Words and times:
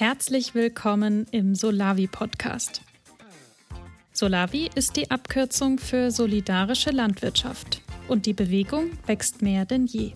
Herzlich 0.00 0.54
willkommen 0.54 1.26
im 1.32 1.56
Solavi 1.56 2.06
Podcast. 2.06 2.82
Solavi 4.12 4.70
ist 4.76 4.94
die 4.94 5.10
Abkürzung 5.10 5.78
für 5.78 6.12
solidarische 6.12 6.90
Landwirtschaft 6.90 7.82
und 8.06 8.24
die 8.24 8.32
Bewegung 8.32 8.92
wächst 9.06 9.42
mehr 9.42 9.64
denn 9.64 9.86
je. 9.86 10.12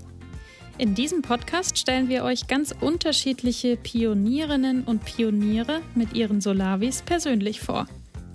In 0.79 0.95
diesem 0.95 1.23
Podcast 1.23 1.79
stellen 1.79 2.09
wir 2.09 2.23
euch 2.23 2.47
ganz 2.47 2.73
unterschiedliche 2.81 3.77
Pionierinnen 3.77 4.85
und 4.85 5.05
Pioniere 5.05 5.81
mit 5.97 6.13
ihren 6.13 6.41
Solavis 6.41 7.03
persönlich 7.03 7.61
vor. 7.61 7.89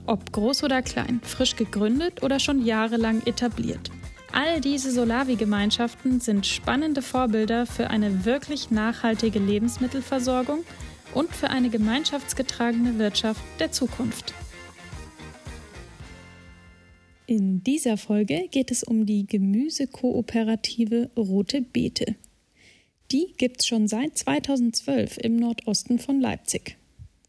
Ob 0.05 0.33
groß 0.33 0.65
oder 0.65 0.81
klein, 0.81 1.21
frisch 1.23 1.55
gegründet 1.55 2.23
oder 2.23 2.41
schon 2.41 2.65
jahrelang 2.65 3.25
etabliert. 3.25 3.89
All 4.33 4.59
diese 4.59 4.91
Solavi-Gemeinschaften 4.91 6.19
sind 6.19 6.45
spannende 6.45 7.01
Vorbilder 7.01 7.65
für 7.65 7.89
eine 7.89 8.25
wirklich 8.25 8.69
nachhaltige 8.69 9.39
Lebensmittelversorgung 9.39 10.65
und 11.13 11.33
für 11.33 11.49
eine 11.49 11.69
gemeinschaftsgetragene 11.69 12.99
Wirtschaft 12.99 13.41
der 13.59 13.71
Zukunft. 13.71 14.33
In 17.25 17.61
dieser 17.63 17.97
Folge 17.97 18.47
geht 18.49 18.71
es 18.71 18.83
um 18.83 19.05
die 19.05 19.27
Gemüsekooperative 19.27 21.11
Rote 21.17 21.61
Beete. 21.61 22.15
Die 23.11 23.33
gibt 23.37 23.61
es 23.61 23.67
schon 23.67 23.87
seit 23.87 24.17
2012 24.17 25.17
im 25.17 25.35
Nordosten 25.35 25.99
von 25.99 26.21
Leipzig. 26.21 26.77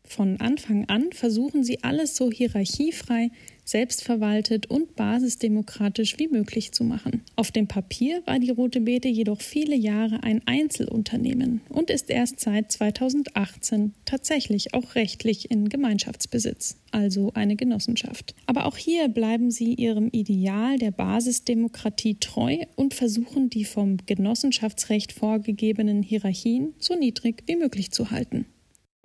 Von 0.05 0.41
Anfang 0.41 0.89
an 0.89 1.13
versuchen 1.13 1.65
sie 1.65 1.83
alles 1.83 2.17
so 2.17 2.31
hierarchiefrei, 2.31 3.31
selbstverwaltet 3.69 4.71
und 4.71 4.97
basisdemokratisch 4.97 6.19
wie 6.19 6.29
möglich 6.29 6.73
zu 6.73 6.85
machen. 6.85 7.23
Auf 7.37 7.51
dem 7.51 7.69
Papier 7.69 8.23
war 8.25 8.39
die 8.39 8.51
Rote 8.51 8.81
Beete 8.81 9.09
jedoch 9.09 9.43
viele 9.43 9.77
Jahre 9.77 10.23
ein 10.23 10.41
Einzelunternehmen 10.47 11.61
und 11.69 11.91
ist 11.91 12.09
erst 12.09 12.41
seit 12.41 12.73
2018 12.73 13.93
tatsächlich 14.07 14.73
auch 14.73 14.95
rechtlich 14.95 15.51
in 15.51 15.69
Gemeinschaftsbesitz, 15.69 16.79
also 16.93 17.33
eine 17.35 17.57
Genossenschaft. 17.57 18.35
Aber 18.47 18.65
auch 18.65 18.79
hier 18.79 19.09
bleiben 19.09 19.51
sie 19.51 19.75
ihrem 19.75 20.09
Ideal 20.09 20.79
der 20.79 20.91
Basisdemokratie 20.91 22.15
treu 22.15 22.57
und 22.75 22.95
versuchen 22.95 23.51
die 23.51 23.67
vom 23.67 23.99
Genossenschaftsrecht 24.07 25.13
vorgegebenen 25.13 26.03
Hierarchien 26.03 26.73
so 26.79 26.95
niedrig 26.95 27.43
wie 27.47 27.57
möglich 27.57 27.91
zu 27.91 28.11
halten. 28.11 28.47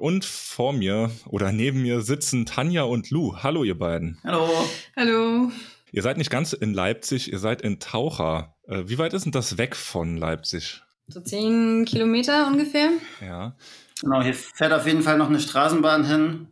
Und 0.03 0.25
vor 0.25 0.73
mir 0.73 1.11
oder 1.27 1.53
neben 1.53 1.81
mir 1.81 2.01
sitzen 2.01 2.45
Tanja 2.45 2.83
und 2.83 3.09
Lou. 3.09 3.37
Hallo, 3.37 3.63
ihr 3.63 3.79
beiden. 3.79 4.19
Hallo. 4.25 4.49
Hallo. 4.97 5.49
Ihr 5.93 6.01
seid 6.01 6.17
nicht 6.17 6.29
ganz 6.29 6.51
in 6.51 6.73
Leipzig, 6.73 7.31
ihr 7.31 7.39
seid 7.39 7.61
in 7.61 7.79
Taucher. 7.79 8.57
Äh, 8.67 8.83
wie 8.87 8.97
weit 8.97 9.13
ist 9.13 9.23
denn 9.23 9.31
das 9.31 9.57
weg 9.57 9.77
von 9.77 10.17
Leipzig? 10.17 10.81
So 11.07 11.21
zehn 11.21 11.85
Kilometer 11.85 12.47
ungefähr. 12.47 12.89
Ja. 13.21 13.55
Genau, 14.01 14.21
hier 14.21 14.33
fährt 14.33 14.73
auf 14.73 14.85
jeden 14.85 15.03
Fall 15.03 15.17
noch 15.17 15.29
eine 15.29 15.39
Straßenbahn 15.39 16.05
hin. 16.05 16.47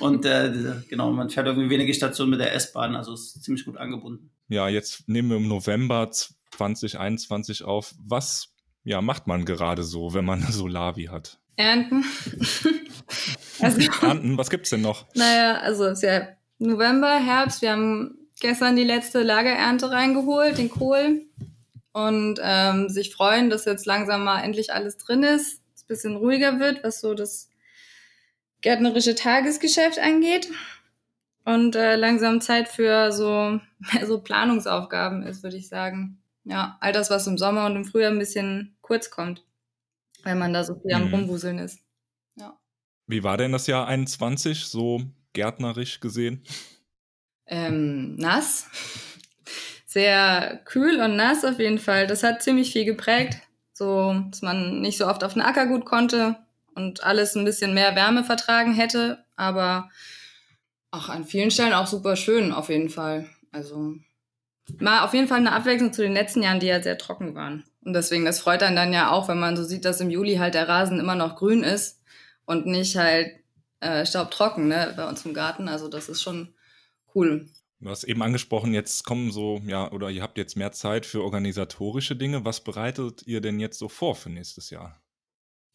Und 0.00 0.26
äh, 0.26 0.52
genau, 0.90 1.10
man 1.10 1.30
fährt 1.30 1.46
irgendwie 1.46 1.70
wenige 1.70 1.94
Stationen 1.94 2.32
mit 2.32 2.40
der 2.40 2.52
S-Bahn, 2.52 2.96
also 2.96 3.14
ist 3.14 3.42
ziemlich 3.42 3.64
gut 3.64 3.78
angebunden. 3.78 4.30
Ja, 4.48 4.68
jetzt 4.68 5.08
nehmen 5.08 5.30
wir 5.30 5.38
im 5.38 5.48
November 5.48 6.10
2021 6.10 7.64
auf. 7.64 7.94
Was 7.98 8.54
ja, 8.82 9.00
macht 9.00 9.26
man 9.26 9.46
gerade 9.46 9.84
so, 9.84 10.12
wenn 10.12 10.26
man 10.26 10.42
Solavi 10.50 11.04
hat? 11.04 11.40
Ernten. 11.56 12.04
also, 13.60 13.80
Ernten, 14.02 14.36
was 14.36 14.50
gibt's 14.50 14.70
denn 14.70 14.80
noch? 14.80 15.06
Naja, 15.14 15.58
also 15.58 15.86
es 15.86 15.98
ist 15.98 16.02
ja 16.02 16.28
November, 16.58 17.18
Herbst. 17.18 17.62
Wir 17.62 17.72
haben 17.72 18.18
gestern 18.40 18.76
die 18.76 18.84
letzte 18.84 19.22
Lagerernte 19.22 19.90
reingeholt, 19.90 20.58
den 20.58 20.70
Kohl. 20.70 21.22
Und 21.92 22.40
ähm, 22.42 22.88
sich 22.88 23.14
freuen, 23.14 23.50
dass 23.50 23.66
jetzt 23.66 23.86
langsam 23.86 24.24
mal 24.24 24.42
endlich 24.42 24.72
alles 24.72 24.96
drin 24.96 25.22
ist, 25.22 25.62
es 25.76 25.82
ein 25.82 25.86
bisschen 25.86 26.16
ruhiger 26.16 26.58
wird, 26.58 26.82
was 26.82 27.00
so 27.00 27.14
das 27.14 27.48
gärtnerische 28.62 29.14
Tagesgeschäft 29.14 30.00
angeht. 30.00 30.48
Und 31.44 31.76
äh, 31.76 31.94
langsam 31.94 32.40
Zeit 32.40 32.68
für 32.68 33.12
so, 33.12 33.60
so 34.06 34.20
Planungsaufgaben 34.20 35.22
ist, 35.22 35.44
würde 35.44 35.56
ich 35.56 35.68
sagen. 35.68 36.20
Ja, 36.42 36.76
all 36.80 36.92
das, 36.92 37.10
was 37.10 37.28
im 37.28 37.38
Sommer 37.38 37.66
und 37.66 37.76
im 37.76 37.84
Frühjahr 37.84 38.10
ein 38.10 38.18
bisschen 38.18 38.76
kurz 38.82 39.10
kommt 39.10 39.44
weil 40.24 40.34
man 40.34 40.52
da 40.52 40.64
so 40.64 40.74
viel 40.80 40.92
am 40.92 41.08
mhm. 41.08 41.14
Rumwuseln 41.14 41.58
ist. 41.58 41.78
Ja. 42.36 42.58
Wie 43.06 43.22
war 43.22 43.36
denn 43.36 43.52
das 43.52 43.66
Jahr 43.66 43.86
21 43.86 44.66
so 44.66 45.02
gärtnerisch 45.32 46.00
gesehen? 46.00 46.42
Ähm, 47.46 48.16
nass. 48.16 48.66
Sehr 49.86 50.60
kühl 50.64 51.00
und 51.00 51.16
nass 51.16 51.44
auf 51.44 51.58
jeden 51.58 51.78
Fall. 51.78 52.06
Das 52.06 52.22
hat 52.22 52.42
ziemlich 52.42 52.72
viel 52.72 52.84
geprägt. 52.84 53.38
So, 53.72 54.14
dass 54.30 54.42
man 54.42 54.80
nicht 54.80 54.98
so 54.98 55.06
oft 55.06 55.22
auf 55.24 55.34
den 55.34 55.42
Acker 55.42 55.66
gut 55.66 55.84
konnte 55.84 56.36
und 56.74 57.04
alles 57.04 57.34
ein 57.34 57.44
bisschen 57.44 57.74
mehr 57.74 57.94
Wärme 57.94 58.24
vertragen 58.24 58.72
hätte. 58.72 59.24
Aber 59.36 59.90
auch 60.90 61.08
an 61.08 61.24
vielen 61.24 61.50
Stellen 61.50 61.72
auch 61.72 61.86
super 61.86 62.16
schön 62.16 62.52
auf 62.52 62.68
jeden 62.68 62.88
Fall. 62.88 63.28
Also 63.52 63.94
mal 64.78 65.02
auf 65.04 65.12
jeden 65.12 65.28
Fall 65.28 65.38
eine 65.38 65.52
Abwechslung 65.52 65.92
zu 65.92 66.02
den 66.02 66.12
letzten 66.12 66.42
Jahren, 66.42 66.60
die 66.60 66.66
ja 66.66 66.82
sehr 66.82 66.98
trocken 66.98 67.34
waren. 67.34 67.64
Und 67.84 67.92
deswegen, 67.92 68.24
das 68.24 68.40
freut 68.40 68.62
einen 68.62 68.76
dann 68.76 68.92
ja 68.92 69.10
auch, 69.10 69.28
wenn 69.28 69.38
man 69.38 69.56
so 69.56 69.64
sieht, 69.64 69.84
dass 69.84 70.00
im 70.00 70.10
Juli 70.10 70.36
halt 70.36 70.54
der 70.54 70.68
Rasen 70.68 70.98
immer 70.98 71.14
noch 71.14 71.36
grün 71.36 71.62
ist 71.62 72.00
und 72.46 72.66
nicht 72.66 72.96
halt 72.96 73.30
äh, 73.80 74.06
staubtrocken 74.06 74.68
ne, 74.68 74.94
bei 74.96 75.06
uns 75.06 75.24
im 75.26 75.34
Garten. 75.34 75.68
Also 75.68 75.88
das 75.88 76.08
ist 76.08 76.22
schon 76.22 76.54
cool. 77.14 77.46
Du 77.80 77.90
hast 77.90 78.04
eben 78.04 78.22
angesprochen, 78.22 78.72
jetzt 78.72 79.04
kommen 79.04 79.30
so, 79.30 79.60
ja, 79.66 79.92
oder 79.92 80.08
ihr 80.08 80.22
habt 80.22 80.38
jetzt 80.38 80.56
mehr 80.56 80.72
Zeit 80.72 81.04
für 81.04 81.22
organisatorische 81.22 82.16
Dinge. 82.16 82.44
Was 82.46 82.64
bereitet 82.64 83.26
ihr 83.26 83.42
denn 83.42 83.60
jetzt 83.60 83.78
so 83.78 83.90
vor 83.90 84.14
für 84.14 84.30
nächstes 84.30 84.70
Jahr? 84.70 84.98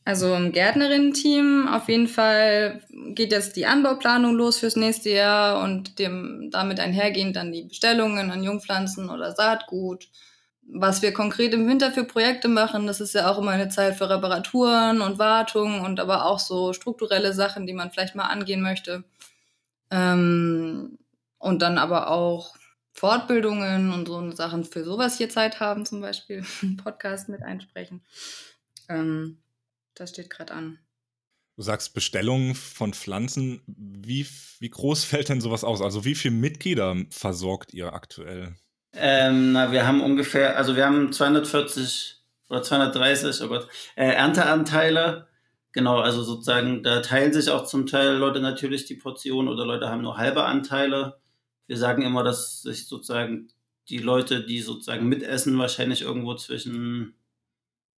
Also 0.06 0.34
im 0.34 0.52
Gärtnerinnen-Team 0.52 1.68
auf 1.68 1.88
jeden 1.88 2.08
Fall 2.08 2.81
geht 3.14 3.31
jetzt 3.31 3.56
die 3.56 3.68
Anbauplanung 3.68 4.34
los 4.34 4.58
fürs 4.58 4.76
nächste 4.76 5.12
Jahr 5.12 5.62
und 5.64 6.00
dem 6.00 6.50
damit 6.52 6.80
einhergehend 6.80 7.36
dann 7.36 7.52
die 7.52 7.66
Bestellungen 7.66 8.31
an 8.31 8.44
Jungpflanzen 8.44 9.12
oder 9.12 9.36
Saatgut 9.36 10.09
was 10.72 11.02
wir 11.02 11.13
konkret 11.13 11.53
im 11.53 11.68
Winter 11.68 11.91
für 11.91 12.03
Projekte 12.03 12.47
machen, 12.47 12.85
das 12.85 13.02
ist 13.02 13.13
ja 13.13 13.31
auch 13.31 13.40
immer 13.40 13.52
eine 13.52 13.69
Zeit 13.69 13.96
für 13.97 14.09
Reparaturen 14.09 15.02
und 15.02 15.18
Wartung 15.18 15.81
und 15.81 16.00
aber 16.00 16.25
auch 16.25 16.40
so 16.40 16.74
strukturelle 16.74 17.34
Sachen, 17.34 17.66
die 17.66 17.74
man 17.74 17.91
vielleicht 17.91 18.16
mal 18.16 18.28
angehen 18.28 18.62
möchte. 18.62 19.03
Ähm, 19.90 21.00
und 21.40 21.62
dann 21.62 21.78
aber 21.78 22.12
auch 22.12 22.56
Fortbildungen 22.94 23.91
und 23.91 24.08
so 24.08 24.31
Sachen 24.31 24.63
für 24.63 24.84
sowas 24.84 25.18
hier 25.18 25.29
Zeit 25.29 25.59
haben, 25.59 25.85
zum 25.85 26.02
Beispiel 26.02 26.46
Podcast 26.84 27.29
mit 27.29 27.41
einsprechen. 27.41 28.02
Ähm, 28.90 29.40
das 29.96 30.12
steht 30.12 30.29
gerade 30.29 30.53
an. 30.53 30.79
Du 31.56 31.63
sagst 31.63 31.94
Bestellungen 31.94 32.56
von 32.56 32.94
Pflanzen. 32.94 33.62
Wie, 33.68 34.28
wie 34.59 34.69
groß 34.69 35.03
fällt 35.06 35.29
denn 35.29 35.41
sowas 35.41 35.63
aus? 35.63 35.81
Also 35.81 36.06
wie 36.06 36.16
viele 36.16 36.35
Mitglieder 36.35 36.96
versorgt 37.09 37.74
ihr 37.74 37.94
aktuell? 37.94 38.56
Ähm, 38.94 39.52
na, 39.54 39.72
wir 39.72 39.86
haben 39.86 40.02
ungefähr, 40.02 40.58
also 40.58 40.76
wir 40.76 40.86
haben 40.86 41.12
240 41.12 42.18
oder 42.50 42.64
230, 42.64 43.42
oh 43.44 43.48
Gott, 43.48 43.68
äh, 43.96 44.08
Ernteanteile. 44.08 45.28
Genau, 45.72 46.00
also 46.00 46.24
sozusagen, 46.24 46.82
da 46.82 47.02
teilen 47.02 47.32
sich 47.32 47.50
auch 47.52 47.66
zum 47.66 47.86
Teil 47.86 48.16
Leute 48.16 48.40
natürlich 48.40 48.86
die 48.86 48.96
Portion 48.96 49.48
oder 49.48 49.66
Leute 49.66 49.90
haben 49.90 50.02
nur 50.02 50.18
halbe 50.18 50.44
Anteile. 50.46 51.20
Wir 51.68 51.78
sagen 51.78 52.02
immer, 52.02 52.24
dass 52.24 52.64
sich 52.64 52.88
sozusagen 52.88 53.50
die 53.90 54.00
Leute, 54.00 54.44
die 54.44 54.62
sozusagen 54.62 55.08
mitessen, 55.08 55.58
wahrscheinlich 55.60 56.02
irgendwo 56.02 56.36
zwischen 56.36 57.16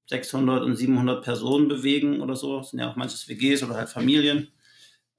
600 0.07 0.63
und 0.63 0.75
700 0.75 1.23
Personen 1.23 1.69
bewegen 1.69 2.21
oder 2.21 2.35
so. 2.35 2.57
Das 2.57 2.71
sind 2.71 2.79
ja 2.79 2.91
auch 2.91 2.97
manches 2.97 3.29
WGs 3.29 3.63
oder 3.63 3.75
halt 3.75 3.89
Familien. 3.89 4.49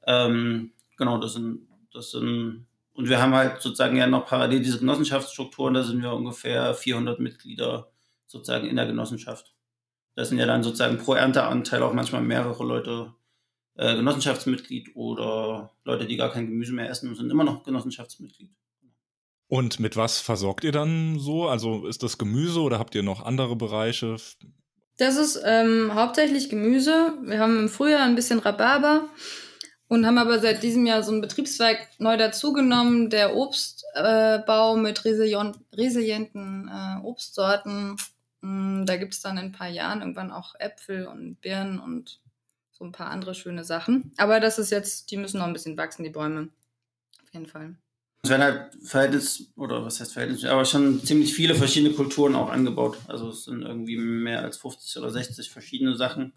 Ähm, 0.07 0.73
genau, 0.99 1.19
das 1.19 1.33
sind, 1.35 1.67
das 1.93 2.11
sind 2.11 2.67
und 2.95 3.09
wir 3.09 3.21
haben 3.21 3.35
halt 3.35 3.63
sozusagen 3.63 3.97
ja 3.97 4.07
noch 4.07 4.27
parallel 4.27 4.61
diese 4.61 4.79
Genossenschaftsstrukturen, 4.79 5.75
da 5.75 5.83
sind 5.83 6.03
wir 6.03 6.13
ungefähr 6.13 6.75
400 6.75 7.21
Mitglieder 7.21 7.91
sozusagen 8.27 8.69
in 8.69 8.77
der 8.77 8.87
Genossenschaft. 8.87 9.55
Das 10.15 10.29
sind 10.29 10.39
ja 10.39 10.47
dann 10.47 10.63
sozusagen 10.63 10.99
pro 10.99 11.15
Ernteanteil 11.15 11.83
auch 11.83 11.95
manchmal 11.95 12.23
mehrere 12.23 12.65
Leute 12.65 13.15
äh, 13.77 13.97
Genossenschaftsmitglied 13.97 14.95
oder 14.95 15.73
Leute, 15.85 16.07
die 16.07 16.17
gar 16.17 16.31
kein 16.31 16.47
Gemüse 16.47 16.75
mehr 16.75 16.91
essen 16.91 17.09
und 17.09 17.17
sind 17.17 17.31
immer 17.31 17.45
noch 17.45 17.65
Genossenschaftsmitglied. 17.65 18.51
Und 19.49 19.81
mit 19.81 19.97
was 19.97 20.19
versorgt 20.19 20.65
ihr 20.65 20.73
dann 20.73 21.19
so? 21.19 21.49
Also 21.49 21.87
ist 21.87 22.03
das 22.03 22.19
Gemüse 22.19 22.61
oder 22.61 22.79
habt 22.79 22.95
ihr 22.95 23.03
noch 23.03 23.25
andere 23.25 23.57
Bereiche? 23.57 24.17
Das 24.99 25.17
ist 25.17 25.41
ähm, 25.45 25.95
hauptsächlich 25.95 26.49
Gemüse. 26.49 27.15
Wir 27.23 27.39
haben 27.39 27.59
im 27.59 27.69
Frühjahr 27.69 28.03
ein 28.03 28.15
bisschen 28.15 28.39
Rhabarber 28.39 29.09
und 29.93 30.07
haben 30.07 30.17
aber 30.17 30.39
seit 30.39 30.63
diesem 30.63 30.87
Jahr 30.87 31.03
so 31.03 31.13
einen 31.13 31.21
Betriebszweig 31.21 31.87
neu 31.99 32.17
dazugenommen, 32.17 33.11
der 33.11 33.37
Obstbau 33.37 34.75
äh, 34.75 34.81
mit 34.81 35.05
resilienten 35.05 36.71
äh, 36.73 37.05
Obstsorten. 37.05 37.99
Mm, 38.41 38.87
da 38.87 38.97
gibt 38.97 39.13
es 39.13 39.21
dann 39.21 39.37
in 39.37 39.45
ein 39.45 39.53
paar 39.53 39.69
Jahren 39.69 40.01
irgendwann 40.01 40.33
auch 40.33 40.55
Äpfel 40.59 41.07
und 41.07 41.39
Birnen 41.43 41.79
und 41.79 42.21
so 42.71 42.87
ein 42.87 42.93
paar 42.93 43.11
andere 43.11 43.35
schöne 43.35 43.65
Sachen. 43.65 44.13
Aber 44.17 44.41
das 44.41 44.59
ist 44.59 44.71
jetzt, 44.71 45.11
die 45.11 45.19
müssen 45.19 45.41
noch 45.41 45.47
ein 45.47 45.53
bisschen 45.53 45.77
wachsen, 45.77 46.05
die 46.05 46.09
Bäume. 46.11 46.49
Auf 47.23 47.35
jeden 47.35 47.47
Fall. 47.47 47.75
Es 48.23 48.31
werden 48.31 48.45
halt 48.45 48.75
Verhältnis, 48.83 49.53
oder 49.57 49.85
was 49.85 50.01
heißt 50.01 50.15
Verhältnis, 50.15 50.47
aber 50.47 50.65
schon 50.65 51.05
ziemlich 51.05 51.35
viele 51.35 51.55
verschiedene 51.55 51.93
Kulturen 51.93 52.35
auch 52.35 52.49
angebaut. 52.49 52.97
Also 53.09 53.29
es 53.29 53.45
sind 53.45 53.61
irgendwie 53.61 53.99
mehr 53.99 54.41
als 54.41 54.57
50 54.57 54.97
oder 55.03 55.11
60 55.11 55.51
verschiedene 55.51 55.97
Sachen. 55.97 56.33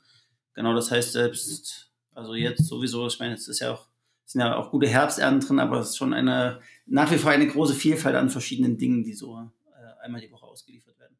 Genau, 0.56 0.74
das 0.74 0.92
heißt 0.92 1.13
selbst 1.13 1.94
Also 2.16 2.34
jetzt 2.34 2.66
sowieso, 2.66 3.08
ich 3.08 3.20
meine, 3.20 3.34
es 3.34 3.48
ist 3.48 3.60
ja 3.60 3.74
auch, 3.74 3.88
sind 4.24 4.42
ja 4.42 4.56
auch 4.56 4.72
gute 4.72 4.88
Herbsternten 4.88 5.46
drin, 5.46 5.60
aber 5.60 5.80
es 5.80 5.90
ist 5.90 5.98
schon 5.98 6.14
eine, 6.14 6.62
nach 6.86 7.12
wie 7.12 7.18
vor 7.18 7.30
eine 7.30 7.46
große 7.46 7.76
Vielfalt 7.76 8.16
an 8.16 8.30
verschiedenen 8.30 8.78
Dingen, 8.78 9.04
die 9.04 9.14
so 9.14 9.38
äh, 9.38 10.04
einmal 10.04 10.22
die 10.22 10.32
Woche 10.32 10.46
ausgeliefert 10.46 10.98
werden. 10.98 11.18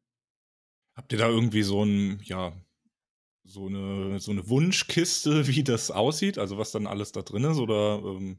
Habt 0.94 1.12
ihr 1.12 1.18
da 1.18 1.28
irgendwie 1.28 1.62
so 1.62 1.84
ein, 1.84 2.18
ja, 2.24 2.54
so 3.44 3.66
eine, 3.66 4.18
so 4.18 4.32
eine 4.32 4.48
Wunschkiste, 4.48 5.46
wie 5.48 5.62
das 5.62 5.90
aussieht? 5.90 6.38
Also 6.38 6.56
was 6.56 6.72
dann 6.72 6.86
alles 6.86 7.12
da 7.12 7.20
drin 7.20 7.44
ist? 7.44 7.58
Oder 7.58 8.00
ähm, 8.02 8.38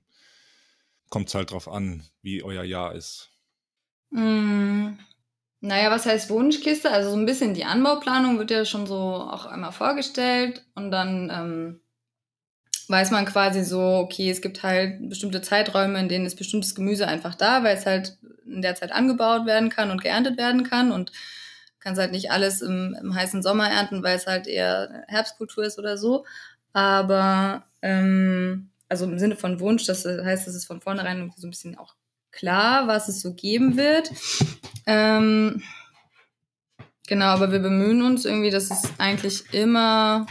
kommt 1.10 1.30
es 1.30 1.36
halt 1.36 1.52
drauf 1.52 1.68
an, 1.68 2.04
wie 2.24 2.42
euer 2.42 2.64
Jahr 2.64 2.96
ist? 2.96 3.30
Mm, 4.10 4.94
naja, 5.60 5.92
was 5.92 6.08
heißt 6.08 6.32
Wunschkiste? 6.32 6.90
Also 6.90 7.12
so 7.12 7.16
ein 7.18 7.28
bisschen 7.28 7.54
die 7.54 7.66
Anbauplanung 7.66 8.40
wird 8.40 8.50
ja 8.50 8.66
schon 8.66 8.88
so 8.88 8.96
auch 8.96 9.46
einmal 9.46 9.72
vorgestellt 9.72 10.66
und 10.74 10.90
dann 10.90 11.30
ähm, 11.32 11.82
weiß 12.90 13.12
man 13.12 13.26
quasi 13.26 13.64
so, 13.64 13.82
okay, 13.82 14.30
es 14.30 14.42
gibt 14.42 14.64
halt 14.64 15.10
bestimmte 15.10 15.42
Zeiträume, 15.42 16.00
in 16.00 16.10
denen 16.10 16.26
ist 16.26 16.38
bestimmtes 16.38 16.76
Gemüse 16.76 17.08
einfach 17.08 17.36
da, 17.36 17.64
weil 17.64 17.76
es 17.76 17.86
halt 17.86 18.18
in 18.46 18.62
der 18.62 18.76
Zeit 18.76 18.92
angebaut 18.92 19.46
werden 19.46 19.70
kann 19.70 19.92
und 19.92 20.02
geerntet 20.02 20.38
werden 20.38 20.64
kann 20.64 20.92
und 20.92 21.12
kannst 21.80 22.00
halt 22.00 22.12
nicht 22.12 22.32
alles 22.32 22.62
im, 22.62 22.96
im 23.02 23.16
heißen 23.16 23.42
Sommer 23.42 23.70
ernten, 23.70 24.04
weil 24.04 24.16
es 24.16 24.28
halt 24.28 24.48
eher 24.48 25.04
Herbstkultur 25.08 25.64
ist 25.64 25.80
oder 25.80 25.98
so. 25.98 26.26
Aber 26.74 27.66
ähm, 27.82 28.70
also 28.90 29.06
im 29.06 29.20
Sinne 29.20 29.36
von 29.36 29.60
Wunsch, 29.60 29.86
das 29.86 30.06
heißt, 30.06 30.48
es 30.48 30.56
ist 30.56 30.66
von 30.66 30.82
vornherein 30.82 31.32
so 31.36 31.48
ein 31.48 31.52
bisschen 31.52 31.78
auch 31.78 31.96
klar, 32.32 32.88
was 32.88 33.08
es 33.08 33.22
so 33.22 33.34
geben 33.34 33.78
wird. 33.78 34.12
Ähm, 34.86 35.62
genau, 37.08 37.26
aber 37.26 37.52
wir 37.52 37.60
bemühen 37.60 38.02
uns 38.02 38.26
irgendwie, 38.26 38.52
dass 38.52 38.72
es 38.72 38.90
eigentlich 38.98 39.54
immer 39.54 40.26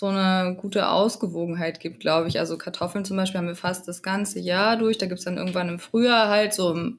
so 0.00 0.06
eine 0.06 0.56
gute 0.56 0.88
Ausgewogenheit 0.88 1.78
gibt, 1.78 2.00
glaube 2.00 2.26
ich. 2.26 2.38
Also 2.38 2.56
Kartoffeln 2.56 3.04
zum 3.04 3.18
Beispiel 3.18 3.36
haben 3.36 3.48
wir 3.48 3.54
fast 3.54 3.86
das 3.86 4.02
ganze 4.02 4.40
Jahr 4.40 4.78
durch. 4.78 4.96
Da 4.96 5.04
gibt's 5.04 5.24
dann 5.24 5.36
irgendwann 5.36 5.68
im 5.68 5.78
Frühjahr 5.78 6.30
halt 6.30 6.54
so 6.54 6.72
im 6.72 6.98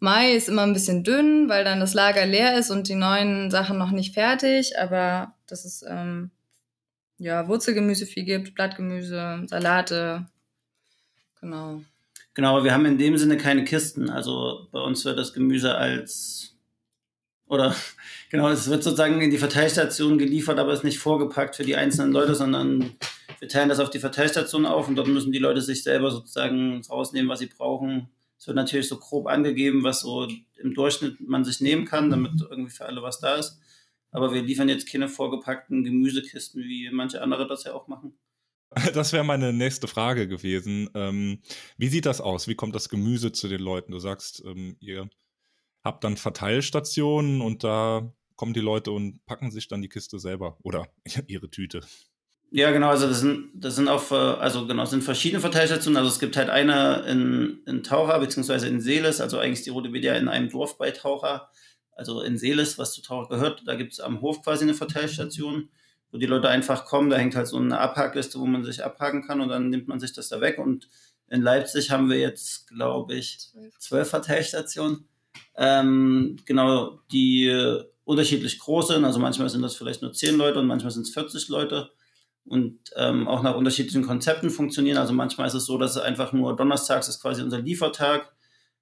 Mai 0.00 0.32
ist 0.32 0.48
immer 0.48 0.62
ein 0.62 0.74
bisschen 0.74 1.02
dünn, 1.02 1.48
weil 1.48 1.64
dann 1.64 1.80
das 1.80 1.94
Lager 1.94 2.26
leer 2.26 2.58
ist 2.58 2.70
und 2.70 2.88
die 2.88 2.94
neuen 2.94 3.50
Sachen 3.50 3.78
noch 3.78 3.90
nicht 3.90 4.12
fertig. 4.12 4.78
Aber 4.78 5.34
dass 5.46 5.64
es 5.64 5.82
ähm, 5.88 6.30
ja 7.16 7.48
Wurzelgemüse 7.48 8.04
viel 8.04 8.24
gibt, 8.24 8.54
Blattgemüse, 8.54 9.44
Salate. 9.46 10.26
Genau. 11.40 11.82
Genau, 12.34 12.64
wir 12.64 12.74
haben 12.74 12.84
in 12.84 12.98
dem 12.98 13.16
Sinne 13.16 13.38
keine 13.38 13.64
Kisten. 13.64 14.10
Also 14.10 14.68
bei 14.72 14.80
uns 14.80 15.06
wird 15.06 15.18
das 15.18 15.32
Gemüse 15.32 15.74
als 15.74 16.49
oder 17.50 17.76
genau, 18.30 18.48
es 18.48 18.70
wird 18.70 18.82
sozusagen 18.82 19.20
in 19.20 19.30
die 19.30 19.38
Verteilstation 19.38 20.16
geliefert, 20.16 20.58
aber 20.58 20.72
ist 20.72 20.84
nicht 20.84 20.98
vorgepackt 20.98 21.56
für 21.56 21.64
die 21.64 21.76
einzelnen 21.76 22.12
Leute, 22.12 22.34
sondern 22.34 22.92
wir 23.38 23.48
teilen 23.48 23.68
das 23.68 23.80
auf 23.80 23.90
die 23.90 23.98
Verteilstation 23.98 24.64
auf 24.64 24.88
und 24.88 24.96
dort 24.96 25.08
müssen 25.08 25.32
die 25.32 25.38
Leute 25.38 25.60
sich 25.60 25.82
selber 25.82 26.10
sozusagen 26.10 26.80
rausnehmen, 26.88 27.28
was 27.28 27.40
sie 27.40 27.46
brauchen 27.46 28.08
es 28.40 28.46
wird 28.46 28.56
natürlich 28.56 28.88
so 28.88 28.96
grob 28.96 29.26
angegeben, 29.26 29.84
was 29.84 30.00
so 30.00 30.26
im 30.56 30.72
Durchschnitt 30.72 31.20
man 31.20 31.44
sich 31.44 31.60
nehmen 31.60 31.84
kann, 31.84 32.08
damit 32.08 32.32
irgendwie 32.40 32.70
für 32.70 32.86
alle 32.86 33.02
was 33.02 33.20
da 33.20 33.34
ist. 33.34 33.60
Aber 34.12 34.32
wir 34.32 34.42
liefern 34.42 34.70
jetzt 34.70 34.90
keine 34.90 35.08
vorgepackten 35.08 35.84
Gemüsekisten, 35.84 36.62
wie 36.62 36.88
manche 36.90 37.20
andere 37.20 37.46
das 37.46 37.64
ja 37.64 37.74
auch 37.74 37.86
machen. 37.86 38.18
Das 38.94 39.12
wäre 39.12 39.24
meine 39.24 39.52
nächste 39.52 39.88
Frage 39.88 40.26
gewesen. 40.26 40.88
Ähm, 40.94 41.40
wie 41.76 41.88
sieht 41.88 42.06
das 42.06 42.20
aus? 42.20 42.46
Wie 42.46 42.54
kommt 42.54 42.74
das 42.74 42.88
Gemüse 42.88 43.32
zu 43.32 43.48
den 43.48 43.60
Leuten? 43.60 43.90
Du 43.90 43.98
sagst, 43.98 44.42
ähm, 44.46 44.76
ihr 44.78 45.10
habt 45.82 46.04
dann 46.04 46.16
Verteilstationen 46.16 47.40
und 47.40 47.64
da 47.64 48.12
kommen 48.36 48.54
die 48.54 48.60
Leute 48.60 48.90
und 48.90 49.24
packen 49.26 49.50
sich 49.50 49.68
dann 49.68 49.82
die 49.82 49.88
Kiste 49.88 50.18
selber 50.18 50.56
oder 50.62 50.86
ihre 51.26 51.50
Tüte. 51.50 51.82
Ja, 52.52 52.72
genau, 52.72 52.88
also 52.88 53.06
das 53.06 53.20
sind, 53.20 53.50
das 53.54 53.76
sind 53.76 53.88
auch, 53.88 54.10
also 54.10 54.66
genau, 54.66 54.82
es 54.82 54.90
sind 54.90 55.04
verschiedene 55.04 55.40
Verteilstationen. 55.40 55.96
Also 55.98 56.08
es 56.08 56.18
gibt 56.18 56.36
halt 56.36 56.50
eine 56.50 57.04
in, 57.06 57.62
in 57.64 57.84
Taucher, 57.84 58.18
beziehungsweise 58.18 58.66
in 58.66 58.80
Seeles, 58.80 59.20
also 59.20 59.38
eigentlich 59.38 59.60
ist 59.60 59.66
die 59.66 59.70
Rote 59.70 59.90
Bedia 59.90 60.14
in 60.14 60.26
einem 60.26 60.48
Dorf 60.48 60.76
bei 60.76 60.90
Taucher, 60.90 61.48
also 61.92 62.22
in 62.22 62.38
Seeles, 62.38 62.76
was 62.76 62.92
zu 62.92 63.02
Taucher 63.02 63.28
gehört. 63.28 63.62
Da 63.66 63.76
gibt 63.76 63.92
es 63.92 64.00
am 64.00 64.20
Hof 64.20 64.42
quasi 64.42 64.64
eine 64.64 64.74
Verteilstation, 64.74 65.68
wo 66.10 66.18
die 66.18 66.26
Leute 66.26 66.48
einfach 66.48 66.86
kommen. 66.86 67.08
Da 67.08 67.18
hängt 67.18 67.36
halt 67.36 67.46
so 67.46 67.56
eine 67.56 67.78
Abhakliste, 67.78 68.40
wo 68.40 68.46
man 68.46 68.64
sich 68.64 68.82
abhaken 68.82 69.22
kann 69.22 69.40
und 69.40 69.48
dann 69.48 69.70
nimmt 69.70 69.86
man 69.86 70.00
sich 70.00 70.12
das 70.12 70.28
da 70.28 70.40
weg. 70.40 70.58
Und 70.58 70.88
in 71.28 71.42
Leipzig 71.42 71.92
haben 71.92 72.10
wir 72.10 72.18
jetzt, 72.18 72.68
glaube 72.68 73.14
ich, 73.14 73.38
zwölf 73.78 74.10
Verteilstationen. 74.10 75.06
Ähm, 75.56 76.36
genau, 76.46 77.00
die 77.12 77.48
unterschiedlich 78.04 78.58
groß 78.58 78.88
sind. 78.88 79.04
Also 79.04 79.20
manchmal 79.20 79.48
sind 79.48 79.62
das 79.62 79.76
vielleicht 79.76 80.02
nur 80.02 80.12
zehn 80.12 80.36
Leute 80.36 80.58
und 80.58 80.66
manchmal 80.66 80.90
sind 80.90 81.02
es 81.02 81.14
40 81.14 81.48
Leute 81.48 81.90
und 82.44 82.78
ähm, 82.96 83.28
auch 83.28 83.42
nach 83.42 83.54
unterschiedlichen 83.54 84.04
Konzepten 84.04 84.50
funktionieren. 84.50 84.98
Also 84.98 85.12
manchmal 85.12 85.46
ist 85.46 85.54
es 85.54 85.66
so, 85.66 85.78
dass 85.78 85.96
es 85.96 86.02
einfach 86.02 86.32
nur 86.32 86.56
donnerstags 86.56 87.08
ist 87.08 87.20
quasi 87.20 87.42
unser 87.42 87.60
Liefertag. 87.60 88.32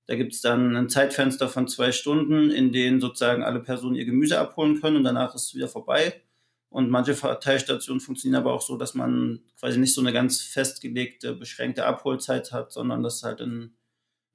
Da 0.07 0.15
gibt 0.15 0.33
es 0.33 0.41
dann 0.41 0.75
ein 0.75 0.89
Zeitfenster 0.89 1.49
von 1.51 1.69
zwei 1.69 1.93
Stunden, 1.93 2.51
in 2.51 2.73
denen 2.73 3.01
sozusagen 3.01 3.43
alle 3.43 3.61
Personen 3.61 3.97
ihr 3.97 4.07
Gemüse 4.07 4.39
abholen 4.39 4.81
können 4.81 4.97
und 4.97 5.05
danach 5.05 5.35
ist 5.35 5.49
es 5.49 5.55
wieder 5.55 5.69
vorbei. 5.69 6.23
Und 6.71 6.91
manche 6.91 7.15
Verteilstationen 7.15 8.01
funktionieren 8.01 8.41
aber 8.41 8.55
auch 8.55 8.63
so, 8.63 8.77
dass 8.77 8.95
man 8.95 9.41
quasi 9.59 9.79
nicht 9.79 9.95
so 9.95 10.01
eine 10.01 10.13
ganz 10.13 10.41
festgelegte, 10.41 11.35
beschränkte 11.35 11.85
Abholzeit 11.85 12.53
hat, 12.53 12.73
sondern 12.73 13.03
dass 13.03 13.23
halt 13.23 13.41
in 13.41 13.75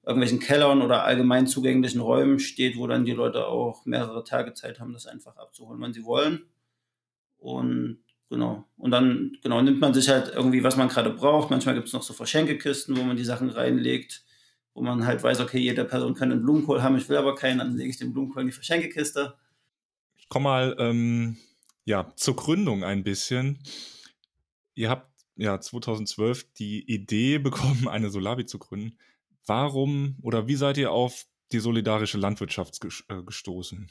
irgendwelchen 0.06 0.40
Kellern 0.40 0.82
oder 0.82 1.04
allgemein 1.04 1.46
zugänglichen 1.46 2.00
Räumen 2.00 2.38
steht, 2.38 2.76
wo 2.76 2.86
dann 2.86 3.04
die 3.04 3.12
Leute 3.12 3.46
auch 3.46 3.86
mehrere 3.86 4.24
Tage 4.24 4.54
Zeit 4.54 4.80
haben, 4.80 4.92
das 4.92 5.06
einfach 5.06 5.36
abzuholen, 5.36 5.80
wenn 5.80 5.92
sie 5.92 6.04
wollen. 6.04 6.44
Und 7.38 8.04
Genau. 8.34 8.64
Und 8.76 8.90
dann 8.90 9.36
genau 9.42 9.62
nimmt 9.62 9.80
man 9.80 9.94
sich 9.94 10.08
halt 10.08 10.32
irgendwie, 10.34 10.64
was 10.64 10.76
man 10.76 10.88
gerade 10.88 11.10
braucht. 11.10 11.50
Manchmal 11.50 11.76
gibt 11.76 11.86
es 11.86 11.92
noch 11.92 12.02
so 12.02 12.14
Verschenkekisten, 12.14 12.96
wo 12.96 13.02
man 13.02 13.16
die 13.16 13.24
Sachen 13.24 13.48
reinlegt, 13.50 14.24
wo 14.72 14.82
man 14.82 15.06
halt 15.06 15.22
weiß, 15.22 15.38
okay, 15.40 15.58
jede 15.58 15.84
Person 15.84 16.14
kann 16.14 16.32
einen 16.32 16.42
Blumenkohl 16.42 16.82
haben, 16.82 16.96
ich 16.96 17.08
will 17.08 17.16
aber 17.16 17.36
keinen, 17.36 17.58
dann 17.58 17.76
lege 17.76 17.90
ich 17.90 17.98
den 17.98 18.12
Blumenkohl 18.12 18.42
in 18.42 18.48
die 18.48 18.52
Verschenkekiste. 18.52 19.34
Ich 20.16 20.28
komme 20.28 20.44
mal 20.44 20.74
ähm, 20.80 21.36
ja, 21.84 22.12
zur 22.16 22.34
Gründung 22.34 22.82
ein 22.82 23.04
bisschen. 23.04 23.60
Ihr 24.74 24.90
habt 24.90 25.12
ja 25.36 25.60
2012 25.60 26.54
die 26.54 26.82
Idee 26.92 27.38
bekommen, 27.38 27.86
eine 27.86 28.10
Solavi 28.10 28.46
zu 28.46 28.58
gründen. 28.58 28.98
Warum 29.46 30.16
oder 30.22 30.46
wie 30.46 30.56
seid 30.56 30.78
ihr 30.78 30.92
auf 30.92 31.24
die 31.52 31.60
solidarische 31.60 32.18
Landwirtschaft 32.18 32.78
äh, 33.08 33.22
gestoßen? 33.22 33.90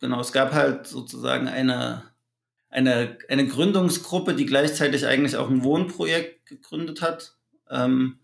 Genau, 0.00 0.20
es 0.20 0.32
gab 0.32 0.52
halt 0.52 0.86
sozusagen 0.86 1.48
eine 1.48 2.04
eine, 2.68 3.16
eine 3.28 3.46
Gründungsgruppe, 3.46 4.34
die 4.34 4.46
gleichzeitig 4.46 5.06
eigentlich 5.06 5.36
auch 5.36 5.48
ein 5.48 5.64
Wohnprojekt 5.64 6.46
gegründet 6.46 7.00
hat. 7.00 7.36
Ähm, 7.70 8.18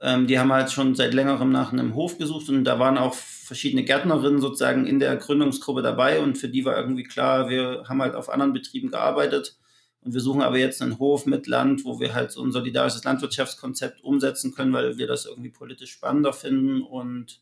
ähm, 0.00 0.26
die 0.26 0.38
haben 0.38 0.52
halt 0.52 0.70
schon 0.70 0.94
seit 0.94 1.14
längerem 1.14 1.52
nach 1.52 1.72
einem 1.72 1.94
Hof 1.94 2.18
gesucht 2.18 2.48
und 2.48 2.64
da 2.64 2.78
waren 2.78 2.98
auch 2.98 3.14
verschiedene 3.14 3.84
Gärtnerinnen 3.84 4.40
sozusagen 4.40 4.86
in 4.86 4.98
der 4.98 5.16
Gründungsgruppe 5.16 5.82
dabei 5.82 6.20
und 6.20 6.38
für 6.38 6.48
die 6.48 6.64
war 6.64 6.76
irgendwie 6.76 7.04
klar, 7.04 7.48
wir 7.48 7.84
haben 7.88 8.00
halt 8.02 8.14
auf 8.14 8.30
anderen 8.30 8.52
Betrieben 8.52 8.90
gearbeitet 8.90 9.58
und 10.04 10.14
wir 10.14 10.20
suchen 10.20 10.42
aber 10.42 10.58
jetzt 10.58 10.82
einen 10.82 10.98
Hof 10.98 11.26
mit 11.26 11.46
Land, 11.46 11.84
wo 11.84 12.00
wir 12.00 12.12
halt 12.14 12.32
so 12.32 12.42
ein 12.42 12.50
solidarisches 12.50 13.04
Landwirtschaftskonzept 13.04 14.02
umsetzen 14.02 14.52
können, 14.52 14.72
weil 14.72 14.98
wir 14.98 15.06
das 15.06 15.26
irgendwie 15.26 15.50
politisch 15.50 15.92
spannender 15.92 16.32
finden 16.32 16.82
und 16.82 17.40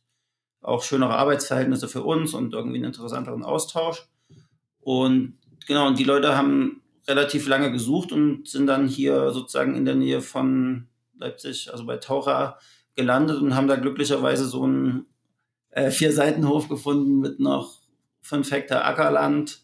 auch 0.61 0.83
schönere 0.83 1.17
Arbeitsverhältnisse 1.17 1.89
für 1.89 2.03
uns 2.03 2.35
und 2.35 2.53
irgendwie 2.53 2.77
einen 2.77 2.85
interessanteren 2.85 3.45
Austausch. 3.45 4.07
Und 4.81 5.39
genau, 5.67 5.87
und 5.87 5.99
die 5.99 6.05
Leute 6.05 6.37
haben 6.37 6.83
relativ 7.09 7.49
lange 7.49 7.73
gesucht 7.73 8.13
und 8.13 8.47
sind 8.47 8.67
dann 8.67 8.87
hier 8.87 9.33
sozusagen 9.33 9.75
in 9.75 9.87
der 9.87 9.95
Nähe 9.95 10.21
von 10.21 10.87
Leipzig, 11.15 11.73
also 11.73 11.87
bei 11.87 11.97
Taucher, 11.97 12.59
gelandet 12.95 13.41
und 13.41 13.55
haben 13.55 13.69
da 13.69 13.77
glücklicherweise 13.77 14.45
so 14.45 14.65
einen 14.65 15.07
äh, 15.71 15.91
Vier-Seiten-Hof 15.91 16.69
gefunden 16.69 17.21
mit 17.21 17.41
noch 17.41 17.81
fünf 18.21 18.51
Hektar 18.51 18.85
Ackerland 18.85 19.63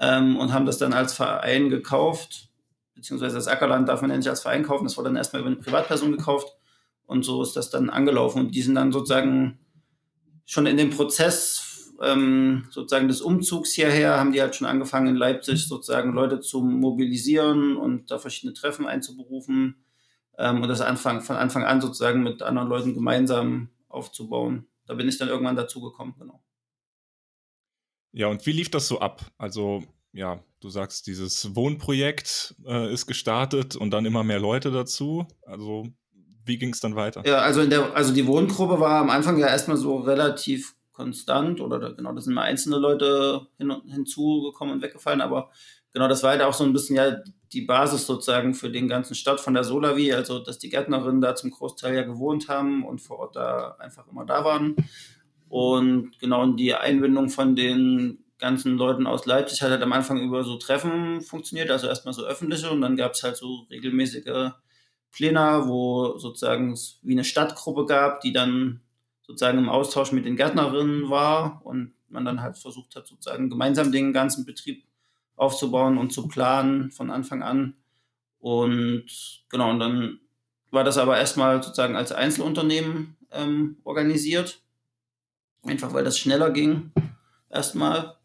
ähm, 0.00 0.36
und 0.36 0.52
haben 0.52 0.66
das 0.66 0.78
dann 0.78 0.92
als 0.92 1.12
Verein 1.12 1.70
gekauft. 1.70 2.48
Beziehungsweise 2.94 3.36
das 3.36 3.48
Ackerland 3.48 3.88
darf 3.88 4.02
man 4.02 4.10
ja 4.10 4.16
nicht 4.16 4.28
als 4.28 4.42
Verein 4.42 4.64
kaufen, 4.64 4.84
das 4.84 4.96
wurde 4.96 5.08
dann 5.08 5.16
erstmal 5.16 5.40
über 5.40 5.50
eine 5.50 5.60
Privatperson 5.60 6.12
gekauft 6.12 6.48
und 7.06 7.24
so 7.24 7.42
ist 7.42 7.56
das 7.56 7.70
dann 7.70 7.90
angelaufen. 7.90 8.40
Und 8.40 8.54
die 8.54 8.62
sind 8.62 8.74
dann 8.74 8.92
sozusagen 8.92 9.58
schon 10.44 10.66
in 10.66 10.76
dem 10.76 10.90
Prozess 10.90 11.70
ähm, 12.00 12.66
sozusagen 12.70 13.08
des 13.08 13.20
Umzugs 13.20 13.72
hierher 13.72 14.18
haben 14.18 14.32
die 14.32 14.40
halt 14.40 14.56
schon 14.56 14.66
angefangen 14.66 15.08
in 15.08 15.16
Leipzig 15.16 15.68
sozusagen 15.68 16.12
Leute 16.12 16.40
zu 16.40 16.62
mobilisieren 16.62 17.76
und 17.76 18.10
da 18.10 18.18
verschiedene 18.18 18.54
Treffen 18.54 18.86
einzuberufen 18.86 19.76
ähm, 20.38 20.62
und 20.62 20.68
das 20.68 20.80
Anfang, 20.80 21.20
von 21.20 21.36
Anfang 21.36 21.64
an 21.64 21.80
sozusagen 21.80 22.22
mit 22.22 22.42
anderen 22.42 22.68
Leuten 22.68 22.94
gemeinsam 22.94 23.68
aufzubauen. 23.88 24.66
Da 24.86 24.94
bin 24.94 25.08
ich 25.08 25.18
dann 25.18 25.28
irgendwann 25.28 25.56
dazugekommen, 25.56 26.14
genau. 26.18 26.42
Ja, 28.12 28.28
und 28.28 28.44
wie 28.46 28.52
lief 28.52 28.70
das 28.70 28.88
so 28.88 29.00
ab? 29.00 29.24
Also, 29.38 29.82
ja, 30.12 30.42
du 30.60 30.68
sagst, 30.68 31.06
dieses 31.06 31.54
Wohnprojekt 31.54 32.54
äh, 32.66 32.92
ist 32.92 33.06
gestartet 33.06 33.76
und 33.76 33.90
dann 33.90 34.06
immer 34.06 34.24
mehr 34.24 34.40
Leute 34.40 34.70
dazu. 34.70 35.26
Also, 35.42 35.86
wie 36.44 36.58
ging 36.58 36.72
es 36.72 36.80
dann 36.80 36.96
weiter? 36.96 37.22
Ja, 37.24 37.38
also, 37.38 37.64
der, 37.64 37.94
also 37.94 38.12
die 38.12 38.26
Wohngruppe 38.26 38.80
war 38.80 39.00
am 39.00 39.10
Anfang 39.10 39.38
ja 39.38 39.46
erstmal 39.46 39.76
so 39.76 39.98
relativ 39.98 40.74
konstant 40.92 41.60
oder 41.60 41.78
da, 41.78 41.88
genau, 41.90 42.12
da 42.12 42.20
sind 42.20 42.34
mal 42.34 42.42
einzelne 42.42 42.76
Leute 42.76 43.46
hin, 43.56 43.74
hinzugekommen 43.86 44.74
und 44.74 44.82
weggefallen, 44.82 45.22
aber 45.22 45.50
genau, 45.92 46.08
das 46.08 46.22
war 46.22 46.30
halt 46.30 46.42
auch 46.42 46.52
so 46.52 46.64
ein 46.64 46.74
bisschen 46.74 46.96
ja 46.96 47.16
die 47.52 47.62
Basis 47.62 48.06
sozusagen 48.06 48.54
für 48.54 48.70
den 48.70 48.86
ganzen 48.86 49.14
Start 49.14 49.40
von 49.40 49.54
der 49.54 49.64
Solavi, 49.64 50.12
also 50.12 50.38
dass 50.38 50.58
die 50.58 50.68
Gärtnerinnen 50.68 51.20
da 51.20 51.34
zum 51.34 51.50
Großteil 51.50 51.94
ja 51.94 52.02
gewohnt 52.02 52.48
haben 52.48 52.84
und 52.84 53.00
vor 53.00 53.18
Ort 53.18 53.36
da 53.36 53.76
einfach 53.78 54.06
immer 54.08 54.24
da 54.24 54.44
waren. 54.44 54.76
Und 55.50 56.16
genau 56.20 56.46
die 56.46 56.74
Einbindung 56.74 57.28
von 57.28 57.56
den 57.56 58.24
ganzen 58.38 58.78
Leuten 58.78 59.08
aus 59.08 59.26
Leipzig 59.26 59.60
hat 59.60 59.70
halt 59.70 59.82
am 59.82 59.92
Anfang 59.92 60.22
über 60.22 60.44
so 60.44 60.56
Treffen 60.56 61.20
funktioniert, 61.20 61.70
also 61.72 61.88
erstmal 61.88 62.14
so 62.14 62.24
öffentliche 62.24 62.70
und 62.70 62.80
dann 62.80 62.96
gab 62.96 63.12
es 63.12 63.22
halt 63.24 63.36
so 63.36 63.66
regelmäßige 63.68 64.52
Pläne, 65.10 65.64
wo 65.66 66.16
sozusagen 66.18 66.72
es 66.72 67.00
wie 67.02 67.12
eine 67.14 67.24
Stadtgruppe 67.24 67.84
gab, 67.86 68.20
die 68.20 68.32
dann 68.32 68.80
sozusagen 69.22 69.58
im 69.58 69.68
Austausch 69.68 70.12
mit 70.12 70.24
den 70.24 70.36
Gärtnerinnen 70.36 71.10
war 71.10 71.60
und 71.64 71.94
man 72.08 72.24
dann 72.24 72.42
halt 72.42 72.56
versucht 72.56 72.94
hat, 72.94 73.08
sozusagen 73.08 73.50
gemeinsam 73.50 73.90
den 73.90 74.12
ganzen 74.12 74.46
Betrieb 74.46 74.84
aufzubauen 75.34 75.98
und 75.98 76.12
zu 76.12 76.28
planen 76.28 76.92
von 76.92 77.10
Anfang 77.10 77.42
an. 77.42 77.74
Und 78.38 79.06
genau, 79.48 79.70
und 79.70 79.80
dann 79.80 80.20
war 80.70 80.84
das 80.84 80.96
aber 80.96 81.18
erstmal 81.18 81.60
sozusagen 81.60 81.96
als 81.96 82.12
Einzelunternehmen 82.12 83.16
ähm, 83.32 83.78
organisiert. 83.82 84.62
Einfach 85.64 85.92
weil 85.92 86.04
das 86.04 86.18
schneller 86.18 86.50
ging, 86.50 86.92
erstmal. 87.50 88.16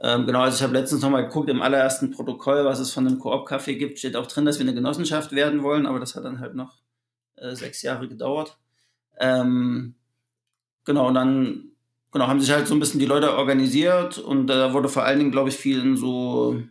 Ähm, 0.00 0.26
genau, 0.26 0.40
also 0.40 0.56
ich 0.56 0.62
habe 0.62 0.72
letztens 0.72 1.02
nochmal 1.02 1.26
geguckt, 1.26 1.48
im 1.48 1.62
allerersten 1.62 2.10
Protokoll, 2.10 2.64
was 2.64 2.80
es 2.80 2.92
von 2.92 3.06
einem 3.06 3.20
Koop-Café 3.20 3.76
gibt, 3.76 3.98
steht 3.98 4.16
auch 4.16 4.26
drin, 4.26 4.44
dass 4.44 4.58
wir 4.58 4.64
eine 4.64 4.74
Genossenschaft 4.74 5.32
werden 5.32 5.62
wollen, 5.62 5.86
aber 5.86 6.00
das 6.00 6.16
hat 6.16 6.24
dann 6.24 6.40
halt 6.40 6.54
noch 6.54 6.78
äh, 7.36 7.54
sechs 7.54 7.82
Jahre 7.82 8.08
gedauert. 8.08 8.58
Ähm, 9.20 9.94
genau, 10.84 11.08
und 11.08 11.14
dann 11.14 11.74
genau, 12.14 12.28
haben 12.28 12.40
sich 12.40 12.50
halt 12.50 12.66
so 12.66 12.74
ein 12.74 12.80
bisschen 12.80 13.00
die 13.00 13.06
Leute 13.06 13.36
organisiert 13.36 14.18
und 14.18 14.46
da 14.46 14.72
wurde 14.72 14.88
vor 14.88 15.04
allen 15.04 15.18
Dingen, 15.18 15.32
glaube 15.32 15.50
ich, 15.50 15.56
viel 15.56 15.80
in 15.80 15.96
so, 15.96 16.62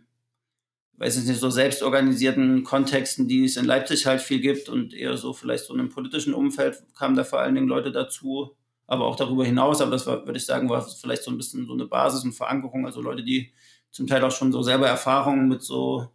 weiß 0.94 1.16
ich 1.18 1.26
nicht, 1.26 1.40
so 1.40 1.50
selbstorganisierten 1.50 2.64
Kontexten, 2.64 3.28
die 3.28 3.44
es 3.44 3.56
in 3.56 3.66
Leipzig 3.66 4.06
halt 4.06 4.20
viel 4.20 4.40
gibt 4.40 4.68
und 4.68 4.92
eher 4.94 5.16
so 5.16 5.32
vielleicht 5.32 5.64
so 5.64 5.74
in 5.74 5.80
einem 5.80 5.90
politischen 5.90 6.34
Umfeld 6.34 6.82
kamen 6.98 7.16
da 7.16 7.24
vor 7.24 7.40
allen 7.40 7.54
Dingen 7.54 7.68
Leute 7.68 7.92
dazu, 7.92 8.56
aber 8.86 9.06
auch 9.06 9.16
darüber 9.16 9.44
hinaus, 9.44 9.80
aber 9.80 9.92
das 9.92 10.06
war, 10.06 10.26
würde 10.26 10.38
ich 10.38 10.46
sagen, 10.46 10.68
war 10.68 10.82
vielleicht 10.82 11.22
so 11.22 11.30
ein 11.30 11.36
bisschen 11.36 11.66
so 11.66 11.72
eine 11.72 11.86
Basis 11.86 12.24
und 12.24 12.32
Verankerung, 12.32 12.86
also 12.86 13.00
Leute, 13.00 13.24
die 13.24 13.52
zum 13.90 14.06
Teil 14.06 14.22
auch 14.24 14.30
schon 14.30 14.52
so 14.52 14.62
selber 14.62 14.88
Erfahrungen 14.88 15.48
mit 15.48 15.62
so 15.62 16.08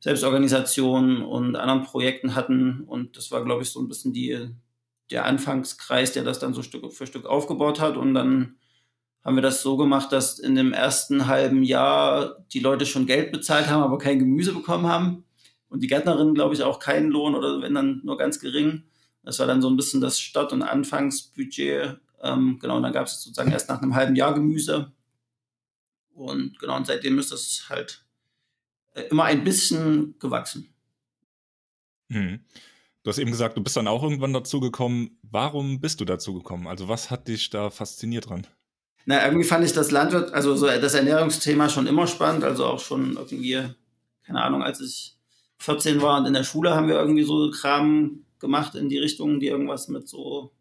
Selbstorganisation 0.00 1.22
und 1.22 1.56
anderen 1.56 1.84
Projekten 1.84 2.34
hatten 2.34 2.84
und 2.86 3.16
das 3.16 3.30
war, 3.30 3.44
glaube 3.44 3.62
ich, 3.62 3.70
so 3.70 3.80
ein 3.80 3.88
bisschen 3.88 4.12
die, 4.12 4.48
der 5.12 5.26
Anfangskreis, 5.26 6.12
der 6.12 6.24
das 6.24 6.38
dann 6.38 6.54
so 6.54 6.62
Stück 6.62 6.92
für 6.92 7.06
Stück 7.06 7.26
aufgebaut 7.26 7.80
hat. 7.80 7.96
Und 7.96 8.14
dann 8.14 8.56
haben 9.22 9.36
wir 9.36 9.42
das 9.42 9.62
so 9.62 9.76
gemacht, 9.76 10.10
dass 10.10 10.38
in 10.38 10.56
dem 10.56 10.72
ersten 10.72 11.26
halben 11.28 11.62
Jahr 11.62 12.44
die 12.52 12.60
Leute 12.60 12.86
schon 12.86 13.06
Geld 13.06 13.30
bezahlt 13.30 13.68
haben, 13.68 13.82
aber 13.82 13.98
kein 13.98 14.18
Gemüse 14.18 14.52
bekommen 14.52 14.86
haben. 14.86 15.24
Und 15.68 15.82
die 15.82 15.86
Gärtnerinnen, 15.86 16.34
glaube 16.34 16.54
ich, 16.54 16.62
auch 16.62 16.78
keinen 16.78 17.10
Lohn 17.10 17.34
oder 17.34 17.62
wenn 17.62 17.74
dann 17.74 18.00
nur 18.04 18.18
ganz 18.18 18.40
gering. 18.40 18.84
Das 19.22 19.38
war 19.38 19.46
dann 19.46 19.62
so 19.62 19.68
ein 19.68 19.76
bisschen 19.76 20.00
das 20.00 20.20
Start- 20.20 20.52
und 20.52 20.62
Anfangsbudget. 20.62 22.00
Ähm, 22.22 22.58
genau, 22.60 22.76
und 22.76 22.82
dann 22.82 22.92
gab 22.92 23.06
es 23.06 23.20
sozusagen 23.20 23.52
erst 23.52 23.68
nach 23.68 23.80
einem 23.80 23.94
halben 23.94 24.16
Jahr 24.16 24.34
Gemüse. 24.34 24.92
Und 26.14 26.58
genau, 26.58 26.76
und 26.76 26.86
seitdem 26.86 27.18
ist 27.18 27.32
das 27.32 27.66
halt 27.68 28.04
äh, 28.94 29.02
immer 29.02 29.24
ein 29.24 29.44
bisschen 29.44 30.18
gewachsen. 30.18 30.72
Mhm. 32.08 32.40
Du 33.02 33.08
hast 33.08 33.18
eben 33.18 33.30
gesagt, 33.30 33.56
du 33.56 33.62
bist 33.62 33.76
dann 33.76 33.88
auch 33.88 34.02
irgendwann 34.02 34.32
dazu 34.32 34.60
gekommen. 34.60 35.18
Warum 35.22 35.80
bist 35.80 36.00
du 36.00 36.04
dazu 36.04 36.34
gekommen? 36.34 36.68
Also 36.68 36.88
was 36.88 37.10
hat 37.10 37.26
dich 37.26 37.50
da 37.50 37.70
fasziniert 37.70 38.28
dran? 38.28 38.46
Na, 39.06 39.24
irgendwie 39.24 39.44
fand 39.44 39.64
ich 39.64 39.72
das 39.72 39.90
Landwirt, 39.90 40.32
also 40.32 40.54
so 40.54 40.66
das 40.66 40.94
Ernährungsthema 40.94 41.68
schon 41.68 41.88
immer 41.88 42.06
spannend. 42.06 42.44
Also 42.44 42.66
auch 42.66 42.78
schon 42.78 43.14
irgendwie, 43.14 43.60
keine 44.24 44.42
Ahnung, 44.42 44.62
als 44.62 44.80
ich 44.80 45.16
14 45.58 46.00
war 46.00 46.20
und 46.20 46.26
in 46.26 46.34
der 46.34 46.44
Schule 46.44 46.74
haben 46.74 46.86
wir 46.86 46.94
irgendwie 46.94 47.24
so 47.24 47.50
Kram 47.50 48.24
gemacht 48.42 48.74
in 48.74 48.90
die 48.90 48.98
Richtung, 48.98 49.40
die 49.40 49.46
irgendwas 49.46 49.88
mit 49.88 50.06
so 50.06 50.52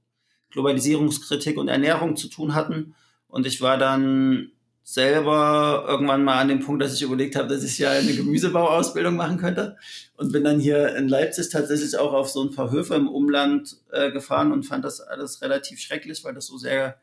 Globalisierungskritik 0.51 1.57
und 1.57 1.67
Ernährung 1.67 2.15
zu 2.15 2.29
tun 2.29 2.55
hatten. 2.55 2.95
Und 3.27 3.45
ich 3.45 3.59
war 3.59 3.77
dann 3.77 4.51
selber 4.83 5.85
irgendwann 5.87 6.23
mal 6.23 6.39
an 6.39 6.47
dem 6.47 6.59
Punkt, 6.59 6.81
dass 6.81 6.93
ich 6.93 7.01
überlegt 7.01 7.35
habe, 7.35 7.47
dass 7.47 7.63
ich 7.63 7.77
ja 7.77 7.91
eine 7.91 8.13
Gemüsebauausbildung 8.13 9.15
machen 9.15 9.37
könnte 9.37 9.77
und 10.17 10.31
bin 10.31 10.43
dann 10.43 10.59
hier 10.59 10.95
in 10.95 11.07
Leipzig 11.07 11.49
tatsächlich 11.49 11.97
auch 11.97 12.13
auf 12.13 12.29
so 12.29 12.43
ein 12.43 12.51
paar 12.51 12.71
Höfe 12.71 12.95
im 12.95 13.07
Umland 13.07 13.77
äh, 13.91 14.11
gefahren 14.11 14.51
und 14.51 14.63
fand 14.63 14.83
das 14.83 14.99
alles 15.01 15.41
relativ 15.41 15.79
schrecklich, 15.79 16.23
weil 16.23 16.33
das 16.33 16.47
so 16.47 16.57
sehr 16.57 16.99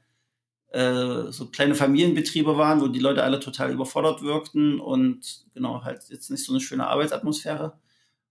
äh, 0.70 1.30
so 1.30 1.47
kleine 1.47 1.75
Familienbetriebe 1.75 2.58
waren, 2.58 2.80
wo 2.80 2.88
die 2.88 2.99
Leute 2.99 3.23
alle 3.23 3.40
total 3.40 3.73
überfordert 3.73 4.23
wirkten 4.23 4.80
und 4.80 5.47
genau 5.54 5.82
halt 5.82 6.02
jetzt 6.11 6.30
nicht 6.30 6.44
so 6.44 6.52
eine 6.52 6.61
schöne 6.61 6.88
Arbeitsatmosphäre. 6.88 7.78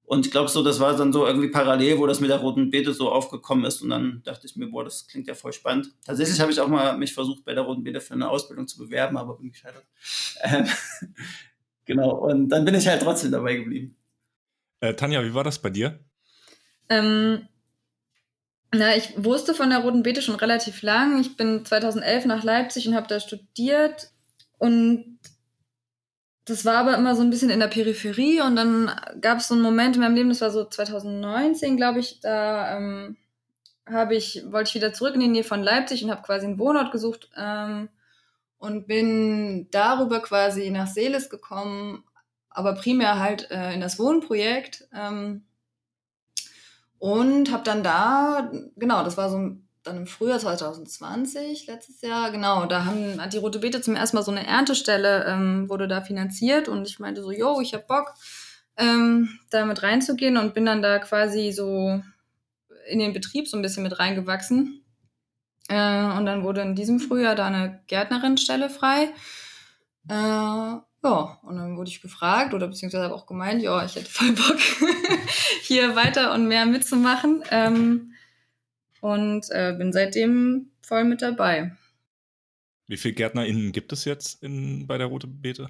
Und 0.07 0.25
ich 0.25 0.31
glaube 0.31 0.47
so, 0.47 0.63
das 0.63 0.79
war 0.79 0.95
dann 0.95 1.11
so 1.11 1.27
irgendwie 1.27 1.49
parallel, 1.49 1.97
wo 1.97 2.07
das 2.07 2.21
mit 2.21 2.29
der 2.29 2.37
roten 2.37 2.71
Beete 2.71 2.93
so 2.93 3.11
aufgekommen 3.11 3.65
ist. 3.65 3.81
Und 3.81 3.89
dann 3.89 4.21
dachte 4.23 4.47
ich 4.47 4.55
mir, 4.55 4.67
boah, 4.67 4.85
das 4.85 5.05
klingt 5.05 5.27
ja 5.27 5.35
voll 5.35 5.51
spannend. 5.51 5.91
Tatsächlich 6.05 6.39
habe 6.39 6.49
ich 6.49 6.61
auch 6.61 6.69
mal 6.69 6.97
mich 6.97 7.13
versucht, 7.13 7.43
bei 7.43 7.53
der 7.53 7.63
roten 7.63 7.83
Beete 7.83 7.99
für 7.99 8.13
eine 8.13 8.29
Ausbildung 8.29 8.69
zu 8.69 8.77
bewerben, 8.77 9.17
aber 9.17 9.37
bin 9.37 9.51
gescheitert. 9.51 9.83
Ähm, 10.43 10.65
genau. 11.85 12.11
Und 12.11 12.47
dann 12.47 12.63
bin 12.63 12.75
ich 12.75 12.87
halt 12.87 13.01
trotzdem 13.01 13.33
dabei 13.33 13.55
geblieben. 13.55 13.97
Äh, 14.79 14.93
Tanja, 14.93 15.21
wie 15.25 15.33
war 15.33 15.43
das 15.43 15.59
bei 15.59 15.71
dir? 15.71 15.99
Ähm, 16.87 17.45
na, 18.73 18.95
ich 18.95 19.11
wusste 19.17 19.53
von 19.53 19.69
der 19.69 19.79
Roten 19.79 20.03
Beete 20.03 20.21
schon 20.21 20.35
relativ 20.35 20.83
lang. 20.83 21.19
Ich 21.19 21.35
bin 21.35 21.65
2011 21.65 22.27
nach 22.27 22.45
Leipzig 22.45 22.87
und 22.87 22.95
habe 22.95 23.07
da 23.07 23.19
studiert. 23.19 24.11
Und 24.57 25.19
das 26.47 26.63
war 26.63 26.77
aber 26.77 26.95
immer 26.95 27.13
so 27.13 27.21
ein 27.21 27.29
bisschen 27.29 27.49
in 27.49 27.59
der 27.59 27.67
Peripherie 27.67 28.39
und 28.41 28.55
dann 28.55 28.89
gab 29.19 29.39
es 29.39 29.49
so 29.49 29.53
einen 29.53 29.63
Moment 29.63 29.95
in 29.95 30.01
meinem 30.01 30.15
Leben, 30.15 30.29
das 30.29 30.39
war 30.39 30.49
so 30.49 30.63
2019, 30.63 31.75
glaube 31.75 31.99
ich, 31.99 32.21
da 32.21 32.77
ähm, 32.77 33.17
habe 33.85 34.15
ich, 34.15 34.43
wollte 34.49 34.69
ich 34.69 34.75
wieder 34.75 34.93
zurück 34.93 35.13
in 35.13 35.19
die 35.19 35.27
Nähe 35.27 35.43
von 35.43 35.61
Leipzig 35.61 36.03
und 36.03 36.09
habe 36.09 36.21
quasi 36.21 36.45
einen 36.45 36.57
Wohnort 36.57 36.93
gesucht 36.93 37.29
ähm, 37.35 37.89
und 38.59 38.87
bin 38.87 39.67
darüber 39.71 40.21
quasi 40.21 40.69
nach 40.69 40.87
Seeles 40.87 41.29
gekommen, 41.29 42.05
aber 42.49 42.75
primär 42.75 43.19
halt 43.19 43.51
äh, 43.51 43.73
in 43.73 43.81
das 43.81 43.99
Wohnprojekt 43.99 44.87
ähm, 44.95 45.43
und 46.97 47.51
habe 47.51 47.63
dann 47.63 47.83
da, 47.83 48.49
genau, 48.77 49.03
das 49.03 49.17
war 49.17 49.29
so 49.29 49.37
ein 49.37 49.66
dann 49.87 49.97
im 49.97 50.07
Frühjahr 50.07 50.39
2020, 50.39 51.67
letztes 51.67 52.01
Jahr, 52.01 52.31
genau, 52.31 52.65
da 52.65 52.85
haben, 52.85 53.21
hat 53.21 53.33
die 53.33 53.37
Rote 53.37 53.59
Beete 53.59 53.81
zum 53.81 53.95
ersten 53.95 54.17
Mal 54.17 54.23
so 54.23 54.31
eine 54.31 54.45
Erntestelle, 54.45 55.25
ähm, 55.25 55.69
wurde 55.69 55.87
da 55.87 56.01
finanziert 56.01 56.67
und 56.67 56.87
ich 56.87 56.99
meinte 56.99 57.23
so, 57.23 57.31
yo, 57.31 57.59
ich 57.61 57.73
hab 57.73 57.87
Bock, 57.87 58.13
ähm, 58.77 59.39
da 59.49 59.65
mit 59.65 59.81
reinzugehen 59.83 60.37
und 60.37 60.53
bin 60.53 60.65
dann 60.65 60.81
da 60.81 60.99
quasi 60.99 61.51
so 61.51 62.01
in 62.87 62.99
den 62.99 63.13
Betrieb 63.13 63.47
so 63.47 63.57
ein 63.57 63.61
bisschen 63.61 63.83
mit 63.83 63.99
reingewachsen. 63.99 64.83
Äh, 65.69 66.03
und 66.17 66.25
dann 66.25 66.43
wurde 66.43 66.61
in 66.61 66.75
diesem 66.75 66.99
Frühjahr 66.99 67.35
da 67.35 67.47
eine 67.47 67.81
Gärtnerinstelle 67.87 68.69
frei. 68.69 69.09
Äh, 70.09 70.13
ja, 70.13 71.39
und 71.43 71.57
dann 71.57 71.77
wurde 71.77 71.89
ich 71.89 72.01
gefragt 72.01 72.53
oder 72.53 72.67
beziehungsweise 72.67 73.05
habe 73.05 73.15
auch 73.15 73.27
gemeint, 73.27 73.61
ja, 73.61 73.83
ich 73.83 73.95
hätte 73.95 74.09
voll 74.09 74.31
Bock, 74.31 74.57
hier 75.63 75.95
weiter 75.95 76.33
und 76.33 76.47
mehr 76.47 76.65
mitzumachen. 76.65 77.43
Ähm, 77.51 78.13
und 79.07 79.49
äh, 79.51 79.73
bin 79.77 79.93
seitdem 79.93 80.71
voll 80.81 81.05
mit 81.05 81.21
dabei. 81.21 81.71
Wie 82.87 82.97
viele 82.97 83.13
GärtnerInnen 83.13 83.71
gibt 83.71 83.93
es 83.93 84.05
jetzt 84.05 84.43
in, 84.43 84.85
bei 84.85 84.97
der 84.97 85.07
Rote 85.07 85.27
Beete? 85.27 85.69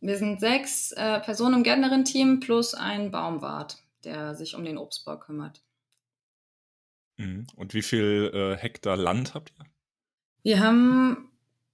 Wir 0.00 0.16
sind 0.16 0.40
sechs 0.40 0.92
äh, 0.92 1.20
Personen 1.20 1.56
im 1.56 1.62
Gärtnerin-Team 1.62 2.40
plus 2.40 2.74
ein 2.74 3.10
Baumwart, 3.10 3.82
der 4.04 4.34
sich 4.34 4.54
um 4.54 4.64
den 4.64 4.78
Obstbau 4.78 5.18
kümmert. 5.18 5.62
Mhm. 7.18 7.46
Und 7.54 7.74
wie 7.74 7.82
viel 7.82 8.30
äh, 8.32 8.56
Hektar 8.56 8.96
Land 8.96 9.34
habt 9.34 9.52
ihr? 9.58 9.66
Wir 10.42 10.60
haben 10.60 11.29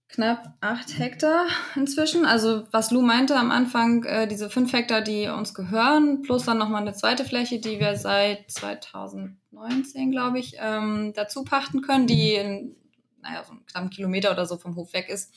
knapp 0.08 0.56
acht 0.60 0.98
Hektar 0.98 1.46
inzwischen. 1.74 2.24
Also 2.24 2.66
was 2.70 2.90
Lou 2.90 3.02
meinte 3.02 3.36
am 3.36 3.50
Anfang, 3.50 4.04
äh, 4.04 4.28
diese 4.28 4.50
fünf 4.50 4.72
Hektar, 4.72 5.02
die 5.02 5.26
uns 5.28 5.54
gehören, 5.54 6.22
plus 6.22 6.44
dann 6.44 6.58
nochmal 6.58 6.82
eine 6.82 6.94
zweite 6.94 7.24
Fläche, 7.24 7.60
die 7.60 7.80
wir 7.80 7.96
seit 7.96 8.50
2019, 8.50 10.10
glaube 10.10 10.38
ich, 10.38 10.56
ähm, 10.58 11.12
dazu 11.14 11.44
pachten 11.44 11.82
können, 11.82 12.06
die 12.06 12.34
in, 12.34 12.76
naja, 13.20 13.44
so 13.44 13.52
einen 13.52 13.66
knappen 13.66 13.90
Kilometer 13.90 14.30
oder 14.30 14.46
so 14.46 14.56
vom 14.56 14.76
Hof 14.76 14.92
weg 14.92 15.08
ist. 15.08 15.34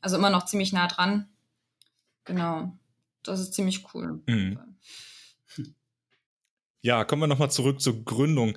Also 0.00 0.16
immer 0.16 0.30
noch 0.30 0.46
ziemlich 0.46 0.72
nah 0.72 0.86
dran. 0.86 1.28
Genau. 2.24 2.72
Das 3.22 3.40
ist 3.40 3.54
ziemlich 3.54 3.84
cool. 3.94 4.22
Mhm. 4.26 4.58
Ja, 6.80 7.04
kommen 7.04 7.22
wir 7.22 7.26
nochmal 7.26 7.50
zurück 7.50 7.80
zur 7.80 8.04
Gründung. 8.04 8.56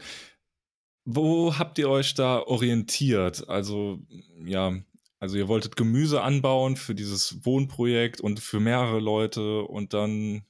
Wo 1.04 1.58
habt 1.58 1.80
ihr 1.80 1.90
euch 1.90 2.14
da 2.14 2.44
orientiert? 2.44 3.50
Also, 3.50 4.00
ja, 4.46 4.74
also 5.20 5.38
ihr 5.38 5.48
wolltet 5.48 5.76
Gemüse 5.76 6.22
anbauen 6.22 6.78
für 6.78 6.96
dieses 6.96 7.46
Wohnprojekt 7.46 8.22
und 8.22 8.40
für 8.40 8.60
mehrere 8.60 9.00
Leute 9.00 9.64
und 9.64 9.94
dann, 9.94 10.44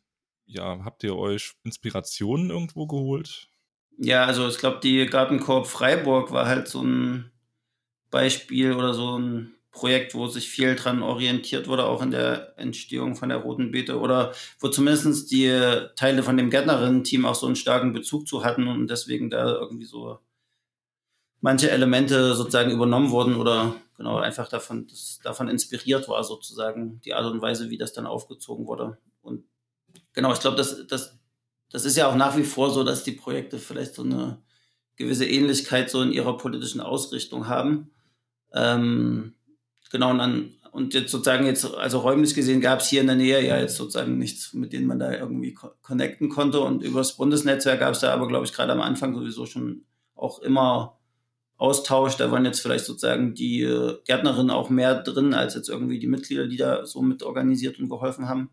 ja, 0.45 0.83
habt 0.85 1.03
ihr 1.03 1.15
euch 1.15 1.53
Inspirationen 1.63 2.49
irgendwo 2.51 2.85
geholt? 2.85 3.49
Ja, 3.97 4.25
also 4.25 4.47
ich 4.47 4.57
glaube, 4.57 4.79
die 4.81 5.05
Gartenkorb 5.07 5.67
Freiburg 5.67 6.31
war 6.31 6.45
halt 6.47 6.67
so 6.67 6.81
ein 6.81 7.31
Beispiel 8.11 8.73
oder 8.73 8.93
so 8.93 9.17
ein 9.17 9.55
Projekt, 9.71 10.15
wo 10.15 10.27
sich 10.27 10.49
viel 10.49 10.75
dran 10.75 11.03
orientiert 11.03 11.67
wurde, 11.67 11.85
auch 11.85 12.01
in 12.01 12.11
der 12.11 12.57
Entstehung 12.57 13.15
von 13.15 13.29
der 13.29 13.39
Roten 13.39 13.71
Beete 13.71 13.99
oder 13.99 14.33
wo 14.59 14.67
zumindest 14.69 15.31
die 15.31 15.49
Teile 15.95 16.23
von 16.23 16.37
dem 16.37 16.49
Gärtnerinnen-Team 16.49 17.25
auch 17.25 17.35
so 17.35 17.45
einen 17.45 17.55
starken 17.55 17.93
Bezug 17.93 18.27
zu 18.27 18.43
hatten 18.43 18.67
und 18.67 18.87
deswegen 18.89 19.29
da 19.29 19.45
irgendwie 19.53 19.85
so 19.85 20.19
manche 21.41 21.71
Elemente 21.71 22.35
sozusagen 22.35 22.71
übernommen 22.71 23.11
wurden 23.11 23.35
oder 23.35 23.75
genau 23.97 24.17
einfach 24.17 24.47
davon, 24.47 24.87
davon 25.23 25.49
inspiriert 25.49 26.07
war, 26.07 26.23
sozusagen 26.23 27.01
die 27.01 27.13
Art 27.13 27.25
und 27.31 27.41
Weise, 27.41 27.69
wie 27.69 27.77
das 27.77 27.93
dann 27.93 28.05
aufgezogen 28.05 28.65
wurde. 28.65 28.97
Und 29.21 29.45
genau, 30.13 30.31
ich 30.33 30.39
glaube, 30.39 30.57
das, 30.57 30.87
das, 30.87 31.19
das 31.71 31.85
ist 31.85 31.97
ja 31.97 32.07
auch 32.07 32.15
nach 32.15 32.37
wie 32.37 32.43
vor 32.43 32.71
so, 32.71 32.83
dass 32.83 33.03
die 33.03 33.11
Projekte 33.11 33.57
vielleicht 33.57 33.95
so 33.95 34.03
eine 34.03 34.41
gewisse 34.95 35.25
Ähnlichkeit 35.25 35.89
so 35.89 36.01
in 36.01 36.11
ihrer 36.11 36.37
politischen 36.37 36.81
Ausrichtung 36.81 37.47
haben. 37.47 37.91
Ähm, 38.53 39.35
genau, 39.91 40.11
und 40.11 40.17
dann, 40.17 40.53
und 40.71 40.93
jetzt 40.93 41.11
sozusagen 41.11 41.45
jetzt, 41.45 41.65
also 41.65 41.99
räumlich 41.99 42.35
gesehen 42.35 42.61
gab 42.61 42.79
es 42.79 42.89
hier 42.89 43.01
in 43.01 43.07
der 43.07 43.15
Nähe 43.15 43.45
ja 43.45 43.57
jetzt 43.57 43.77
sozusagen 43.77 44.17
nichts, 44.17 44.53
mit 44.53 44.73
denen 44.73 44.87
man 44.87 44.99
da 44.99 45.11
irgendwie 45.11 45.53
connecten 45.81 46.29
konnte. 46.29 46.59
Und 46.59 46.83
über 46.83 46.99
das 46.99 47.15
Bundesnetzwerk 47.17 47.79
gab 47.79 47.93
es 47.93 48.01
da 48.01 48.13
aber, 48.13 48.27
glaube 48.27 48.45
ich, 48.45 48.53
gerade 48.53 48.73
am 48.73 48.81
Anfang 48.81 49.15
sowieso 49.15 49.45
schon 49.45 49.85
auch 50.15 50.39
immer 50.39 50.98
Austausch. 51.59 52.15
Da 52.15 52.31
waren 52.31 52.45
jetzt 52.45 52.61
vielleicht 52.61 52.85
sozusagen 52.85 53.35
die 53.35 53.61
äh, 53.61 53.99
Gärtnerinnen 54.05 54.49
auch 54.49 54.69
mehr 54.69 55.03
drin 55.03 55.33
als 55.33 55.53
jetzt 55.53 55.69
irgendwie 55.69 55.99
die 55.99 56.07
Mitglieder, 56.07 56.47
die 56.47 56.57
da 56.57 56.85
so 56.85 57.01
mit 57.01 57.21
organisiert 57.21 57.79
und 57.79 57.89
geholfen 57.89 58.27
haben. 58.27 58.49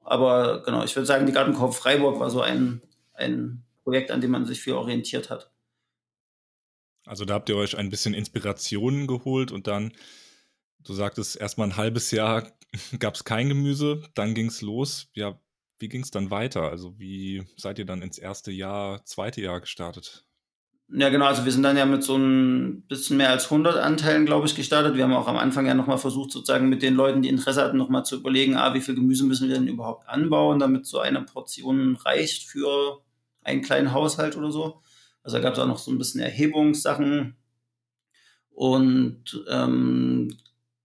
Aber 0.00 0.62
genau, 0.62 0.84
ich 0.84 0.94
würde 0.94 1.06
sagen, 1.06 1.26
die 1.26 1.32
Gartenkorb 1.32 1.74
Freiburg 1.74 2.20
war 2.20 2.30
so 2.30 2.40
ein, 2.40 2.80
ein 3.14 3.64
Projekt, 3.82 4.12
an 4.12 4.20
dem 4.20 4.30
man 4.30 4.46
sich 4.46 4.60
viel 4.60 4.74
orientiert 4.74 5.28
hat. 5.28 5.50
Also 7.04 7.24
da 7.24 7.34
habt 7.34 7.48
ihr 7.48 7.56
euch 7.56 7.76
ein 7.76 7.90
bisschen 7.90 8.14
Inspirationen 8.14 9.06
geholt 9.08 9.50
und 9.50 9.66
dann, 9.66 9.92
du 10.84 10.92
sagtest, 10.92 11.36
erstmal 11.36 11.68
ein 11.68 11.76
halbes 11.76 12.12
Jahr 12.12 12.52
gab 13.00 13.14
es 13.14 13.24
kein 13.24 13.48
Gemüse, 13.48 14.02
dann 14.14 14.34
ging 14.34 14.46
es 14.46 14.62
los. 14.62 15.08
Ja, 15.14 15.40
wie 15.78 15.88
ging 15.88 16.02
es 16.02 16.12
dann 16.12 16.30
weiter? 16.30 16.62
Also 16.70 16.98
wie 16.98 17.44
seid 17.56 17.80
ihr 17.80 17.86
dann 17.86 18.02
ins 18.02 18.18
erste 18.18 18.52
Jahr, 18.52 19.04
zweite 19.04 19.40
Jahr 19.40 19.60
gestartet? 19.60 20.25
Ja, 20.88 21.08
genau. 21.08 21.26
Also 21.26 21.44
wir 21.44 21.50
sind 21.50 21.64
dann 21.64 21.76
ja 21.76 21.84
mit 21.84 22.04
so 22.04 22.16
ein 22.16 22.82
bisschen 22.82 23.16
mehr 23.16 23.30
als 23.30 23.46
100 23.46 23.76
Anteilen, 23.76 24.24
glaube 24.24 24.46
ich, 24.46 24.54
gestartet. 24.54 24.94
Wir 24.94 25.02
haben 25.04 25.14
auch 25.14 25.26
am 25.26 25.36
Anfang 25.36 25.66
ja 25.66 25.74
nochmal 25.74 25.98
versucht, 25.98 26.30
sozusagen 26.30 26.68
mit 26.68 26.80
den 26.80 26.94
Leuten, 26.94 27.22
die 27.22 27.28
Interesse 27.28 27.62
hatten, 27.62 27.76
nochmal 27.76 28.04
zu 28.04 28.16
überlegen, 28.16 28.56
ah, 28.56 28.72
wie 28.72 28.80
viel 28.80 28.94
Gemüse 28.94 29.24
müssen 29.24 29.48
wir 29.48 29.56
denn 29.56 29.66
überhaupt 29.66 30.08
anbauen, 30.08 30.60
damit 30.60 30.86
so 30.86 31.00
eine 31.00 31.22
Portion 31.22 31.96
reicht 31.96 32.44
für 32.44 33.00
einen 33.42 33.62
kleinen 33.62 33.92
Haushalt 33.92 34.36
oder 34.36 34.52
so. 34.52 34.80
Also 35.24 35.38
da 35.38 35.42
gab 35.42 35.54
es 35.54 35.58
auch 35.58 35.66
noch 35.66 35.78
so 35.78 35.90
ein 35.90 35.98
bisschen 35.98 36.20
Erhebungssachen. 36.20 37.36
Und 38.50 39.44
ähm, 39.50 40.36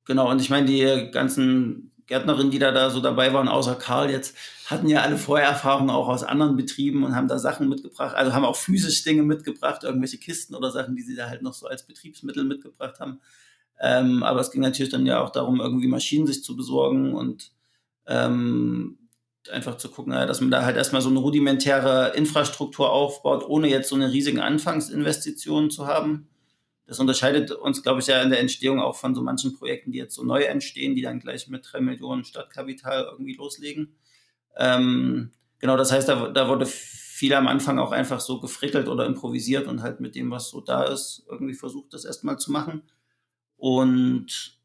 genau, 0.05 0.31
und 0.31 0.41
ich 0.41 0.49
meine, 0.49 0.65
die 0.65 1.11
ganzen 1.11 1.91
Gärtnerinnen, 2.07 2.51
die 2.51 2.59
da, 2.59 2.71
da 2.71 2.89
so 2.89 3.01
dabei 3.01 3.33
waren, 3.33 3.47
außer 3.47 3.75
Karl 3.75 4.09
jetzt, 4.09 4.35
hatten 4.71 4.87
ja 4.87 5.01
alle 5.01 5.17
Vorerfahrungen 5.17 5.89
auch 5.89 6.07
aus 6.07 6.23
anderen 6.23 6.55
Betrieben 6.55 7.03
und 7.03 7.15
haben 7.15 7.27
da 7.27 7.37
Sachen 7.37 7.69
mitgebracht, 7.69 8.15
also 8.15 8.33
haben 8.33 8.45
auch 8.45 8.55
physisch 8.55 9.03
Dinge 9.03 9.23
mitgebracht, 9.23 9.83
irgendwelche 9.83 10.17
Kisten 10.17 10.55
oder 10.55 10.71
Sachen, 10.71 10.95
die 10.95 11.01
sie 11.01 11.15
da 11.15 11.29
halt 11.29 11.41
noch 11.41 11.53
so 11.53 11.67
als 11.67 11.85
Betriebsmittel 11.85 12.43
mitgebracht 12.43 12.99
haben. 12.99 13.19
Ähm, 13.79 14.23
aber 14.23 14.39
es 14.39 14.51
ging 14.51 14.61
natürlich 14.61 14.91
dann 14.91 15.05
ja 15.05 15.21
auch 15.21 15.31
darum, 15.31 15.59
irgendwie 15.59 15.87
Maschinen 15.87 16.27
sich 16.27 16.43
zu 16.43 16.55
besorgen 16.55 17.13
und 17.13 17.51
ähm, 18.07 18.97
einfach 19.51 19.77
zu 19.77 19.89
gucken, 19.89 20.13
dass 20.13 20.41
man 20.41 20.51
da 20.51 20.63
halt 20.63 20.77
erstmal 20.77 21.01
so 21.01 21.09
eine 21.09 21.19
rudimentäre 21.19 22.13
Infrastruktur 22.15 22.91
aufbaut, 22.91 23.43
ohne 23.47 23.67
jetzt 23.67 23.89
so 23.89 23.95
eine 23.95 24.11
riesige 24.11 24.43
Anfangsinvestition 24.43 25.71
zu 25.71 25.87
haben. 25.87 26.29
Das 26.85 26.99
unterscheidet 26.99 27.51
uns, 27.51 27.81
glaube 27.83 28.01
ich, 28.01 28.07
ja 28.07 28.21
in 28.21 28.29
der 28.29 28.39
Entstehung 28.39 28.79
auch 28.79 28.95
von 28.95 29.15
so 29.15 29.21
manchen 29.23 29.53
Projekten, 29.53 29.91
die 29.91 29.97
jetzt 29.97 30.13
so 30.13 30.23
neu 30.23 30.43
entstehen, 30.43 30.93
die 30.93 31.01
dann 31.01 31.19
gleich 31.19 31.47
mit 31.47 31.65
drei 31.69 31.79
Millionen 31.79 32.23
Stadtkapital 32.23 33.07
irgendwie 33.09 33.33
loslegen. 33.33 33.95
Ähm, 34.57 35.31
genau, 35.59 35.77
das 35.77 35.91
heißt, 35.91 36.09
da, 36.09 36.29
da 36.29 36.47
wurde 36.47 36.65
viel 36.65 37.33
am 37.33 37.47
Anfang 37.47 37.79
auch 37.79 37.91
einfach 37.91 38.19
so 38.19 38.39
gefrickelt 38.39 38.87
oder 38.87 39.05
improvisiert 39.05 39.67
und 39.67 39.81
halt 39.81 39.99
mit 39.99 40.15
dem, 40.15 40.31
was 40.31 40.49
so 40.49 40.61
da 40.61 40.83
ist, 40.83 41.23
irgendwie 41.29 41.53
versucht, 41.53 41.93
das 41.93 42.05
erstmal 42.05 42.37
zu 42.37 42.51
machen. 42.51 42.83
Und 43.57 44.61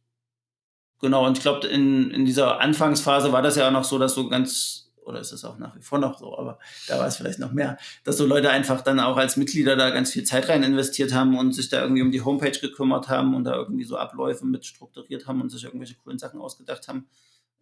Genau, 1.00 1.26
und 1.26 1.36
ich 1.36 1.42
glaube, 1.42 1.66
in, 1.66 2.10
in 2.10 2.24
dieser 2.24 2.60
Anfangsphase 2.60 3.32
war 3.32 3.42
das 3.42 3.56
ja 3.56 3.68
auch 3.68 3.72
noch 3.72 3.84
so, 3.84 3.98
dass 3.98 4.14
so 4.14 4.28
ganz, 4.28 4.90
oder 5.04 5.20
ist 5.20 5.30
es 5.30 5.44
auch 5.44 5.58
nach 5.58 5.76
wie 5.76 5.82
vor 5.82 5.98
noch 5.98 6.18
so, 6.18 6.38
aber 6.38 6.58
da 6.88 6.98
war 6.98 7.06
es 7.06 7.16
vielleicht 7.16 7.38
noch 7.38 7.52
mehr, 7.52 7.76
dass 8.04 8.16
so 8.16 8.24
Leute 8.26 8.50
einfach 8.50 8.80
dann 8.80 8.98
auch 8.98 9.18
als 9.18 9.36
Mitglieder 9.36 9.76
da 9.76 9.90
ganz 9.90 10.12
viel 10.12 10.24
Zeit 10.24 10.48
rein 10.48 10.62
investiert 10.62 11.12
haben 11.12 11.38
und 11.38 11.52
sich 11.52 11.68
da 11.68 11.82
irgendwie 11.82 12.00
um 12.00 12.10
die 12.10 12.22
Homepage 12.22 12.58
gekümmert 12.58 13.08
haben 13.08 13.34
und 13.34 13.44
da 13.44 13.54
irgendwie 13.54 13.84
so 13.84 13.98
Abläufe 13.98 14.46
mit 14.46 14.64
strukturiert 14.64 15.26
haben 15.26 15.42
und 15.42 15.50
sich 15.50 15.64
irgendwelche 15.64 15.96
coolen 15.96 16.18
Sachen 16.18 16.40
ausgedacht 16.40 16.88
haben, 16.88 17.06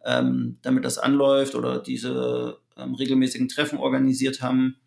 ähm, 0.05 0.59
damit 0.61 0.85
das 0.85 0.97
anläuft 0.97 1.55
oder 1.55 1.79
diese 1.79 2.59
ähm, 2.77 2.93
regelmäßigen 2.93 3.49
Treffen 3.49 3.79
organisiert 3.79 4.41
haben. 4.41 4.77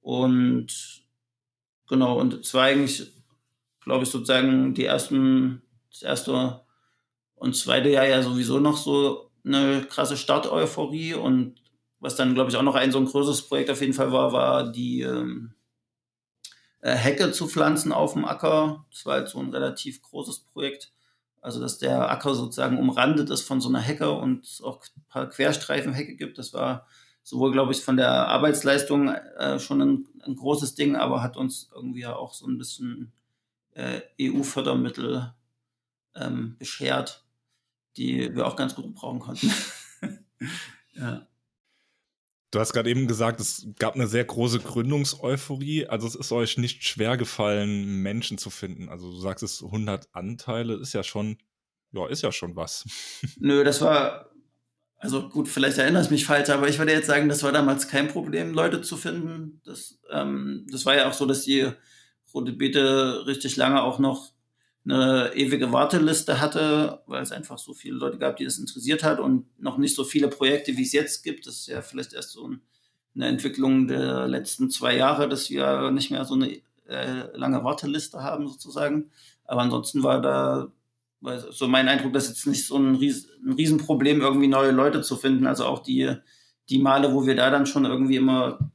Und 0.00 1.02
genau, 1.88 2.18
und 2.20 2.34
es 2.34 2.54
war 2.54 2.64
eigentlich, 2.64 3.10
glaube 3.80 4.04
ich, 4.04 4.10
sozusagen 4.10 4.74
die 4.74 4.84
ersten, 4.84 5.62
das 5.90 6.02
erste 6.02 6.60
und 7.34 7.56
zweite 7.56 7.88
Jahr 7.88 8.06
ja 8.06 8.22
sowieso 8.22 8.60
noch 8.60 8.76
so 8.76 9.30
eine 9.44 9.86
krasse 9.88 10.18
Start-Euphorie. 10.18 11.14
Und 11.14 11.62
was 11.98 12.16
dann, 12.16 12.34
glaube 12.34 12.50
ich, 12.50 12.56
auch 12.56 12.62
noch 12.62 12.74
ein 12.74 12.92
so 12.92 12.98
ein 12.98 13.06
größeres 13.06 13.42
Projekt 13.42 13.70
auf 13.70 13.80
jeden 13.80 13.94
Fall 13.94 14.12
war, 14.12 14.32
war 14.32 14.70
die 14.70 15.00
ähm, 15.00 15.54
äh, 16.82 16.94
Hecke 16.94 17.32
zu 17.32 17.48
pflanzen 17.48 17.92
auf 17.92 18.12
dem 18.12 18.26
Acker. 18.26 18.84
Das 18.90 19.06
war 19.06 19.14
halt 19.14 19.28
so 19.28 19.38
ein 19.38 19.50
relativ 19.50 20.02
großes 20.02 20.40
Projekt. 20.40 20.92
Also, 21.40 21.60
dass 21.60 21.78
der 21.78 22.10
Acker 22.10 22.34
sozusagen 22.34 22.78
umrandet 22.78 23.30
ist 23.30 23.42
von 23.42 23.60
so 23.60 23.68
einer 23.68 23.80
Hecke 23.80 24.10
und 24.10 24.60
auch 24.62 24.84
ein 24.96 25.04
paar 25.08 25.28
Querstreifenhecke 25.28 26.16
gibt. 26.16 26.38
Das 26.38 26.52
war 26.52 26.86
sowohl, 27.22 27.52
glaube 27.52 27.72
ich, 27.72 27.82
von 27.82 27.96
der 27.96 28.10
Arbeitsleistung 28.28 29.08
äh, 29.08 29.58
schon 29.58 29.80
ein, 29.80 30.06
ein, 30.22 30.36
großes 30.36 30.74
Ding, 30.74 30.96
aber 30.96 31.22
hat 31.22 31.36
uns 31.36 31.70
irgendwie 31.74 32.06
auch 32.06 32.34
so 32.34 32.46
ein 32.46 32.58
bisschen 32.58 33.12
äh, 33.72 34.00
EU-Fördermittel 34.20 35.32
ähm, 36.14 36.56
beschert 36.58 37.24
die 37.96 38.34
wir 38.34 38.46
auch 38.46 38.56
ganz 38.56 38.74
gut 38.74 38.94
brauchen 38.94 39.20
konnten. 39.20 39.52
ja. 40.94 41.26
Du 42.50 42.58
hast 42.58 42.72
gerade 42.72 42.90
eben 42.90 43.06
gesagt, 43.06 43.40
es 43.40 43.66
gab 43.78 43.94
eine 43.94 44.08
sehr 44.08 44.24
große 44.24 44.58
Gründungseuphorie. 44.58 45.86
Also 45.86 46.08
es 46.08 46.16
ist 46.16 46.32
euch 46.32 46.58
nicht 46.58 46.84
schwer 46.84 47.16
gefallen, 47.16 48.02
Menschen 48.02 48.38
zu 48.38 48.50
finden. 48.50 48.88
Also 48.88 49.10
du 49.10 49.18
sagst 49.18 49.44
es 49.44 49.62
100 49.62 50.08
Anteile, 50.12 50.74
ist 50.74 50.92
ja 50.92 51.04
schon, 51.04 51.38
ja, 51.92 52.08
ist 52.08 52.22
ja 52.22 52.32
schon 52.32 52.56
was. 52.56 52.84
Nö, 53.38 53.62
das 53.62 53.80
war, 53.80 54.30
also 54.96 55.28
gut, 55.28 55.48
vielleicht 55.48 55.78
erinnere 55.78 56.02
ich 56.02 56.10
mich 56.10 56.26
falsch, 56.26 56.50
aber 56.50 56.68
ich 56.68 56.78
würde 56.78 56.92
jetzt 56.92 57.06
sagen, 57.06 57.28
das 57.28 57.44
war 57.44 57.52
damals 57.52 57.86
kein 57.86 58.08
Problem, 58.08 58.52
Leute 58.52 58.82
zu 58.82 58.96
finden. 58.96 59.60
Das, 59.64 60.00
ähm, 60.10 60.66
das 60.72 60.84
war 60.86 60.96
ja 60.96 61.08
auch 61.08 61.14
so, 61.14 61.26
dass 61.26 61.44
die 61.44 61.70
Rote 62.34 62.52
Beete 62.52 63.26
richtig 63.26 63.56
lange 63.56 63.82
auch 63.82 64.00
noch 64.00 64.32
eine 64.90 65.32
ewige 65.34 65.72
Warteliste 65.72 66.40
hatte, 66.40 67.02
weil 67.06 67.22
es 67.22 67.32
einfach 67.32 67.58
so 67.58 67.74
viele 67.74 67.96
Leute 67.96 68.18
gab, 68.18 68.36
die 68.36 68.44
das 68.44 68.58
interessiert 68.58 69.02
hat 69.02 69.20
und 69.20 69.46
noch 69.60 69.78
nicht 69.78 69.94
so 69.94 70.04
viele 70.04 70.28
Projekte, 70.28 70.76
wie 70.76 70.82
es 70.82 70.92
jetzt 70.92 71.22
gibt. 71.22 71.46
Das 71.46 71.56
ist 71.56 71.66
ja 71.68 71.82
vielleicht 71.82 72.12
erst 72.12 72.32
so 72.32 72.50
eine 73.14 73.26
Entwicklung 73.26 73.88
der 73.88 74.26
letzten 74.28 74.70
zwei 74.70 74.96
Jahre, 74.96 75.28
dass 75.28 75.50
wir 75.50 75.90
nicht 75.90 76.10
mehr 76.10 76.24
so 76.24 76.34
eine 76.34 76.60
äh, 76.88 77.36
lange 77.36 77.62
Warteliste 77.64 78.22
haben 78.22 78.48
sozusagen. 78.48 79.10
Aber 79.44 79.62
ansonsten 79.62 80.02
war 80.02 80.20
da 80.20 80.72
so 81.50 81.68
mein 81.68 81.88
Eindruck, 81.88 82.12
dass 82.12 82.28
jetzt 82.28 82.46
nicht 82.46 82.66
so 82.66 82.76
ein, 82.76 82.94
Ries 82.94 83.28
ein 83.44 83.52
Riesenproblem, 83.52 84.20
irgendwie 84.20 84.48
neue 84.48 84.70
Leute 84.70 85.02
zu 85.02 85.16
finden. 85.16 85.46
Also 85.46 85.66
auch 85.66 85.80
die, 85.80 86.14
die 86.68 86.78
Male, 86.78 87.12
wo 87.12 87.26
wir 87.26 87.36
da 87.36 87.50
dann 87.50 87.66
schon 87.66 87.84
irgendwie 87.84 88.16
immer 88.16 88.70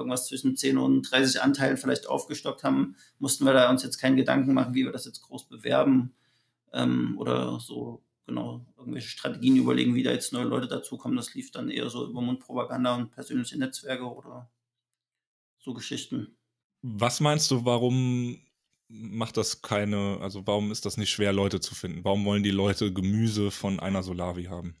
irgendwas 0.00 0.26
zwischen 0.26 0.56
10 0.56 0.78
und 0.78 1.02
30 1.10 1.40
Anteilen 1.42 1.76
vielleicht 1.76 2.08
aufgestockt 2.08 2.64
haben, 2.64 2.96
mussten 3.18 3.44
wir 3.44 3.52
da 3.52 3.70
uns 3.70 3.82
jetzt 3.82 3.98
keinen 3.98 4.16
Gedanken 4.16 4.54
machen, 4.54 4.74
wie 4.74 4.84
wir 4.84 4.92
das 4.92 5.04
jetzt 5.04 5.22
groß 5.22 5.48
bewerben 5.48 6.12
ähm, 6.72 7.16
oder 7.18 7.60
so 7.60 8.02
genau 8.26 8.64
irgendwelche 8.76 9.08
Strategien 9.08 9.56
überlegen, 9.56 9.94
wie 9.94 10.02
da 10.02 10.12
jetzt 10.12 10.32
neue 10.32 10.44
Leute 10.44 10.68
dazukommen. 10.68 11.16
Das 11.16 11.34
lief 11.34 11.50
dann 11.50 11.70
eher 11.70 11.90
so 11.90 12.06
über 12.08 12.20
Mundpropaganda 12.20 12.96
und 12.96 13.10
persönliche 13.10 13.58
Netzwerke 13.58 14.04
oder 14.04 14.50
so 15.58 15.74
Geschichten. 15.74 16.36
Was 16.82 17.20
meinst 17.20 17.50
du, 17.50 17.64
warum 17.64 18.40
macht 18.88 19.36
das 19.36 19.62
keine, 19.62 20.18
also 20.20 20.46
warum 20.46 20.72
ist 20.72 20.86
das 20.86 20.96
nicht 20.96 21.10
schwer, 21.10 21.32
Leute 21.32 21.60
zu 21.60 21.74
finden? 21.74 22.04
Warum 22.04 22.24
wollen 22.24 22.42
die 22.42 22.50
Leute 22.50 22.92
Gemüse 22.92 23.50
von 23.50 23.78
einer 23.78 24.02
Solavi 24.02 24.44
haben? 24.44 24.76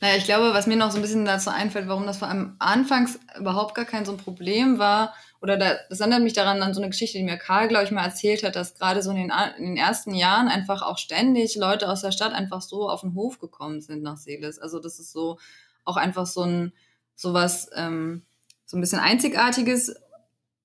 Naja, 0.00 0.16
ich 0.16 0.24
glaube, 0.24 0.54
was 0.54 0.66
mir 0.66 0.76
noch 0.76 0.92
so 0.92 0.98
ein 0.98 1.02
bisschen 1.02 1.24
dazu 1.24 1.50
einfällt, 1.50 1.88
warum 1.88 2.06
das 2.06 2.18
vor 2.18 2.28
allem 2.28 2.54
anfangs 2.60 3.18
überhaupt 3.38 3.74
gar 3.74 3.84
kein 3.84 4.04
so 4.04 4.12
ein 4.12 4.18
Problem 4.18 4.78
war, 4.78 5.12
oder 5.40 5.56
da, 5.56 5.76
das 5.88 6.00
erinnert 6.00 6.22
mich 6.22 6.32
daran 6.32 6.62
an 6.62 6.74
so 6.74 6.80
eine 6.80 6.90
Geschichte, 6.90 7.18
die 7.18 7.24
mir 7.24 7.36
Karl, 7.36 7.68
glaube 7.68 7.84
ich, 7.84 7.90
mal 7.90 8.04
erzählt 8.04 8.42
hat, 8.42 8.56
dass 8.56 8.74
gerade 8.74 9.02
so 9.02 9.10
in 9.10 9.16
den, 9.16 9.32
in 9.56 9.64
den 9.64 9.76
ersten 9.76 10.14
Jahren 10.14 10.48
einfach 10.48 10.82
auch 10.82 10.98
ständig 10.98 11.54
Leute 11.56 11.88
aus 11.88 12.02
der 12.02 12.12
Stadt 12.12 12.32
einfach 12.32 12.60
so 12.60 12.88
auf 12.88 13.02
den 13.02 13.14
Hof 13.14 13.38
gekommen 13.38 13.80
sind 13.80 14.02
nach 14.02 14.16
Seeles. 14.16 14.58
Also 14.58 14.80
das 14.80 14.98
ist 14.98 15.12
so 15.12 15.38
auch 15.84 15.96
einfach 15.96 16.26
so 16.26 16.42
ein 16.42 16.72
sowas, 17.14 17.70
ähm, 17.74 18.22
so 18.66 18.76
ein 18.76 18.80
bisschen 18.80 19.00
Einzigartiges 19.00 19.94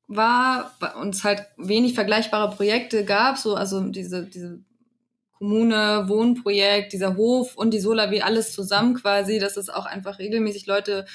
war 0.08 0.72
und 1.00 1.16
es 1.16 1.24
halt 1.24 1.46
wenig 1.58 1.94
vergleichbare 1.94 2.56
Projekte 2.56 3.06
gab, 3.06 3.38
so 3.38 3.56
also 3.56 3.80
diese, 3.82 4.24
diese 4.24 4.60
Kommune, 5.34 6.06
Wohnprojekt, 6.08 6.94
dieser 6.94 7.16
Hof 7.16 7.56
und 7.58 7.72
die 7.74 7.80
Sola 7.80 8.12
wie 8.12 8.22
alles 8.22 8.54
zusammen 8.54 8.96
quasi, 8.96 9.40
dass 9.40 9.58
es 9.58 9.70
auch 9.70 9.86
einfach 9.86 10.20
regelmäßig 10.20 10.66
Leute 10.66 11.06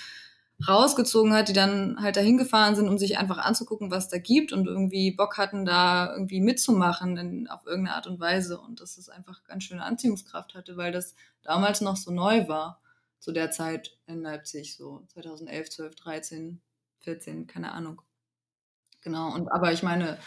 rausgezogen 0.66 1.32
hat, 1.34 1.48
die 1.48 1.52
dann 1.52 2.00
halt 2.00 2.16
dahin 2.16 2.36
gefahren 2.36 2.74
sind, 2.74 2.88
um 2.88 2.98
sich 2.98 3.16
einfach 3.16 3.38
anzugucken, 3.38 3.92
was 3.92 4.08
da 4.08 4.18
gibt 4.18 4.52
und 4.52 4.66
irgendwie 4.66 5.12
Bock 5.12 5.38
hatten, 5.38 5.64
da 5.64 6.12
irgendwie 6.12 6.40
mitzumachen 6.40 7.16
in, 7.16 7.48
auf 7.48 7.64
irgendeine 7.64 7.94
Art 7.94 8.08
und 8.08 8.18
Weise 8.18 8.58
und 8.58 8.80
dass 8.80 8.98
es 8.98 9.08
einfach 9.08 9.44
ganz 9.44 9.64
schöne 9.64 9.84
Anziehungskraft 9.84 10.54
hatte, 10.54 10.76
weil 10.76 10.90
das 10.90 11.14
damals 11.42 11.80
noch 11.80 11.96
so 11.96 12.10
neu 12.10 12.48
war 12.48 12.80
zu 13.20 13.30
der 13.30 13.50
Zeit 13.50 13.96
in 14.06 14.22
Leipzig, 14.22 14.76
so 14.76 15.04
2011, 15.12 15.70
12, 15.70 15.94
13, 15.94 16.60
14, 17.00 17.46
keine 17.46 17.72
Ahnung. 17.72 18.02
Genau, 19.00 19.32
und 19.32 19.52
aber 19.52 19.72
ich 19.72 19.84
meine, 19.84 20.18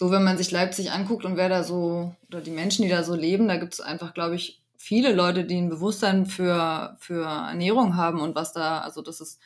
so 0.00 0.10
wenn 0.10 0.24
man 0.24 0.38
sich 0.38 0.50
Leipzig 0.50 0.92
anguckt 0.92 1.26
und 1.26 1.36
wer 1.36 1.50
da 1.50 1.62
so, 1.62 2.14
oder 2.28 2.40
die 2.40 2.50
Menschen, 2.50 2.84
die 2.84 2.88
da 2.88 3.04
so 3.04 3.14
leben, 3.14 3.48
da 3.48 3.58
gibt 3.58 3.74
es 3.74 3.82
einfach, 3.82 4.14
glaube 4.14 4.34
ich, 4.34 4.62
viele 4.78 5.12
Leute, 5.12 5.44
die 5.44 5.60
ein 5.60 5.68
Bewusstsein 5.68 6.24
für, 6.24 6.96
für 6.98 7.26
Ernährung 7.26 7.96
haben 7.96 8.18
und 8.18 8.34
was 8.34 8.54
da, 8.54 8.78
also 8.78 9.02
das 9.02 9.20
ist 9.20 9.38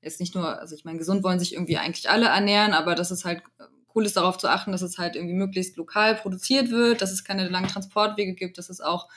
jetzt 0.00 0.20
nicht 0.20 0.36
nur, 0.36 0.60
also 0.60 0.76
ich 0.76 0.84
meine, 0.84 0.98
gesund 0.98 1.24
wollen 1.24 1.40
sich 1.40 1.54
irgendwie 1.54 1.78
eigentlich 1.78 2.08
alle 2.08 2.26
ernähren, 2.26 2.72
aber 2.72 2.94
das 2.94 3.10
ist 3.10 3.24
halt 3.24 3.42
cool 3.96 4.06
ist 4.06 4.16
darauf 4.16 4.38
zu 4.38 4.48
achten, 4.48 4.70
dass 4.70 4.82
es 4.82 4.96
halt 4.96 5.16
irgendwie 5.16 5.34
möglichst 5.34 5.76
lokal 5.76 6.14
produziert 6.14 6.70
wird, 6.70 7.02
dass 7.02 7.10
es 7.10 7.24
keine 7.24 7.48
langen 7.48 7.66
Transportwege 7.66 8.34
gibt, 8.34 8.58
dass 8.58 8.70
es 8.70 8.80
auch 8.80 9.08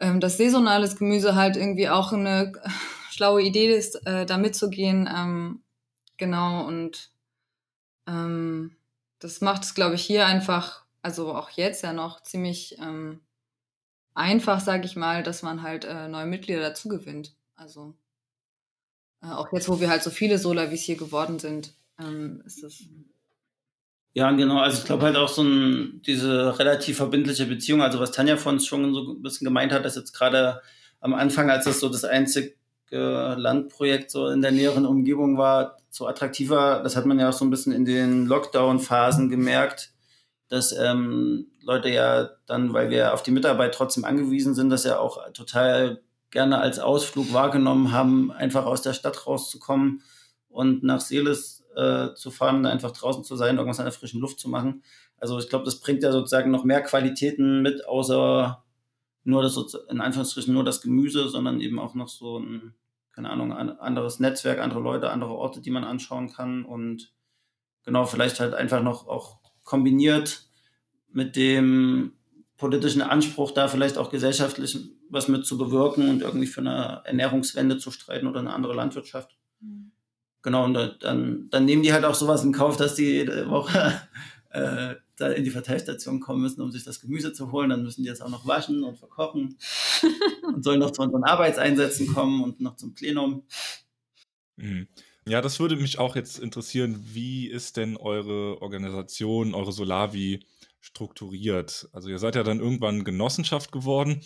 ähm, 0.00 0.20
dass 0.20 0.36
saisonales 0.36 0.96
Gemüse 0.96 1.34
halt 1.34 1.56
irgendwie 1.56 1.88
auch 1.88 2.12
eine 2.12 2.52
schlaue 3.10 3.40
Idee 3.40 3.74
ist, 3.74 4.06
äh, 4.06 4.26
da 4.26 4.36
mitzugehen. 4.36 5.08
Ähm, 5.10 5.62
genau, 6.18 6.66
und 6.66 7.10
ähm, 8.06 8.76
das 9.24 9.40
macht 9.40 9.64
es, 9.64 9.74
glaube 9.74 9.94
ich, 9.94 10.04
hier 10.04 10.26
einfach, 10.26 10.84
also 11.00 11.34
auch 11.34 11.48
jetzt 11.48 11.82
ja 11.82 11.94
noch 11.94 12.22
ziemlich 12.22 12.76
ähm, 12.78 13.20
einfach, 14.12 14.60
sage 14.60 14.84
ich 14.84 14.96
mal, 14.96 15.22
dass 15.22 15.42
man 15.42 15.62
halt 15.62 15.86
äh, 15.86 16.08
neue 16.08 16.26
Mitglieder 16.26 16.60
dazu 16.60 16.90
gewinnt. 16.90 17.34
Also 17.56 17.94
äh, 19.22 19.28
auch 19.28 19.50
jetzt, 19.50 19.70
wo 19.70 19.80
wir 19.80 19.88
halt 19.88 20.02
so 20.02 20.10
viele 20.10 20.34
es 20.34 20.42
hier 20.82 20.96
geworden 20.96 21.38
sind, 21.38 21.72
ähm, 21.98 22.42
ist 22.44 22.62
das 22.62 22.82
ja, 24.12 24.30
genau. 24.30 24.58
Also 24.58 24.78
ich 24.78 24.84
glaube 24.84 25.06
halt 25.06 25.16
auch 25.16 25.28
so 25.28 25.42
ein, 25.42 26.02
diese 26.06 26.56
relativ 26.58 26.98
verbindliche 26.98 27.46
Beziehung, 27.46 27.82
also 27.82 27.98
was 27.98 28.12
Tanja 28.12 28.36
von 28.36 28.56
uns 28.56 28.66
schon 28.66 28.94
so 28.94 29.14
ein 29.14 29.22
bisschen 29.22 29.46
gemeint 29.46 29.72
hat, 29.72 29.86
dass 29.86 29.96
jetzt 29.96 30.12
gerade 30.12 30.60
am 31.00 31.14
Anfang, 31.14 31.50
als 31.50 31.64
das 31.64 31.80
so 31.80 31.88
das 31.88 32.04
einzige 32.04 32.54
Landprojekt 32.90 34.10
so 34.10 34.28
in 34.28 34.42
der 34.42 34.52
näheren 34.52 34.86
Umgebung 34.86 35.38
war, 35.38 35.78
so 35.94 36.08
attraktiver, 36.08 36.80
das 36.82 36.96
hat 36.96 37.06
man 37.06 37.20
ja 37.20 37.28
auch 37.28 37.32
so 37.32 37.44
ein 37.44 37.50
bisschen 37.50 37.72
in 37.72 37.84
den 37.84 38.26
Lockdown-Phasen 38.26 39.30
gemerkt, 39.30 39.92
dass 40.48 40.72
ähm, 40.72 41.46
Leute 41.62 41.88
ja 41.88 42.30
dann, 42.46 42.72
weil 42.72 42.90
wir 42.90 43.14
auf 43.14 43.22
die 43.22 43.30
Mitarbeit 43.30 43.74
trotzdem 43.74 44.04
angewiesen 44.04 44.56
sind, 44.56 44.70
dass 44.70 44.82
ja 44.82 44.98
auch 44.98 45.22
total 45.34 46.02
gerne 46.32 46.58
als 46.58 46.80
Ausflug 46.80 47.32
wahrgenommen 47.32 47.92
haben, 47.92 48.32
einfach 48.32 48.66
aus 48.66 48.82
der 48.82 48.92
Stadt 48.92 49.24
rauszukommen 49.24 50.02
und 50.48 50.82
nach 50.82 51.00
Seeles 51.00 51.64
äh, 51.76 52.12
zu 52.14 52.32
fahren, 52.32 52.66
einfach 52.66 52.90
draußen 52.90 53.22
zu 53.22 53.36
sein, 53.36 53.56
irgendwas 53.56 53.78
an 53.78 53.86
der 53.86 53.92
frischen 53.92 54.20
Luft 54.20 54.40
zu 54.40 54.48
machen. 54.48 54.82
Also 55.18 55.38
ich 55.38 55.48
glaube, 55.48 55.64
das 55.64 55.78
bringt 55.78 56.02
ja 56.02 56.10
sozusagen 56.10 56.50
noch 56.50 56.64
mehr 56.64 56.82
Qualitäten 56.82 57.62
mit, 57.62 57.86
außer 57.86 58.64
nur 59.22 59.42
das, 59.42 59.56
in 59.88 60.00
Anführungsstrichen 60.00 60.52
nur 60.52 60.64
das 60.64 60.80
Gemüse, 60.80 61.28
sondern 61.28 61.60
eben 61.60 61.78
auch 61.78 61.94
noch 61.94 62.08
so 62.08 62.40
ein, 62.40 62.74
keine 63.14 63.30
Ahnung, 63.30 63.52
ein 63.52 63.78
anderes 63.78 64.18
Netzwerk, 64.18 64.58
andere 64.58 64.80
Leute, 64.80 65.10
andere 65.10 65.34
Orte, 65.34 65.60
die 65.60 65.70
man 65.70 65.84
anschauen 65.84 66.32
kann 66.32 66.64
und 66.64 67.12
genau, 67.84 68.06
vielleicht 68.06 68.40
halt 68.40 68.54
einfach 68.54 68.82
noch 68.82 69.06
auch 69.06 69.38
kombiniert 69.62 70.48
mit 71.12 71.36
dem 71.36 72.12
politischen 72.56 73.02
Anspruch, 73.02 73.52
da 73.52 73.68
vielleicht 73.68 73.98
auch 73.98 74.10
gesellschaftlich 74.10 74.78
was 75.10 75.28
mit 75.28 75.46
zu 75.46 75.58
bewirken 75.58 76.08
und 76.08 76.22
irgendwie 76.22 76.46
für 76.46 76.60
eine 76.60 77.02
Ernährungswende 77.04 77.78
zu 77.78 77.90
streiten 77.90 78.26
oder 78.26 78.40
eine 78.40 78.52
andere 78.52 78.74
Landwirtschaft. 78.74 79.36
Mhm. 79.60 79.92
Genau, 80.42 80.64
und 80.64 80.74
dann, 80.74 81.48
dann 81.50 81.64
nehmen 81.64 81.82
die 81.82 81.92
halt 81.92 82.04
auch 82.04 82.14
sowas 82.14 82.44
in 82.44 82.52
Kauf, 82.52 82.76
dass 82.76 82.94
die 82.94 83.04
jede 83.04 83.48
Woche 83.48 84.00
äh, 84.50 84.96
in 85.20 85.44
die 85.44 85.50
Verteilstation 85.50 86.20
kommen 86.20 86.42
müssen, 86.42 86.60
um 86.60 86.70
sich 86.70 86.84
das 86.84 87.00
Gemüse 87.00 87.32
zu 87.32 87.52
holen. 87.52 87.70
Dann 87.70 87.82
müssen 87.82 88.02
die 88.02 88.08
das 88.08 88.20
auch 88.20 88.30
noch 88.30 88.46
waschen 88.46 88.82
und 88.84 88.98
verkochen 88.98 89.58
und 90.54 90.64
sollen 90.64 90.80
noch 90.80 90.90
zu 90.90 91.02
unseren 91.02 91.24
Arbeitseinsätzen 91.24 92.12
kommen 92.12 92.42
und 92.42 92.60
noch 92.60 92.76
zum 92.76 92.94
Plenum. 92.94 93.44
Mhm. 94.56 94.88
Ja, 95.26 95.40
das 95.40 95.58
würde 95.58 95.76
mich 95.76 95.98
auch 95.98 96.16
jetzt 96.16 96.38
interessieren. 96.38 97.00
Wie 97.02 97.48
ist 97.48 97.76
denn 97.76 97.96
eure 97.96 98.60
Organisation, 98.60 99.54
eure 99.54 99.72
Solavi 99.72 100.44
strukturiert? 100.80 101.88
Also 101.92 102.10
ihr 102.10 102.18
seid 102.18 102.34
ja 102.34 102.42
dann 102.42 102.60
irgendwann 102.60 103.04
Genossenschaft 103.04 103.72
geworden. 103.72 104.20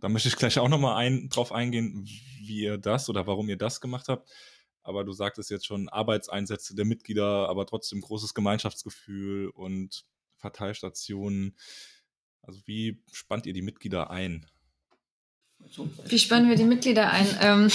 Da 0.00 0.08
möchte 0.08 0.28
ich 0.28 0.36
gleich 0.36 0.58
auch 0.58 0.68
nochmal 0.68 0.96
ein, 0.96 1.30
drauf 1.30 1.52
eingehen, 1.52 2.06
wie 2.42 2.62
ihr 2.62 2.76
das 2.76 3.08
oder 3.08 3.26
warum 3.26 3.48
ihr 3.48 3.56
das 3.56 3.80
gemacht 3.80 4.08
habt 4.08 4.28
aber 4.82 5.04
du 5.04 5.12
sagtest 5.12 5.50
jetzt 5.50 5.66
schon 5.66 5.88
Arbeitseinsätze 5.88 6.74
der 6.74 6.84
Mitglieder, 6.84 7.48
aber 7.48 7.66
trotzdem 7.66 8.00
großes 8.00 8.34
Gemeinschaftsgefühl 8.34 9.48
und 9.48 10.04
Verteilstationen. 10.42 11.56
Also 12.42 12.60
wie 12.66 13.02
spannt 13.12 13.46
ihr 13.46 13.54
die 13.54 13.62
Mitglieder 13.62 14.10
ein? 14.10 14.46
Wie 16.06 16.18
spannen 16.18 16.48
wir 16.48 16.56
die 16.56 16.64
Mitglieder 16.64 17.10
ein? 17.10 17.26
Ähm, 17.40 17.70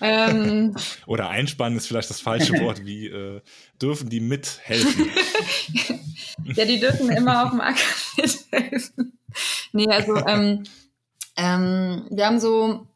ähm, 0.00 0.76
Oder 1.06 1.30
einspannen 1.30 1.78
ist 1.78 1.86
vielleicht 1.86 2.10
das 2.10 2.20
falsche 2.20 2.58
Wort. 2.60 2.84
Wie 2.84 3.06
äh, 3.06 3.40
dürfen 3.80 4.10
die 4.10 4.20
mithelfen? 4.20 5.10
ja, 6.44 6.64
die 6.64 6.80
dürfen 6.80 7.10
immer 7.10 7.44
auf 7.44 7.50
dem 7.50 7.60
Acker 7.60 7.78
mithelfen. 8.16 9.18
Nee, 9.72 9.88
also 9.88 10.16
ähm, 10.26 10.64
ähm, 11.36 12.06
wir 12.10 12.26
haben 12.26 12.40
so 12.40 12.86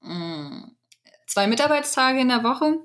mh, 0.00 0.14
mm, 0.14 0.76
zwei 1.26 1.46
Mitarbeitstage 1.48 2.20
in 2.20 2.28
der 2.28 2.44
Woche. 2.44 2.78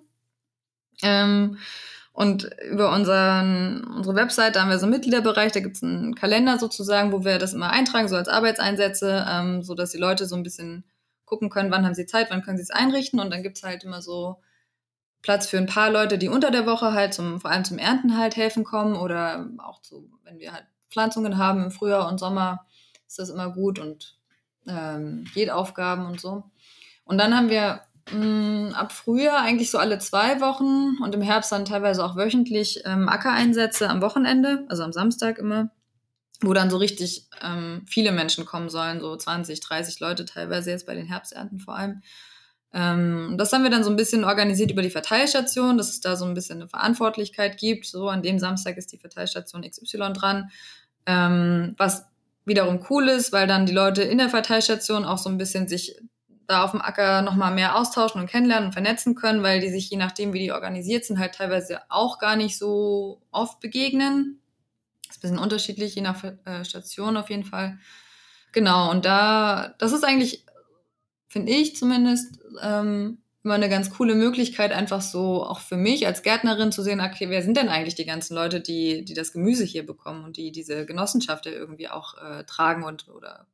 Und 2.18 2.50
über 2.68 2.92
unseren, 2.94 3.84
unsere 3.84 4.16
Website, 4.16 4.56
da 4.56 4.62
haben 4.62 4.72
wir 4.72 4.80
so 4.80 4.88
einen 4.88 4.94
Mitgliederbereich, 4.94 5.52
da 5.52 5.60
gibt 5.60 5.76
es 5.76 5.84
einen 5.84 6.16
Kalender 6.16 6.58
sozusagen, 6.58 7.12
wo 7.12 7.24
wir 7.24 7.38
das 7.38 7.54
immer 7.54 7.70
eintragen, 7.70 8.08
so 8.08 8.16
als 8.16 8.28
Arbeitseinsätze, 8.28 9.24
ähm, 9.30 9.62
so 9.62 9.76
dass 9.76 9.92
die 9.92 10.00
Leute 10.00 10.26
so 10.26 10.36
ein 10.36 10.42
bisschen 10.42 10.84
gucken 11.26 11.52
können, 11.52 11.70
wann 11.70 11.86
haben 11.86 11.94
sie 11.94 12.08
Zeit, 12.08 12.32
wann 12.32 12.42
können 12.42 12.58
sie 12.58 12.64
es 12.64 12.72
einrichten. 12.72 13.20
Und 13.20 13.30
dann 13.30 13.44
gibt 13.44 13.58
es 13.58 13.64
halt 13.64 13.84
immer 13.84 14.02
so 14.02 14.42
Platz 15.22 15.46
für 15.46 15.60
ein 15.60 15.68
paar 15.68 15.92
Leute, 15.92 16.18
die 16.18 16.28
unter 16.28 16.50
der 16.50 16.66
Woche 16.66 16.94
halt 16.94 17.14
zum, 17.14 17.40
vor 17.40 17.52
allem 17.52 17.66
zum 17.66 17.78
Ernten 17.78 18.18
halt 18.18 18.36
helfen 18.36 18.64
kommen 18.64 18.96
oder 18.96 19.48
auch 19.60 19.80
zu, 19.84 20.10
wenn 20.24 20.40
wir 20.40 20.54
halt 20.54 20.66
Pflanzungen 20.90 21.38
haben 21.38 21.66
im 21.66 21.72
Frühjahr 21.72 22.08
und 22.08 22.18
Sommer, 22.18 22.66
ist 23.08 23.20
das 23.20 23.30
immer 23.30 23.52
gut 23.52 23.78
und 23.78 24.18
ähm, 24.68 25.28
Aufgaben 25.52 26.08
und 26.08 26.20
so. 26.20 26.46
Und 27.06 27.20
dann 27.20 27.38
haben 27.38 27.50
wir 27.50 27.82
Mm, 28.12 28.70
ab 28.74 28.92
Frühjahr 28.92 29.42
eigentlich 29.42 29.70
so 29.70 29.78
alle 29.78 30.00
zwei 30.00 30.40
Wochen 30.40 31.02
und 31.04 31.14
im 31.14 31.22
Herbst 31.22 31.52
dann 31.52 31.66
teilweise 31.66 32.04
auch 32.04 32.16
wöchentlich 32.16 32.82
ähm, 32.86 33.10
Ackereinsätze 33.10 33.90
am 33.90 34.02
Wochenende, 34.02 34.66
also 34.70 34.84
am 34.84 34.94
Samstag 34.94 35.38
immer, 35.38 35.70
wo 36.42 36.54
dann 36.54 36.70
so 36.70 36.78
richtig 36.78 37.28
ähm, 37.42 37.84
viele 37.88 38.12
Menschen 38.12 38.46
kommen 38.46 38.70
sollen, 38.70 39.02
so 39.02 39.16
20, 39.16 39.60
30 39.60 40.00
Leute 40.00 40.26
teilweise 40.26 40.72
jetzt 40.72 40.86
bei 40.86 40.96
den 40.96 41.08
Herbsternten 41.08 41.60
vor 41.60 41.76
allem. 41.76 42.02
Ähm, 42.74 43.36
das 43.38 43.52
haben 43.52 43.64
wir 43.64 43.72
dann 43.72 43.84
so 43.84 43.90
ein 43.90 43.96
bisschen 43.96 44.24
organisiert 44.24 44.72
über 44.72 44.82
die 44.82 44.90
Verteilstation, 44.90 45.78
dass 45.78 45.90
es 45.90 46.02
da 46.02 46.16
so 46.16 46.26
ein 46.26 46.34
bisschen 46.34 46.62
eine 46.62 46.70
Verantwortlichkeit 46.70 47.58
gibt. 47.58 47.86
So 47.86 48.10
an 48.10 48.22
dem 48.22 48.40
Samstag 48.40 48.78
ist 48.78 48.92
die 48.92 48.98
Verteilstation 48.98 49.64
XY 49.64 50.14
dran, 50.14 50.52
ähm, 51.06 51.76
was 51.78 52.06
wiederum 52.46 52.86
cool 52.90 53.10
ist, 53.10 53.34
weil 53.34 53.48
dann 53.48 53.66
die 53.66 53.74
Leute 53.74 54.04
in 54.04 54.18
der 54.18 54.30
Verteilstation 54.30 55.04
auch 55.06 55.18
so 55.18 55.30
ein 55.30 55.38
bisschen 55.38 55.68
sich 55.68 55.96
da 56.48 56.64
auf 56.64 56.72
dem 56.72 56.82
Acker 56.82 57.22
nochmal 57.22 57.54
mehr 57.54 57.76
austauschen 57.76 58.22
und 58.22 58.30
kennenlernen 58.30 58.68
und 58.68 58.74
vernetzen 58.74 59.16
können, 59.16 59.44
weil 59.44 59.60
die 59.60 59.70
sich 59.70 59.90
je 59.90 59.98
nachdem, 59.98 60.34
wie 60.34 60.40
die 60.40 60.54
organisiert 60.54 61.06
sind, 61.06 61.20
halt 61.20 61.36
teilweise 61.36 61.82
auch 61.90 62.20
gar 62.20 62.36
nicht 62.36 62.58
so 62.58 63.22
oft 63.32 63.60
begegnen. 63.60 64.40
Ist 65.10 65.18
ein 65.18 65.22
bisschen 65.22 65.40
unterschiedlich, 65.40 65.96
je 65.96 66.02
nach 66.02 66.24
äh, 66.24 66.64
Station 66.64 67.18
auf 67.18 67.30
jeden 67.30 67.44
Fall. 67.44 67.78
Genau, 68.54 68.90
und 68.90 69.06
da, 69.06 69.76
das 69.78 69.92
ist 69.92 70.06
eigentlich, 70.06 70.46
finde 71.28 71.52
ich 71.52 71.76
zumindest, 71.76 72.40
ähm, 72.62 73.20
immer 73.44 73.56
eine 73.56 73.70
ganz 73.70 73.92
coole 73.92 74.16
Möglichkeit, 74.16 74.74
einfach 74.74 75.00
so 75.00 75.44
auch 75.44 75.62
für 75.62 75.78
mich 75.78 76.06
als 76.06 76.22
Gärtnerin 76.22 76.74
zu 76.74 76.82
sehen, 76.82 77.00
okay, 77.00 77.30
wer 77.30 77.42
sind 77.42 77.56
denn 77.56 77.70
eigentlich 77.70 77.96
die 77.96 78.06
ganzen 78.06 78.36
Leute, 78.36 78.60
die, 78.60 79.06
die 79.06 79.14
das 79.14 79.32
Gemüse 79.32 79.64
hier 79.64 79.86
bekommen 79.86 80.26
und 80.26 80.36
die 80.36 80.52
diese 80.52 80.86
Genossenschaft 80.86 81.46
ja 81.46 81.54
irgendwie 81.54 81.88
auch 81.88 82.16
äh, 82.18 82.44
tragen 82.44 82.84
und 82.84 83.08
oder 83.08 83.48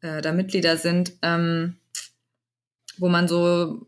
äh, 0.00 0.20
da 0.20 0.32
Mitglieder 0.32 0.76
sind. 0.76 1.12
Ähm, 1.22 1.76
wo 3.00 3.08
man 3.08 3.28
so 3.28 3.86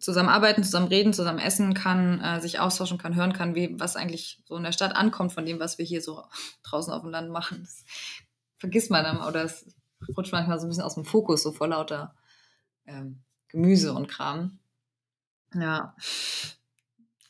zusammen 0.00 0.28
arbeiten, 0.28 0.62
zusammen 0.62 0.88
reden, 0.88 1.12
zusammen 1.12 1.38
essen 1.38 1.74
kann, 1.74 2.20
äh, 2.20 2.40
sich 2.40 2.60
austauschen 2.60 2.98
kann, 2.98 3.16
hören 3.16 3.32
kann, 3.32 3.54
wie 3.54 3.78
was 3.78 3.96
eigentlich 3.96 4.42
so 4.46 4.56
in 4.56 4.62
der 4.62 4.72
Stadt 4.72 4.94
ankommt 4.94 5.32
von 5.32 5.44
dem, 5.44 5.60
was 5.60 5.78
wir 5.78 5.84
hier 5.84 6.02
so 6.02 6.22
draußen 6.62 6.92
auf 6.92 7.02
dem 7.02 7.10
Land 7.10 7.30
machen. 7.30 7.60
Das 7.62 7.84
vergisst 8.58 8.90
man 8.90 9.04
dann 9.04 9.22
oder 9.22 9.44
es 9.44 9.66
rutscht 10.16 10.32
manchmal 10.32 10.58
so 10.58 10.66
ein 10.66 10.68
bisschen 10.68 10.84
aus 10.84 10.94
dem 10.94 11.04
Fokus, 11.04 11.42
so 11.42 11.52
vor 11.52 11.68
lauter 11.68 12.14
ähm, 12.86 13.22
Gemüse 13.48 13.92
und 13.92 14.08
Kram. 14.08 14.58
Ja. 15.54 15.94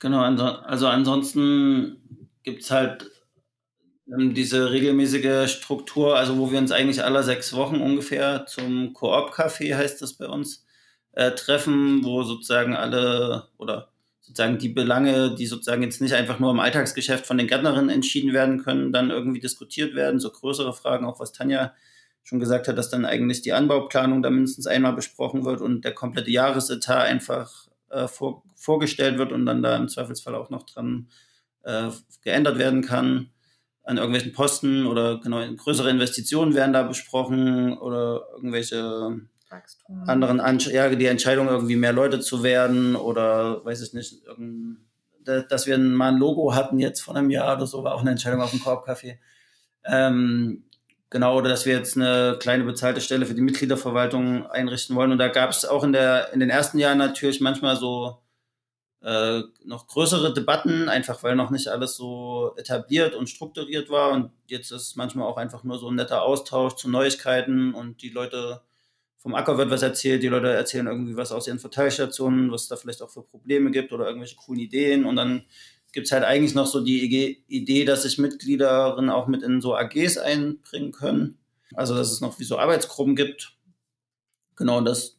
Genau, 0.01 0.21
also 0.21 0.89
ansonsten 0.89 2.29
gibt 2.43 2.63
es 2.63 2.71
halt 2.71 3.11
ähm, 4.07 4.35
diese 4.35 4.71
regelmäßige 4.71 5.51
Struktur, 5.51 6.17
also 6.17 6.39
wo 6.39 6.51
wir 6.51 6.59
uns 6.59 6.73
eigentlich 6.73 7.03
alle 7.05 7.23
sechs 7.23 7.53
Wochen 7.53 7.81
ungefähr 7.81 8.47
zum 8.47 8.93
Koop-Café, 8.93 9.77
heißt 9.77 10.01
das 10.03 10.15
bei 10.15 10.27
uns, 10.27 10.65
äh, 11.13 11.33
treffen, 11.33 12.05
wo 12.05 12.23
sozusagen 12.23 12.77
alle 12.77 13.49
oder 13.59 13.89
sozusagen 14.21 14.59
die 14.59 14.69
Belange, 14.69 15.35
die 15.35 15.47
sozusagen 15.47 15.83
jetzt 15.83 16.03
nicht 16.03 16.15
einfach 16.15 16.39
nur 16.39 16.51
im 16.51 16.61
Alltagsgeschäft 16.61 17.27
von 17.27 17.39
den 17.39 17.47
Gärtnerinnen 17.47 17.89
entschieden 17.89 18.35
werden 18.35 18.63
können, 18.63 18.93
dann 18.93 19.11
irgendwie 19.11 19.41
diskutiert 19.41 19.95
werden, 19.95 20.21
so 20.21 20.31
größere 20.31 20.75
Fragen, 20.75 21.07
auch 21.07 21.19
was 21.19 21.33
Tanja 21.33 21.73
schon 22.23 22.39
gesagt 22.39 22.69
hat, 22.69 22.77
dass 22.77 22.91
dann 22.91 23.07
eigentlich 23.07 23.41
die 23.41 23.55
Anbauplanung 23.55 24.23
da 24.23 24.29
mindestens 24.29 24.67
einmal 24.67 24.93
besprochen 24.93 25.47
wird 25.47 25.63
und 25.63 25.83
der 25.83 25.95
komplette 25.95 26.31
Jahresetat 26.31 27.07
einfach 27.07 27.69
äh, 27.89 28.07
vor, 28.07 28.43
vorgestellt 28.55 29.17
wird 29.17 29.33
und 29.33 29.47
dann 29.47 29.63
da 29.63 29.77
im 29.77 29.89
Zweifelsfall 29.89 30.35
auch 30.35 30.51
noch 30.51 30.65
dran 30.65 31.09
äh, 31.63 31.89
geändert 32.23 32.59
werden 32.59 32.83
kann. 32.83 33.31
An 33.83 33.97
irgendwelchen 33.97 34.33
Posten 34.33 34.87
oder 34.87 35.19
genau 35.21 35.43
größere 35.57 35.89
Investitionen 35.89 36.55
werden 36.55 36.75
da 36.75 36.83
besprochen 36.83 37.79
oder 37.79 38.27
irgendwelche 38.35 39.21
Wachstum. 39.51 40.05
anderen 40.07 40.41
ja, 40.61 40.89
die 40.91 41.07
Entscheidung 41.07 41.49
irgendwie 41.49 41.77
mehr 41.77 41.93
Leute 41.93 42.21
zu 42.21 42.43
werden 42.43 42.97
oder 42.97 43.65
weiß 43.65 43.81
ich 43.83 43.95
nicht, 43.95 44.23
dass 45.25 45.67
wir 45.67 45.79
mal 45.79 46.13
ein 46.13 46.19
Logo 46.19 46.55
hatten 46.55 46.79
jetzt 46.79 47.01
vor 47.01 47.17
einem 47.17 47.31
Jahr 47.31 47.57
oder 47.57 47.67
so, 47.67 47.85
war 47.85 47.95
auch 47.95 48.01
eine 48.01 48.11
Entscheidung 48.11 48.41
auf 48.41 48.51
dem 48.51 48.61
Korbcafé. 48.61 49.19
Ähm, 49.85 50.65
genau, 51.11 51.37
oder 51.37 51.49
dass 51.49 51.67
wir 51.67 51.75
jetzt 51.75 51.97
eine 51.97 52.37
kleine 52.39 52.65
bezahlte 52.65 53.01
Stelle 53.01 53.27
für 53.27 53.35
die 53.35 53.43
Mitgliederverwaltung 53.43 54.47
einrichten 54.47 54.97
wollen. 54.97 55.13
Und 55.13 55.19
da 55.19 55.29
gab 55.29 55.51
es 55.51 55.65
auch 55.65 55.85
in, 55.85 55.93
der, 55.93 56.33
in 56.33 56.41
den 56.41 56.51
ersten 56.51 56.79
Jahren 56.79 56.99
natürlich 56.99 57.41
manchmal 57.41 57.77
so 57.77 58.23
äh, 59.03 59.43
noch 59.65 59.87
größere 59.87 60.35
Debatten, 60.35 60.89
einfach 60.89 61.23
weil 61.23 61.37
noch 61.37 61.51
nicht 61.51 61.69
alles 61.69 61.97
so 61.97 62.55
etabliert 62.57 63.15
und 63.15 63.29
strukturiert 63.29 63.91
war. 63.91 64.13
Und 64.13 64.33
jetzt 64.47 64.73
ist 64.73 64.97
manchmal 64.97 65.27
auch 65.27 65.37
einfach 65.37 65.63
nur 65.65 65.79
so 65.79 65.89
ein 65.89 65.95
netter 65.95 66.23
Austausch 66.23 66.75
zu 66.75 66.91
Neuigkeiten 66.91 67.75
und 67.75 68.03
die 68.03 68.11
Leute 68.11 68.63
vom 69.19 69.35
Acker 69.35 69.59
wird 69.59 69.71
was 69.71 69.83
erzählt, 69.83 70.23
die 70.23 70.29
Leute 70.29 70.49
erzählen 70.49 70.87
irgendwie 70.87 71.17
was 71.17 71.33
aus 71.33 71.47
ihren 71.47 71.59
Verteilstationen, 71.59 72.51
was 72.53 72.63
es 72.63 72.69
da 72.69 72.77
vielleicht 72.77 73.03
auch 73.03 73.11
für 73.11 73.23
Probleme 73.23 73.71
gibt 73.71 73.93
oder 73.93 74.07
irgendwelche 74.07 74.37
coolen 74.37 74.61
Ideen. 74.61 75.05
Und 75.05 75.17
dann 75.17 75.45
gibt 75.93 76.07
es 76.07 76.13
halt 76.13 76.25
eigentlich 76.25 76.55
noch 76.55 76.67
so 76.67 76.81
die 76.81 77.43
Idee, 77.49 77.85
dass 77.85 78.05
sich 78.05 78.19
Mitgliederinnen 78.19 79.11
auch 79.11 79.27
mit 79.27 79.43
in 79.43 79.61
so 79.61 79.75
AGs 79.75 80.19
einbringen 80.19 80.93
können. 80.93 81.39
Also 81.75 81.95
dass 81.95 82.13
es 82.13 82.21
noch 82.21 82.39
wie 82.39 82.45
so 82.45 82.59
Arbeitsgruppen 82.59 83.17
gibt. 83.17 83.57
Genau, 84.57 84.81
das 84.81 85.19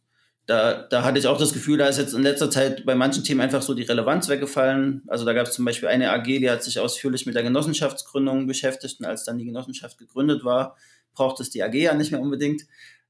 da, 0.50 0.82
da 0.82 1.04
hatte 1.04 1.20
ich 1.20 1.28
auch 1.28 1.38
das 1.38 1.54
Gefühl, 1.54 1.78
da 1.78 1.86
ist 1.86 2.00
jetzt 2.00 2.16
in 2.16 2.24
letzter 2.24 2.50
Zeit 2.50 2.84
bei 2.84 2.96
manchen 2.96 3.24
Themen 3.24 3.40
einfach 3.40 3.62
so 3.62 3.76
die 3.76 3.84
Relevanz 3.84 4.30
weggefallen. 4.30 5.04
Also 5.06 5.24
da 5.24 5.34
gab 5.34 5.46
es 5.46 5.54
zum 5.54 5.64
Beispiel 5.64 5.90
eine 5.90 6.12
AG, 6.12 6.24
die 6.24 6.50
hat 6.50 6.64
sich 6.64 6.80
ausführlich 6.80 7.28
mit 7.28 7.36
der 7.36 7.44
Genossenschaftsgründung 7.44 8.48
beschäftigt 8.48 9.00
und 9.00 9.06
als 9.06 9.26
dann 9.26 9.38
die 9.38 9.46
Genossenschaft 9.46 10.00
gegründet 10.00 10.44
war, 10.44 10.76
braucht 11.14 11.40
es 11.40 11.52
die 11.52 11.62
AG 11.62 11.76
ja 11.76 11.94
nicht 11.94 12.12
mehr 12.12 12.20
unbedingt. 12.20 12.64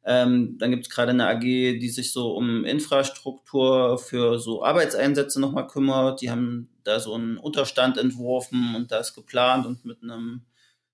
Ähm, 0.05 0.57
dann 0.57 0.71
gibt 0.71 0.87
es 0.87 0.89
gerade 0.89 1.11
eine 1.11 1.27
AG, 1.27 1.41
die 1.41 1.89
sich 1.89 2.13
so 2.13 2.33
um 2.33 2.63
Infrastruktur 2.65 3.97
für 3.97 4.39
so 4.39 4.63
Arbeitseinsätze 4.63 5.39
nochmal 5.41 5.67
kümmert. 5.67 6.21
Die 6.21 6.31
haben 6.31 6.69
da 6.83 6.99
so 6.99 7.13
einen 7.13 7.37
Unterstand 7.37 7.97
entworfen 7.97 8.75
und 8.75 8.91
das 8.91 9.13
geplant 9.13 9.65
und 9.65 9.85
mit 9.85 10.01
einem 10.01 10.41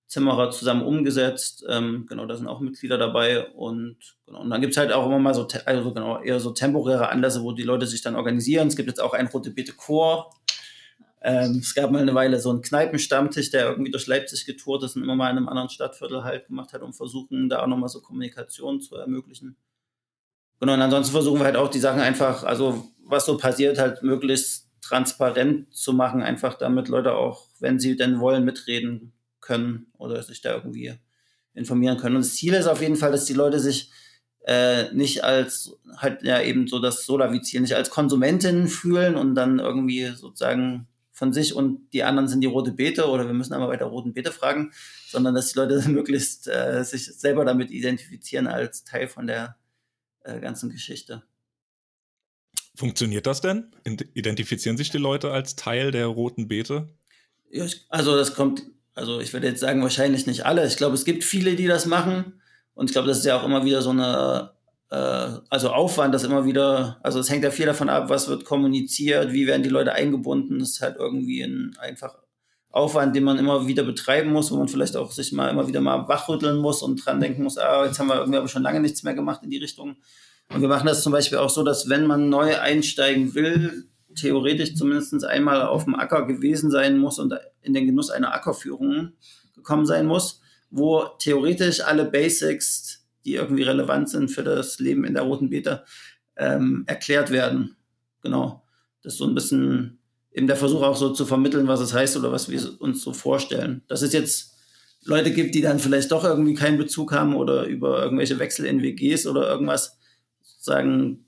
Zimmerer 0.08 0.52
zusammen 0.52 0.84
umgesetzt. 0.84 1.65
Ähm, 1.68 2.06
genau, 2.08 2.26
da 2.26 2.36
sind 2.36 2.48
auch 2.48 2.60
Mitglieder 2.60 2.98
dabei. 2.98 3.48
Und, 3.50 3.98
genau, 4.26 4.41
und 4.41 4.50
dann 4.50 4.62
gibt's 4.62 4.78
halt 4.78 4.91
auch 4.91 5.06
immer 5.06 5.20
mal 5.20 5.34
so, 5.34 5.48
also 5.65 5.94
genau, 5.94 6.22
eher 6.22 6.39
so 6.39 6.52
temporäre 6.52 7.10
Anlässe, 7.10 7.41
wo 7.41 7.52
die 7.52 7.63
Leute 7.63 7.88
sich 7.88 8.02
dann 8.02 8.15
organisieren. 8.15 8.68
Es 8.68 8.76
gibt 8.76 8.88
jetzt 8.88 9.02
auch 9.02 9.13
ein 9.13 9.28
Rote 9.28 9.52
Beete 9.52 9.74
Chor. 9.74 10.32
Ähm, 11.27 11.57
es 11.57 11.73
gab 11.73 11.89
mal 11.89 12.03
eine 12.03 12.13
Weile 12.13 12.39
so 12.39 12.51
einen 12.51 12.61
Kneipenstammtisch, 12.61 13.49
der 13.49 13.67
irgendwie 13.67 13.89
durch 13.89 14.05
Leipzig 14.05 14.45
getourt 14.45 14.83
ist 14.83 14.95
und 14.95 15.01
immer 15.01 15.15
mal 15.15 15.31
in 15.31 15.38
einem 15.38 15.49
anderen 15.49 15.69
Stadtviertel 15.69 16.23
halt 16.23 16.45
gemacht 16.45 16.71
hat, 16.71 16.83
um 16.83 16.93
versuchen, 16.93 17.49
da 17.49 17.63
auch 17.63 17.67
nochmal 17.67 17.89
so 17.89 17.99
Kommunikation 17.99 18.79
zu 18.79 18.95
ermöglichen. 18.95 19.57
Genau, 20.59 20.75
und 20.75 20.81
ansonsten 20.81 21.13
versuchen 21.13 21.39
wir 21.39 21.45
halt 21.45 21.55
auch 21.55 21.71
die 21.71 21.79
Sachen 21.79 21.99
einfach, 21.99 22.43
also 22.43 22.91
was 23.03 23.25
so 23.25 23.38
passiert, 23.38 23.79
halt 23.79 24.03
möglichst 24.03 24.69
transparent 24.81 25.73
zu 25.73 25.93
machen, 25.93 26.21
einfach 26.21 26.59
damit 26.59 26.89
Leute 26.89 27.15
auch, 27.15 27.47
wenn 27.59 27.79
sie 27.79 27.95
denn 27.95 28.19
wollen, 28.19 28.45
mitreden 28.45 29.11
können 29.41 29.88
oder 29.97 30.21
sich 30.21 30.41
da 30.41 30.53
irgendwie 30.53 30.93
informieren 31.55 31.97
können. 31.97 32.17
Und 32.17 32.23
das 32.23 32.35
Ziel 32.35 32.53
ist 32.53 32.67
auf 32.67 32.81
jeden 32.81 32.97
Fall, 32.97 33.11
dass 33.11 33.25
die 33.25 33.33
Leute 33.33 33.59
sich 33.59 33.89
äh, 34.45 34.93
nicht 34.93 35.23
als 35.23 35.75
halt 35.97 36.21
ja 36.21 36.39
eben 36.39 36.67
so 36.67 36.77
das 36.77 37.03
Solavi-Ziel, 37.07 37.61
nicht 37.61 37.75
als 37.75 37.89
Konsumentinnen 37.89 38.67
fühlen 38.67 39.15
und 39.15 39.33
dann 39.33 39.57
irgendwie 39.57 40.05
sozusagen 40.15 40.88
von 41.15 41.34
sich 41.34 41.56
und 41.56 41.89
die 41.93 42.04
anderen 42.04 42.28
sind 42.28 42.41
die 42.41 42.47
rote 42.47 42.71
Beete 42.71 43.08
oder 43.08 43.25
wir 43.25 43.34
müssen 43.34 43.54
einmal 43.54 43.69
bei 43.69 43.78
der 43.78 43.88
roten 43.88 44.13
Beete 44.13 44.32
fragen, 44.32 44.71
sondern 45.08 45.34
dass 45.34 45.54
die 45.54 45.58
Leute 45.58 45.82
möglichst 45.89 46.47
äh, 46.47 46.84
sich 46.84 47.06
selber 47.06 47.45
damit 47.45 47.71
identifizieren 47.71 48.45
als 48.45 48.84
Teil 48.84 49.08
von 49.08 49.25
der 49.25 49.58
äh, 50.23 50.39
ganzen 50.39 50.69
Geschichte. 50.69 51.23
Funktioniert 52.75 53.25
das 53.25 53.41
denn? 53.41 53.71
Identifizieren 54.13 54.78
sich 54.78 54.91
die 54.91 54.97
Leute 54.97 55.32
als 55.32 55.56
Teil 55.56 55.91
der 55.91 56.08
roten 56.08 56.49
Beete? 56.49 56.89
Ja, 57.49 57.65
also 57.89 58.17
das 58.17 58.36
kommt 58.36 58.63
also 58.95 59.19
ich 59.19 59.34
würde 59.34 59.47
jetzt 59.47 59.60
sagen, 59.60 59.84
wahrscheinlich 59.84 60.25
nicht 60.25 60.45
alle. 60.45 60.65
Ich 60.65 60.78
glaube, 60.78 60.95
es 60.95 61.04
gibt 61.04 61.23
viele, 61.23 61.56
die 61.56 61.67
das 61.67 61.86
machen. 61.86 62.41
Und 62.73 62.89
ich 62.89 62.93
glaube, 62.93 63.08
das 63.08 63.19
ist 63.19 63.25
ja 63.25 63.38
auch 63.38 63.43
immer 63.43 63.65
wieder 63.65 63.82
so 63.82 63.89
eine, 63.89 64.55
also 65.49 65.71
Aufwand, 65.71 66.13
das 66.13 66.23
immer 66.23 66.45
wieder, 66.45 66.99
also 67.03 67.19
es 67.19 67.29
hängt 67.29 67.43
ja 67.43 67.51
viel 67.51 67.65
davon 67.65 67.89
ab, 67.89 68.10
was 68.10 68.27
wird 68.27 68.45
kommuniziert, 68.45 69.34
wie 69.34 69.47
werden 69.47 69.63
die 69.63 69.69
Leute 69.69 69.93
eingebunden. 69.93 70.60
Das 70.60 70.69
ist 70.71 70.81
halt 70.81 70.97
irgendwie 70.97 71.41
ein 71.41 71.75
einfach 71.79 72.15
Aufwand, 72.69 73.15
den 73.15 73.23
man 73.23 73.38
immer 73.38 73.67
wieder 73.67 73.84
betreiben 73.84 74.31
muss, 74.31 74.51
wo 74.51 74.58
man 74.58 74.67
vielleicht 74.67 74.97
auch 74.97 75.12
sich 75.12 75.31
mal 75.31 75.49
immer 75.49 75.67
wieder 75.67 75.79
mal 75.79 76.08
wachrütteln 76.10 76.58
muss 76.58 76.81
und 76.81 77.05
dran 77.05 77.21
denken 77.21 77.43
muss, 77.43 77.58
ah, 77.58 77.86
jetzt 77.86 77.99
haben 77.99 78.08
wir 78.08 78.17
irgendwie 78.17 78.38
aber 78.38 78.49
schon 78.49 78.63
lange 78.63 78.81
nichts 78.81 79.03
mehr 79.03 79.13
gemacht 79.13 79.41
in 79.43 79.49
die 79.49 79.60
Richtung. 79.60 79.95
Und 80.53 80.62
wir 80.62 80.67
machen 80.67 80.86
das 80.86 81.01
zum 81.01 81.13
Beispiel 81.13 81.38
auch 81.38 81.49
so, 81.49 81.63
dass 81.63 81.89
wenn 81.89 82.05
man 82.05 82.29
neu 82.29 82.60
einsteigen 82.60 83.34
will, 83.34 83.88
theoretisch 84.15 84.75
zumindest 84.75 85.23
einmal 85.25 85.62
auf 85.63 85.86
dem 85.86 85.95
Acker 85.95 86.25
gewesen 86.27 86.69
sein 86.69 86.97
muss 86.97 87.17
und 87.17 87.34
in 87.62 87.73
den 87.73 87.86
Genuss 87.86 88.10
einer 88.10 88.34
Ackerführung 88.34 89.13
gekommen 89.55 89.86
sein 89.86 90.05
muss, 90.05 90.41
wo 90.69 91.05
theoretisch 91.19 91.81
alle 91.81 92.05
Basics, 92.05 92.94
die 93.25 93.35
irgendwie 93.35 93.63
relevant 93.63 94.09
sind 94.09 94.29
für 94.29 94.43
das 94.43 94.79
Leben 94.79 95.03
in 95.03 95.13
der 95.13 95.23
Roten 95.23 95.49
Beete, 95.49 95.83
ähm, 96.38 96.83
erklärt 96.88 97.31
werden. 97.31 97.75
Genau. 98.21 98.63
Das 99.01 99.13
ist 99.13 99.19
so 99.19 99.25
ein 99.25 99.35
bisschen 99.35 99.99
eben 100.31 100.47
der 100.47 100.57
Versuch 100.57 100.81
auch 100.81 100.97
so 100.97 101.11
zu 101.13 101.25
vermitteln, 101.25 101.67
was 101.67 101.79
es 101.79 101.93
heißt 101.93 102.17
oder 102.17 102.31
was 102.31 102.49
wir 102.49 102.61
uns 102.79 103.01
so 103.01 103.13
vorstellen. 103.13 103.83
Dass 103.88 104.01
es 104.01 104.13
jetzt 104.13 104.55
Leute 105.03 105.31
gibt, 105.31 105.55
die 105.55 105.61
dann 105.61 105.79
vielleicht 105.79 106.11
doch 106.11 106.23
irgendwie 106.23 106.55
keinen 106.55 106.77
Bezug 106.77 107.13
haben 107.13 107.35
oder 107.35 107.65
über 107.65 108.03
irgendwelche 108.03 108.39
Wechsel 108.39 108.65
in 108.65 108.81
WGs 108.81 109.27
oder 109.27 109.47
irgendwas 109.47 109.97
sagen, 110.59 111.25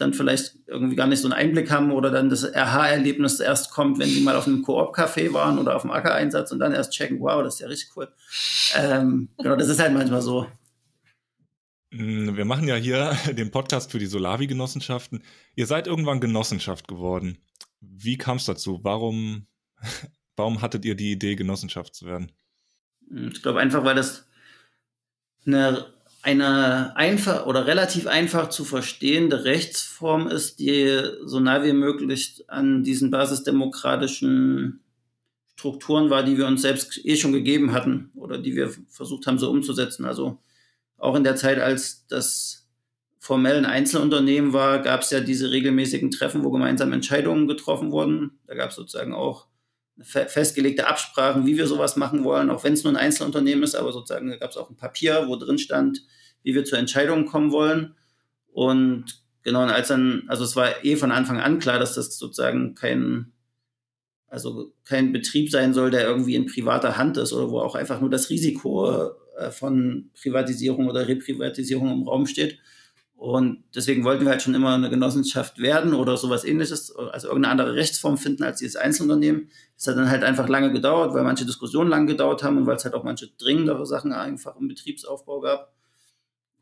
dann 0.00 0.14
vielleicht 0.14 0.56
irgendwie 0.66 0.96
gar 0.96 1.06
nicht 1.06 1.20
so 1.20 1.28
einen 1.28 1.34
Einblick 1.34 1.70
haben 1.70 1.92
oder 1.92 2.10
dann 2.10 2.30
das 2.30 2.44
RH-Erlebnis 2.44 3.38
erst 3.38 3.70
kommt, 3.70 3.98
wenn 3.98 4.08
sie 4.08 4.22
mal 4.22 4.36
auf 4.36 4.46
einem 4.46 4.62
Koop-Café 4.62 5.32
waren 5.34 5.58
oder 5.58 5.76
auf 5.76 5.82
dem 5.82 5.90
Acker-Einsatz 5.90 6.50
und 6.52 6.58
dann 6.58 6.72
erst 6.72 6.92
checken, 6.92 7.20
wow, 7.20 7.42
das 7.42 7.54
ist 7.54 7.60
ja 7.60 7.68
richtig 7.68 7.90
cool. 7.96 8.08
Ähm, 8.76 9.28
genau, 9.38 9.56
das 9.56 9.68
ist 9.68 9.78
halt 9.78 9.92
manchmal 9.92 10.22
so. 10.22 10.46
Mm, 11.90 12.36
wir 12.36 12.44
machen 12.44 12.68
ja 12.68 12.76
hier 12.76 13.16
den 13.32 13.50
Podcast 13.50 13.90
für 13.90 13.98
die 13.98 14.06
Solavi-Genossenschaften. 14.06 15.22
Ihr 15.54 15.66
seid 15.66 15.86
irgendwann 15.86 16.20
Genossenschaft 16.20 16.88
geworden. 16.88 17.38
Wie 17.80 18.18
kam 18.18 18.36
es 18.36 18.44
dazu? 18.44 18.80
Warum, 18.82 19.46
warum 20.36 20.62
hattet 20.62 20.84
ihr 20.84 20.94
die 20.94 21.12
Idee, 21.12 21.36
Genossenschaft 21.36 21.94
zu 21.94 22.06
werden? 22.06 22.32
Ich 23.10 23.42
glaube 23.42 23.60
einfach, 23.60 23.84
weil 23.84 23.96
das 23.96 24.26
eine 25.46 25.86
eine 26.22 26.94
einfach 26.96 27.46
oder 27.46 27.66
relativ 27.66 28.06
einfach 28.06 28.50
zu 28.50 28.64
verstehende 28.64 29.44
Rechtsform 29.44 30.28
ist, 30.28 30.58
die 30.58 31.02
so 31.24 31.40
nah 31.40 31.64
wie 31.64 31.72
möglich 31.72 32.44
an 32.48 32.84
diesen 32.84 33.10
basisdemokratischen 33.10 34.80
Strukturen 35.54 36.10
war, 36.10 36.22
die 36.22 36.36
wir 36.36 36.46
uns 36.46 36.62
selbst 36.62 37.04
eh 37.04 37.16
schon 37.16 37.32
gegeben 37.32 37.72
hatten 37.72 38.10
oder 38.14 38.38
die 38.38 38.54
wir 38.54 38.70
versucht 38.88 39.26
haben, 39.26 39.38
so 39.38 39.50
umzusetzen. 39.50 40.04
Also 40.04 40.38
auch 41.00 41.16
in 41.16 41.24
der 41.24 41.36
Zeit, 41.36 41.58
als 41.58 42.06
das 42.08 42.68
formell 43.18 43.56
ein 43.56 43.66
Einzelunternehmen 43.66 44.52
war, 44.52 44.80
gab 44.80 45.02
es 45.02 45.10
ja 45.10 45.20
diese 45.20 45.50
regelmäßigen 45.50 46.10
Treffen, 46.10 46.44
wo 46.44 46.50
gemeinsam 46.50 46.92
Entscheidungen 46.92 47.48
getroffen 47.48 47.90
wurden. 47.90 48.38
Da 48.46 48.54
gab 48.54 48.70
es 48.70 48.76
sozusagen 48.76 49.12
auch 49.12 49.46
festgelegte 50.02 50.86
Absprachen, 50.86 51.46
wie 51.46 51.58
wir 51.58 51.66
sowas 51.66 51.96
machen 51.96 52.24
wollen, 52.24 52.48
auch 52.48 52.64
wenn 52.64 52.72
es 52.72 52.84
nur 52.84 52.92
ein 52.92 52.96
Einzelunternehmen 52.96 53.64
ist, 53.64 53.74
aber 53.74 53.92
sozusagen 53.92 54.30
gab 54.38 54.50
es 54.50 54.56
auch 54.56 54.70
ein 54.70 54.76
Papier, 54.76 55.24
wo 55.26 55.36
drin 55.36 55.58
stand, 55.58 56.02
wie 56.42 56.54
wir 56.54 56.64
zu 56.64 56.76
Entscheidungen 56.76 57.26
kommen 57.26 57.52
wollen. 57.52 57.94
Und 58.46 59.22
genau, 59.42 59.62
und 59.62 59.70
als 59.70 59.88
dann, 59.88 60.24
also 60.28 60.44
es 60.44 60.56
war 60.56 60.84
eh 60.84 60.96
von 60.96 61.12
Anfang 61.12 61.38
an 61.38 61.58
klar, 61.58 61.78
dass 61.78 61.94
das 61.94 62.16
sozusagen 62.16 62.74
kein, 62.74 63.32
also 64.28 64.72
kein 64.84 65.12
Betrieb 65.12 65.50
sein 65.50 65.74
soll, 65.74 65.90
der 65.90 66.06
irgendwie 66.06 66.36
in 66.36 66.46
privater 66.46 66.96
Hand 66.96 67.18
ist 67.18 67.34
oder 67.34 67.50
wo 67.50 67.60
auch 67.60 67.74
einfach 67.74 68.00
nur 68.00 68.10
das 68.10 68.30
Risiko 68.30 69.12
von 69.50 70.10
Privatisierung 70.20 70.88
oder 70.88 71.08
Reprivatisierung 71.08 71.90
im 71.92 72.08
Raum 72.08 72.26
steht. 72.26 72.58
Und 73.20 73.64
deswegen 73.74 74.04
wollten 74.04 74.24
wir 74.24 74.30
halt 74.30 74.40
schon 74.40 74.54
immer 74.54 74.74
eine 74.74 74.88
Genossenschaft 74.88 75.58
werden 75.58 75.92
oder 75.92 76.16
sowas 76.16 76.42
ähnliches, 76.42 76.96
also 76.96 77.28
irgendeine 77.28 77.52
andere 77.52 77.74
Rechtsform 77.74 78.16
finden 78.16 78.44
als 78.44 78.60
dieses 78.60 78.76
Einzelunternehmen. 78.76 79.50
Das 79.76 79.88
hat 79.88 79.98
dann 79.98 80.08
halt 80.08 80.24
einfach 80.24 80.48
lange 80.48 80.72
gedauert, 80.72 81.12
weil 81.12 81.22
manche 81.22 81.44
Diskussionen 81.44 81.90
lange 81.90 82.06
gedauert 82.06 82.42
haben 82.42 82.56
und 82.56 82.66
weil 82.66 82.76
es 82.76 82.84
halt 82.84 82.94
auch 82.94 83.04
manche 83.04 83.28
dringendere 83.28 83.84
Sachen 83.84 84.12
einfach 84.12 84.56
im 84.56 84.68
Betriebsaufbau 84.68 85.40
gab. 85.40 85.74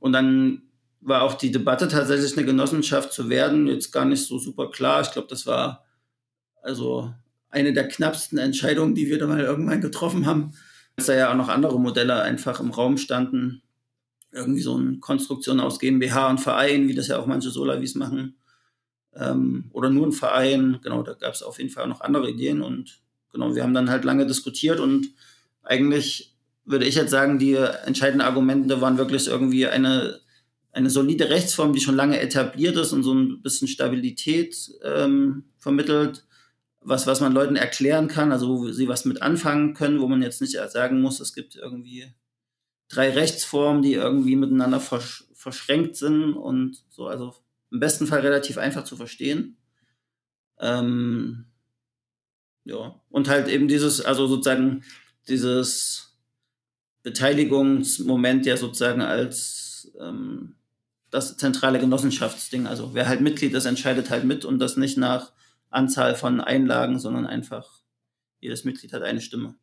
Und 0.01 0.13
dann 0.13 0.63
war 1.01 1.23
auch 1.23 1.35
die 1.35 1.53
Debatte 1.53 1.87
tatsächlich 1.87 2.37
eine 2.37 2.45
Genossenschaft 2.45 3.13
zu 3.13 3.29
werden 3.29 3.69
jetzt 3.69 3.93
gar 3.93 4.05
nicht 4.05 4.27
so 4.27 4.39
super 4.39 4.69
klar. 4.69 5.01
Ich 5.03 5.13
glaube, 5.13 5.29
das 5.29 5.47
war 5.47 5.85
also 6.61 7.15
eine 7.51 7.73
der 7.73 7.87
knappsten 7.87 8.37
Entscheidungen, 8.37 8.97
die 8.97 9.07
wir 9.07 9.19
da 9.19 9.29
mal 9.29 9.41
irgendwann 9.41 9.81
getroffen 9.81 10.27
haben. 10.27 10.55
Dass 10.99 11.07
da 11.07 11.15
ja 11.15 11.31
auch 11.31 11.37
noch 11.37 11.49
andere 11.49 11.79
Modelle 11.79 12.21
einfach 12.23 12.59
im 12.59 12.73
Raum 12.73 12.97
standen, 12.99 13.63
irgendwie 14.33 14.63
so 14.63 14.75
eine 14.75 14.99
Konstruktion 14.99 15.61
aus 15.61 15.79
GmbH 15.79 16.29
und 16.29 16.39
Verein, 16.41 16.89
wie 16.89 16.95
das 16.97 17.07
ja 17.07 17.21
auch 17.21 17.27
manche 17.27 17.51
Solavis 17.51 17.95
machen. 17.95 18.35
Ähm, 19.15 19.71
oder 19.73 19.91
nur 19.91 20.09
ein 20.09 20.13
Verein. 20.13 20.81
Genau, 20.83 21.05
da 21.05 21.13
gab 21.13 21.35
es 21.35 21.45
auf 21.45 21.59
jeden 21.59 21.71
Fall 21.71 21.85
auch 21.85 21.89
noch 21.89 22.01
andere 22.01 22.29
Ideen. 22.29 22.63
Und 22.63 22.99
genau, 23.33 23.55
wir 23.55 23.63
haben 23.63 23.75
dann 23.75 23.91
halt 23.91 24.05
lange 24.05 24.27
diskutiert 24.27 24.81
und 24.81 25.07
eigentlich 25.63 26.35
würde 26.65 26.85
ich 26.85 26.97
jetzt 26.97 27.13
sagen, 27.13 27.39
die 27.39 27.55
entscheidenden 27.55 28.27
Argumente 28.27 28.81
waren 28.81 28.99
wirklich 28.99 29.29
irgendwie 29.29 29.69
eine, 29.69 30.19
eine 30.73 30.91
solide 30.91 31.31
Rechtsform, 31.31 31.75
die 31.75 31.81
schon 31.81 31.95
lange 31.95 32.19
etabliert 32.19 32.77
ist 32.77 32.93
und 32.93 33.05
so 33.05 33.15
ein 33.15 33.41
bisschen 33.41 33.69
Stabilität 33.69 34.69
ähm, 34.83 35.45
vermittelt, 35.59 36.25
was, 36.89 37.07
was 37.07 37.21
man 37.21 37.33
Leuten 37.33 37.57
erklären 37.57 38.09
kann, 38.09 38.33
also 38.33 38.49
wo 38.49 38.73
sie 38.73 38.89
was 38.89 39.05
mit 39.05 39.21
anfangen 39.21 39.75
können, 39.75 40.01
wo 40.01 40.09
man 40.09 40.23
jetzt 40.23 40.41
nicht 40.41 40.59
sagen 40.71 41.03
muss, 41.03 41.21
es 41.21 41.35
gibt 41.35 41.55
irgendwie 41.55 42.15
drei 42.89 43.11
Rechtsformen, 43.11 43.83
die 43.83 43.93
irgendwie 43.93 44.37
miteinander 44.37 44.81
versch 44.81 45.25
verschränkt 45.35 45.97
sind 45.97 46.33
und 46.33 46.83
so, 46.89 47.07
also 47.07 47.35
im 47.71 47.79
besten 47.79 48.07
Fall 48.07 48.21
relativ 48.21 48.59
einfach 48.59 48.83
zu 48.83 48.97
verstehen. 48.97 49.57
Ähm, 50.59 51.45
ja, 52.65 53.01
und 53.09 53.29
halt 53.29 53.49
eben 53.49 53.69
dieses, 53.69 54.01
also 54.01 54.27
sozusagen 54.27 54.83
dieses 55.29 56.19
Beteiligungsmoment 57.05 58.47
ja 58.47 58.57
sozusagen 58.57 59.01
als 59.01 59.93
ähm, 60.01 60.57
das 61.11 61.37
zentrale 61.37 61.79
Genossenschaftsding. 61.79 62.67
Also 62.67 62.95
wer 62.95 63.09
halt 63.09 63.21
Mitglied 63.21 63.55
ist, 63.55 63.67
entscheidet 63.67 64.11
halt 64.11 64.25
mit 64.25 64.45
und 64.45 64.59
das 64.59 64.77
nicht 64.77 64.99
nach 64.99 65.33
Anzahl 65.71 66.15
von 66.15 66.41
Einlagen, 66.41 66.99
sondern 66.99 67.27
einfach 67.27 67.83
jedes 68.41 68.65
Mitglied 68.65 68.93
hat 68.93 69.03
eine 69.03 69.21
Stimme. 69.21 69.57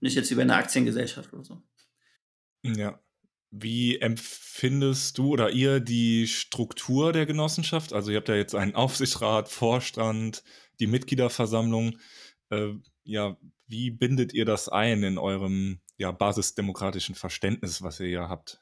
Nicht 0.00 0.16
jetzt 0.16 0.30
wie 0.30 0.34
bei 0.34 0.42
einer 0.42 0.56
Aktiengesellschaft 0.56 1.32
oder 1.32 1.44
so. 1.44 1.62
Ja. 2.62 3.00
Wie 3.50 3.98
empfindest 3.98 5.18
du 5.18 5.30
oder 5.30 5.50
ihr 5.50 5.80
die 5.80 6.28
Struktur 6.28 7.12
der 7.12 7.26
Genossenschaft? 7.26 7.92
Also 7.92 8.12
ihr 8.12 8.18
habt 8.18 8.28
ja 8.28 8.36
jetzt 8.36 8.54
einen 8.54 8.74
Aufsichtsrat, 8.76 9.48
Vorstand, 9.48 10.44
die 10.78 10.86
Mitgliederversammlung. 10.86 11.98
Äh, 12.50 12.74
ja, 13.02 13.36
wie 13.66 13.90
bindet 13.90 14.32
ihr 14.32 14.44
das 14.44 14.68
ein 14.68 15.02
in 15.02 15.18
eurem 15.18 15.80
ja, 15.96 16.12
basisdemokratischen 16.12 17.14
Verständnis, 17.14 17.82
was 17.82 18.00
ihr 18.00 18.08
ja 18.08 18.28
habt? 18.28 18.60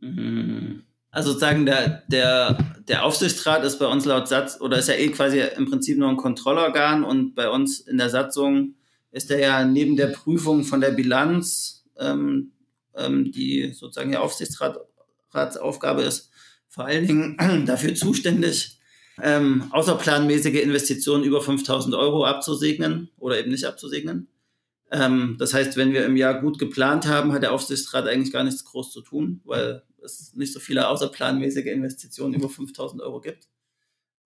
Mhm. 0.00 0.84
Also 1.16 1.30
sozusagen 1.30 1.64
der, 1.64 2.02
der, 2.08 2.58
der 2.88 3.02
Aufsichtsrat 3.02 3.64
ist 3.64 3.78
bei 3.78 3.86
uns 3.86 4.04
laut 4.04 4.28
Satz 4.28 4.60
oder 4.60 4.76
ist 4.76 4.90
ja 4.90 4.96
eh 4.96 5.08
quasi 5.08 5.40
im 5.56 5.64
Prinzip 5.64 5.96
nur 5.96 6.10
ein 6.10 6.18
Kontrollorgan 6.18 7.04
und 7.04 7.34
bei 7.34 7.48
uns 7.48 7.80
in 7.80 7.96
der 7.96 8.10
Satzung 8.10 8.74
ist 9.12 9.30
er 9.30 9.38
ja 9.38 9.64
neben 9.64 9.96
der 9.96 10.08
Prüfung 10.08 10.62
von 10.64 10.82
der 10.82 10.90
Bilanz 10.90 11.86
ähm, 11.98 12.52
ähm, 12.94 13.32
die 13.32 13.72
sozusagen 13.72 14.10
die 14.10 14.18
Aufsichtsratsaufgabe 14.18 16.02
ist, 16.02 16.28
vor 16.68 16.84
allen 16.84 17.06
Dingen 17.06 17.38
dafür 17.66 17.94
zuständig, 17.94 18.78
ähm, 19.22 19.68
außerplanmäßige 19.70 20.60
Investitionen 20.60 21.24
über 21.24 21.40
5000 21.40 21.94
Euro 21.94 22.26
abzusegnen 22.26 23.08
oder 23.16 23.40
eben 23.40 23.52
nicht 23.52 23.64
abzusegnen. 23.64 24.28
Ähm, 24.90 25.36
das 25.38 25.54
heißt, 25.54 25.78
wenn 25.78 25.94
wir 25.94 26.04
im 26.04 26.18
Jahr 26.18 26.42
gut 26.42 26.58
geplant 26.58 27.06
haben, 27.06 27.32
hat 27.32 27.42
der 27.42 27.52
Aufsichtsrat 27.52 28.06
eigentlich 28.06 28.34
gar 28.34 28.44
nichts 28.44 28.66
groß 28.66 28.92
zu 28.92 29.00
tun, 29.00 29.40
weil 29.46 29.82
es 30.06 30.34
nicht 30.34 30.52
so 30.52 30.60
viele 30.60 30.88
außerplanmäßige 30.88 31.66
Investitionen 31.66 32.34
über 32.34 32.48
5000 32.48 33.02
Euro 33.02 33.20
gibt. 33.20 33.48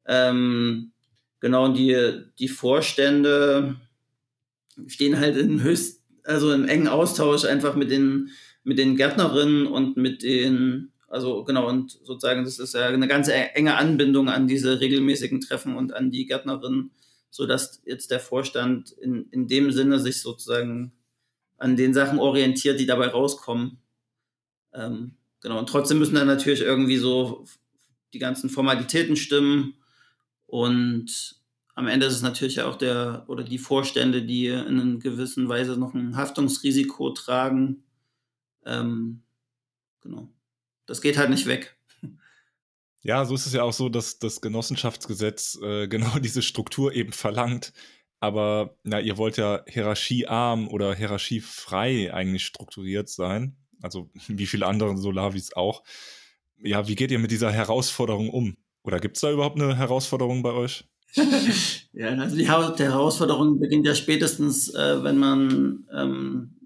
Ähm, 0.06 0.92
genau, 1.40 1.64
und 1.64 1.74
die, 1.74 2.22
die 2.38 2.48
Vorstände 2.48 3.76
stehen 4.86 5.18
halt 5.18 5.36
in 5.36 5.62
höchst, 5.62 6.02
also 6.24 6.52
im 6.52 6.68
engen 6.68 6.88
Austausch 6.88 7.44
einfach 7.44 7.74
mit 7.74 7.90
den 7.90 8.30
mit 8.62 8.78
den 8.78 8.96
Gärtnerinnen 8.96 9.66
und 9.66 9.96
mit 9.96 10.22
den, 10.22 10.92
also 11.08 11.44
genau, 11.44 11.68
und 11.68 11.92
sozusagen, 12.04 12.44
das 12.44 12.58
ist 12.58 12.74
ja 12.74 12.86
eine 12.86 13.08
ganz 13.08 13.28
e-, 13.28 13.50
enge 13.54 13.76
Anbindung 13.76 14.28
an 14.28 14.46
diese 14.46 14.80
regelmäßigen 14.80 15.40
Treffen 15.40 15.76
und 15.76 15.92
an 15.94 16.10
die 16.10 16.26
Gärtnerinnen, 16.26 16.92
sodass 17.30 17.82
jetzt 17.84 18.10
der 18.10 18.20
Vorstand 18.20 18.92
in, 18.92 19.28
in 19.30 19.48
dem 19.48 19.70
Sinne 19.72 19.98
sich 19.98 20.20
sozusagen 20.20 20.92
an 21.56 21.76
den 21.76 21.94
Sachen 21.94 22.18
orientiert, 22.18 22.80
die 22.80 22.86
dabei 22.86 23.08
rauskommen. 23.08 23.78
Ähm, 24.72 25.16
genau, 25.40 25.58
und 25.58 25.68
trotzdem 25.68 25.98
müssen 25.98 26.14
dann 26.14 26.26
natürlich 26.26 26.60
irgendwie 26.60 26.98
so 26.98 27.44
die 28.12 28.18
ganzen 28.18 28.50
Formalitäten 28.50 29.16
stimmen 29.16 29.74
und 30.46 31.36
am 31.74 31.86
Ende 31.86 32.06
ist 32.06 32.14
es 32.14 32.22
natürlich 32.22 32.60
auch 32.60 32.76
der 32.76 33.24
oder 33.28 33.44
die 33.44 33.58
Vorstände, 33.58 34.22
die 34.22 34.48
in 34.48 34.80
einer 34.80 34.98
gewissen 34.98 35.48
Weise 35.48 35.76
noch 35.76 35.94
ein 35.94 36.16
Haftungsrisiko 36.16 37.10
tragen 37.10 37.84
ähm, 38.64 39.22
genau. 40.00 40.28
Das 40.86 41.00
geht 41.00 41.16
halt 41.16 41.30
nicht 41.30 41.46
weg. 41.46 41.76
Ja, 43.02 43.24
so 43.24 43.34
ist 43.34 43.46
es 43.46 43.52
ja 43.52 43.62
auch 43.62 43.72
so, 43.72 43.88
dass 43.88 44.18
das 44.18 44.40
Genossenschaftsgesetz 44.40 45.58
äh, 45.62 45.88
genau 45.88 46.18
diese 46.18 46.42
Struktur 46.42 46.92
eben 46.92 47.12
verlangt. 47.12 47.72
Aber 48.22 48.76
na, 48.82 49.00
ihr 49.00 49.16
wollt 49.16 49.38
ja 49.38 49.64
hierarchiearm 49.66 50.68
oder 50.68 50.94
hierarchiefrei 50.94 52.12
eigentlich 52.12 52.44
strukturiert 52.44 53.08
sein. 53.08 53.56
Also 53.82 54.10
wie 54.28 54.46
viele 54.46 54.66
andere 54.66 54.96
Solavis 54.96 55.52
auch. 55.54 55.82
Ja, 56.62 56.88
wie 56.88 56.94
geht 56.94 57.10
ihr 57.10 57.18
mit 57.18 57.30
dieser 57.30 57.50
Herausforderung 57.50 58.30
um? 58.30 58.56
Oder 58.82 59.00
gibt 59.00 59.16
es 59.16 59.20
da 59.20 59.30
überhaupt 59.30 59.60
eine 59.60 59.76
Herausforderung 59.76 60.42
bei 60.42 60.52
euch? 60.52 60.84
ja, 61.92 62.08
also 62.08 62.36
die 62.36 62.46
Herausforderung 62.48 63.58
beginnt 63.58 63.86
ja 63.86 63.94
spätestens, 63.94 64.72
äh, 64.74 65.02
wenn 65.02 65.18
man 65.18 65.86
ähm, 65.92 66.60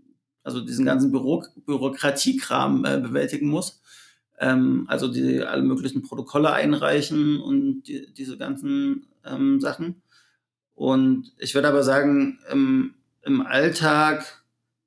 also 0.45 0.61
diesen 0.61 0.85
ganzen 0.85 1.11
Büro 1.11 1.43
Bürokratiekram 1.65 2.85
äh, 2.85 2.99
bewältigen 3.01 3.49
muss. 3.49 3.81
Ähm, 4.39 4.85
also 4.89 5.09
die 5.09 5.41
alle 5.41 5.63
möglichen 5.63 6.03
Protokolle 6.03 6.53
einreichen 6.53 7.41
und 7.41 7.85
die, 7.85 8.13
diese 8.13 8.37
ganzen 8.37 9.07
ähm, 9.25 9.61
Sachen. 9.61 10.03
Und 10.75 11.33
ich 11.39 11.55
würde 11.55 11.69
aber 11.69 11.83
sagen, 11.83 12.39
im, 12.51 12.95
im 13.23 13.41
Alltag, 13.47 14.44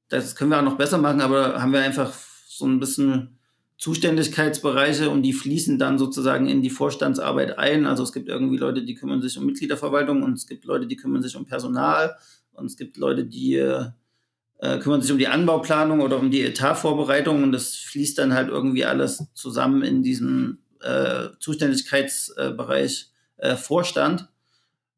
das 0.09 0.35
können 0.35 0.51
wir 0.51 0.59
auch 0.59 0.63
noch 0.63 0.77
besser 0.77 0.97
machen, 0.97 1.21
aber 1.21 1.61
haben 1.61 1.73
wir 1.73 1.81
einfach 1.81 2.13
so 2.47 2.65
ein 2.65 2.79
bisschen 2.79 3.37
Zuständigkeitsbereiche 3.77 5.09
und 5.09 5.21
die 5.21 5.33
fließen 5.33 5.77
dann 5.77 5.99
sozusagen 5.99 6.47
in 6.47 6.61
die 6.61 6.71
Vorstandsarbeit 6.71 7.59
ein. 7.59 7.85
Also 7.85 8.03
es 8.03 8.11
gibt 8.11 8.27
irgendwie 8.27 8.57
Leute, 8.57 8.83
die 8.83 8.95
kümmern 8.95 9.21
sich 9.21 9.37
um 9.37 9.45
Mitgliederverwaltung 9.45 10.23
und 10.23 10.33
es 10.33 10.47
gibt 10.47 10.65
Leute, 10.65 10.87
die 10.87 10.95
kümmern 10.95 11.21
sich 11.21 11.35
um 11.35 11.45
Personal 11.45 12.15
und 12.53 12.65
es 12.65 12.75
gibt 12.75 12.97
Leute, 12.97 13.25
die 13.25 13.55
äh, 13.55 14.79
kümmern 14.79 15.01
sich 15.01 15.11
um 15.11 15.19
die 15.19 15.27
Anbauplanung 15.27 16.01
oder 16.01 16.17
um 16.17 16.31
die 16.31 16.41
Etatvorbereitung 16.41 17.43
und 17.43 17.51
das 17.51 17.75
fließt 17.75 18.17
dann 18.17 18.33
halt 18.33 18.49
irgendwie 18.49 18.85
alles 18.85 19.23
zusammen 19.35 19.83
in 19.83 20.01
diesen 20.01 20.63
äh, 20.81 21.29
Zuständigkeitsbereich 21.39 23.11
äh, 23.37 23.55
Vorstand. 23.55 24.27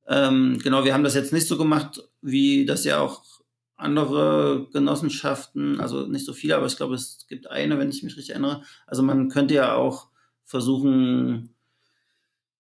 Ähm, 0.08 0.60
genau, 0.64 0.86
wir 0.86 0.94
haben 0.94 1.04
das 1.04 1.16
jetzt 1.16 1.34
nicht 1.34 1.48
so 1.48 1.58
gemacht, 1.58 2.02
wie 2.22 2.66
das 2.66 2.86
ja 2.86 3.00
auch 3.00 3.24
andere 3.80 4.68
Genossenschaften, 4.72 5.80
also 5.80 6.06
nicht 6.06 6.26
so 6.26 6.34
viele, 6.34 6.56
aber 6.56 6.66
ich 6.66 6.78
glaube, 6.78 6.96
es 6.96 7.26
gibt 7.28 7.48
eine, 7.48 7.80
wenn 7.80 7.90
ich 7.90 8.04
mich 8.04 8.18
richtig 8.18 8.32
erinnere. 8.32 8.64
Also 8.86 9.04
man 9.04 9.30
könnte 9.30 9.54
ja 9.54 9.76
auch 9.76 10.10
versuchen, 10.46 11.56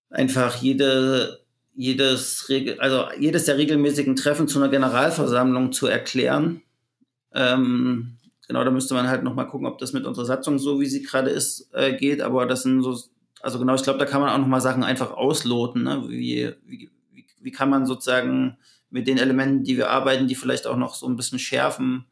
einfach 0.09 0.55
jede, 0.55 1.39
jedes, 1.75 2.49
also 2.79 3.05
jedes 3.19 3.45
der 3.45 3.57
regelmäßigen 3.57 4.15
Treffen 4.15 4.47
zu 4.47 4.59
einer 4.59 4.69
Generalversammlung 4.69 5.71
zu 5.71 5.87
erklären 5.87 6.61
ähm, 7.33 8.17
genau, 8.47 8.63
da 8.63 8.71
müsste 8.71 8.93
man 8.93 9.07
halt 9.07 9.23
nochmal 9.23 9.47
gucken, 9.47 9.67
ob 9.67 9.77
das 9.77 9.93
mit 9.93 10.05
unserer 10.05 10.25
Satzung 10.25 10.59
so, 10.59 10.79
wie 10.79 10.85
sie 10.85 11.03
gerade 11.03 11.29
ist, 11.29 11.69
äh, 11.73 11.93
geht. 11.93 12.21
Aber 12.21 12.45
das 12.45 12.63
sind 12.63 12.81
so, 12.81 12.97
also 13.41 13.59
genau, 13.59 13.75
ich 13.75 13.83
glaube, 13.83 13.99
da 13.99 14.05
kann 14.05 14.21
man 14.21 14.29
auch 14.29 14.37
nochmal 14.37 14.61
Sachen 14.61 14.83
einfach 14.83 15.11
ausloten. 15.11 15.83
Ne? 15.83 16.03
Wie, 16.07 16.53
wie, 16.65 16.89
wie, 17.11 17.25
wie 17.41 17.51
kann 17.51 17.69
man 17.69 17.85
sozusagen 17.85 18.57
mit 18.89 19.07
den 19.07 19.17
Elementen, 19.17 19.63
die 19.63 19.77
wir 19.77 19.89
arbeiten, 19.89 20.27
die 20.27 20.35
vielleicht 20.35 20.67
auch 20.67 20.77
noch 20.77 20.95
so 20.95 21.07
ein 21.07 21.15
bisschen 21.15 21.39
schärfen, 21.39 22.05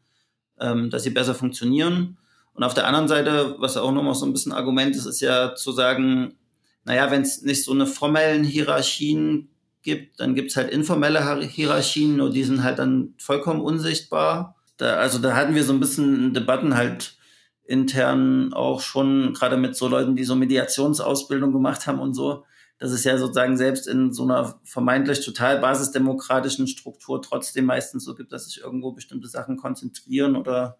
ähm, 0.59 0.89
dass 0.89 1.03
sie 1.03 1.09
besser 1.09 1.35
funktionieren. 1.35 2.17
Und 2.53 2.63
auf 2.63 2.73
der 2.73 2.87
anderen 2.87 3.07
Seite, 3.07 3.55
was 3.59 3.77
auch 3.77 3.91
nochmal 3.91 4.15
so 4.15 4.25
ein 4.25 4.33
bisschen 4.33 4.51
Argument 4.51 4.95
ist, 4.95 5.05
ist 5.05 5.21
ja 5.21 5.55
zu 5.55 5.71
sagen, 5.71 6.35
naja, 6.83 7.11
wenn 7.11 7.21
es 7.21 7.41
nicht 7.41 7.63
so 7.63 7.73
eine 7.73 7.85
formellen 7.85 8.43
Hierarchien 8.43 9.49
gibt, 9.81 10.19
dann 10.19 10.35
gibt 10.35 10.51
es 10.51 10.57
halt 10.57 10.71
informelle 10.71 11.41
Hierarchien, 11.41 12.17
nur 12.17 12.31
die 12.31 12.43
sind 12.43 12.63
halt 12.63 12.79
dann 12.79 13.13
vollkommen 13.17 13.61
unsichtbar 13.61 14.57
da, 14.77 14.97
also 14.97 15.19
da 15.19 15.35
hatten 15.35 15.55
wir 15.55 15.63
so 15.63 15.73
ein 15.73 15.79
bisschen 15.79 16.33
Debatten 16.33 16.75
halt 16.75 17.17
intern 17.65 18.53
auch 18.53 18.79
schon, 18.79 19.33
gerade 19.33 19.57
mit 19.57 19.75
so 19.75 19.87
Leuten, 19.87 20.15
die 20.15 20.23
so 20.23 20.35
Mediationsausbildung 20.35 21.51
gemacht 21.51 21.85
haben 21.87 21.99
und 21.99 22.13
so, 22.13 22.45
dass 22.79 22.91
es 22.91 23.03
ja 23.03 23.17
sozusagen 23.17 23.57
selbst 23.57 23.87
in 23.87 24.13
so 24.13 24.23
einer 24.23 24.59
vermeintlich 24.63 25.25
total 25.25 25.59
basisdemokratischen 25.59 26.67
Struktur 26.67 27.21
trotzdem 27.21 27.65
meistens 27.65 28.03
so 28.03 28.15
gibt, 28.15 28.31
dass 28.31 28.45
sich 28.45 28.61
irgendwo 28.61 28.91
bestimmte 28.91 29.27
Sachen 29.27 29.57
konzentrieren 29.57 30.35
oder 30.35 30.77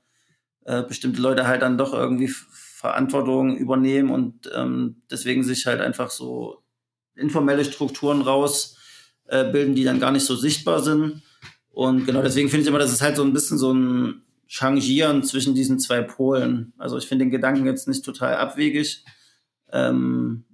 äh, 0.66 0.84
bestimmte 0.84 1.22
Leute 1.22 1.48
halt 1.48 1.62
dann 1.62 1.78
doch 1.78 1.94
irgendwie 1.94 2.28
Verantwortung 2.28 3.58
übernehmen 3.58 4.12
und 4.12 4.50
ähm, 4.54 5.02
deswegen 5.10 5.44
sich 5.44 5.66
halt 5.66 5.82
einfach 5.82 6.12
so 6.12 6.62
informelle 7.16 7.66
Strukturen 7.66 8.22
raus 8.22 8.78
äh, 9.28 9.74
die 9.74 9.84
dann 9.84 10.00
gar 10.00 10.12
nicht 10.12 10.26
so 10.26 10.36
sichtbar 10.36 10.82
sind. 10.82 11.22
Und 11.70 12.06
genau 12.06 12.22
deswegen 12.22 12.50
finde 12.50 12.64
ich 12.64 12.68
immer, 12.68 12.80
das 12.80 12.94
ist 12.94 13.02
halt 13.02 13.16
so 13.16 13.24
ein 13.24 13.34
bisschen 13.34 13.58
so 13.58 13.74
ein 13.74 14.24
Changieren 14.48 15.24
zwischen 15.24 15.54
diesen 15.54 15.80
zwei 15.80 16.02
Polen. 16.02 16.74
Also 16.78 16.98
ich 16.98 17.08
finde 17.08 17.26
den 17.26 17.32
Gedanken 17.32 17.66
jetzt 17.66 17.88
nicht 17.88 18.06
total 18.06 18.36
abwegig. 18.36 19.04
Ähm, 19.72 20.46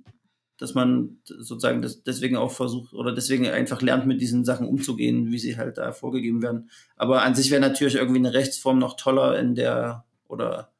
dass 0.58 0.76
man 0.76 1.18
sozusagen 1.26 1.82
das 1.82 2.04
deswegen 2.04 2.38
auch 2.38 2.52
versucht 2.52 2.94
oder 2.94 3.12
deswegen 3.12 3.48
einfach 3.48 3.82
lernt, 3.82 4.06
mit 4.06 4.22
diesen 4.22 4.46
Sachen 4.46 4.68
umzugehen, 4.68 5.32
wie 5.32 5.40
sie 5.40 5.58
halt 5.58 5.78
da 5.78 5.92
vorgegeben 5.92 6.42
werden. 6.42 6.70
Aber 6.96 7.24
an 7.24 7.36
sich 7.36 7.52
wäre 7.52 7.62
natürlich 7.62 7.96
irgendwie 7.96 8.20
eine 8.20 8.34
Rechtsform 8.34 8.78
noch 8.78 8.96
toller 8.96 9.40
in 9.40 9.56
der, 9.56 10.06
oder 10.28 10.72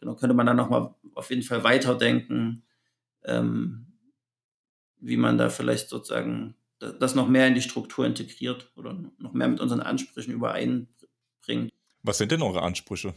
genau, 0.00 0.14
könnte 0.14 0.34
man 0.34 0.46
da 0.46 0.54
nochmal 0.54 0.94
auf 1.14 1.30
jeden 1.30 1.42
Fall 1.42 1.62
weiterdenken, 1.62 2.62
ähm, 3.24 3.86
wie 5.00 5.16
man 5.16 5.38
da 5.38 5.50
vielleicht 5.50 5.88
sozusagen 5.88 6.54
das 6.78 7.14
noch 7.14 7.28
mehr 7.28 7.48
in 7.48 7.54
die 7.54 7.62
Struktur 7.62 8.06
integriert 8.06 8.70
oder 8.76 8.96
noch 9.18 9.32
mehr 9.32 9.48
mit 9.48 9.60
unseren 9.60 9.80
Ansprüchen 9.80 10.32
übereinbringt. 10.32 11.72
Was 12.02 12.18
sind 12.18 12.32
denn 12.32 12.42
eure 12.42 12.62
Ansprüche? 12.62 13.14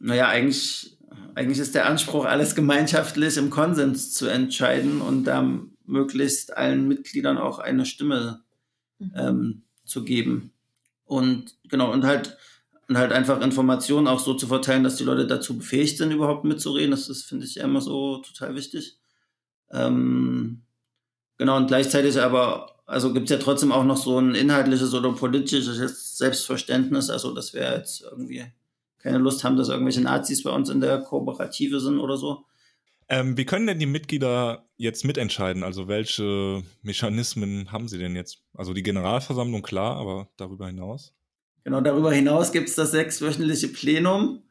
Naja, 0.00 0.28
eigentlich 0.28 0.98
eigentlich 1.34 1.58
ist 1.58 1.74
der 1.74 1.86
Anspruch, 1.86 2.24
alles 2.24 2.54
gemeinschaftlich 2.54 3.36
im 3.36 3.50
Konsens 3.50 4.12
zu 4.12 4.26
entscheiden 4.26 5.00
und 5.00 5.24
da 5.24 5.48
möglichst 5.84 6.56
allen 6.56 6.88
Mitgliedern 6.88 7.38
auch 7.38 7.58
eine 7.58 7.86
Stimme 7.86 8.42
mhm. 8.98 9.12
ähm, 9.16 9.62
zu 9.84 10.04
geben. 10.04 10.52
Und 11.04 11.56
genau, 11.68 11.92
und 11.92 12.04
halt, 12.04 12.36
und 12.88 12.96
halt 12.96 13.12
einfach 13.12 13.40
Informationen 13.40 14.06
auch 14.06 14.20
so 14.20 14.34
zu 14.34 14.46
verteilen, 14.46 14.84
dass 14.84 14.96
die 14.96 15.04
Leute 15.04 15.26
dazu 15.26 15.58
befähigt 15.58 15.98
sind, 15.98 16.12
überhaupt 16.12 16.44
mitzureden. 16.44 16.92
Das 16.92 17.08
ist, 17.08 17.24
finde 17.24 17.46
ich, 17.46 17.56
immer 17.56 17.80
so 17.80 18.18
total 18.18 18.54
wichtig. 18.54 18.98
Ähm, 19.72 20.62
genau, 21.38 21.56
und 21.56 21.66
gleichzeitig 21.66 22.20
aber, 22.20 22.76
also 22.86 23.12
gibt 23.12 23.24
es 23.24 23.36
ja 23.36 23.42
trotzdem 23.42 23.72
auch 23.72 23.84
noch 23.84 23.96
so 23.96 24.18
ein 24.18 24.34
inhaltliches 24.34 24.94
oder 24.94 25.12
politisches 25.12 26.18
Selbstverständnis. 26.18 27.10
Also 27.10 27.34
das 27.34 27.54
wäre 27.54 27.76
jetzt 27.76 28.02
irgendwie 28.02 28.44
keine 29.02 29.18
Lust 29.18 29.44
haben, 29.44 29.56
dass 29.56 29.68
irgendwelche 29.68 30.02
Nazis 30.02 30.42
bei 30.42 30.50
uns 30.50 30.68
in 30.68 30.80
der 30.80 30.98
Kooperative 30.98 31.80
sind 31.80 31.98
oder 31.98 32.16
so. 32.16 32.44
Ähm, 33.08 33.36
wie 33.36 33.44
können 33.44 33.66
denn 33.66 33.80
die 33.80 33.86
Mitglieder 33.86 34.68
jetzt 34.76 35.04
mitentscheiden? 35.04 35.64
Also 35.64 35.88
welche 35.88 36.62
Mechanismen 36.82 37.72
haben 37.72 37.88
sie 37.88 37.98
denn 37.98 38.14
jetzt? 38.14 38.44
Also 38.54 38.72
die 38.72 38.84
Generalversammlung, 38.84 39.62
klar, 39.62 39.96
aber 39.96 40.28
darüber 40.36 40.68
hinaus? 40.68 41.12
Genau, 41.64 41.80
darüber 41.80 42.12
hinaus 42.12 42.52
gibt 42.52 42.68
es 42.68 42.76
das 42.76 42.92
sechswöchentliche 42.92 43.68
Plenum, 43.68 44.44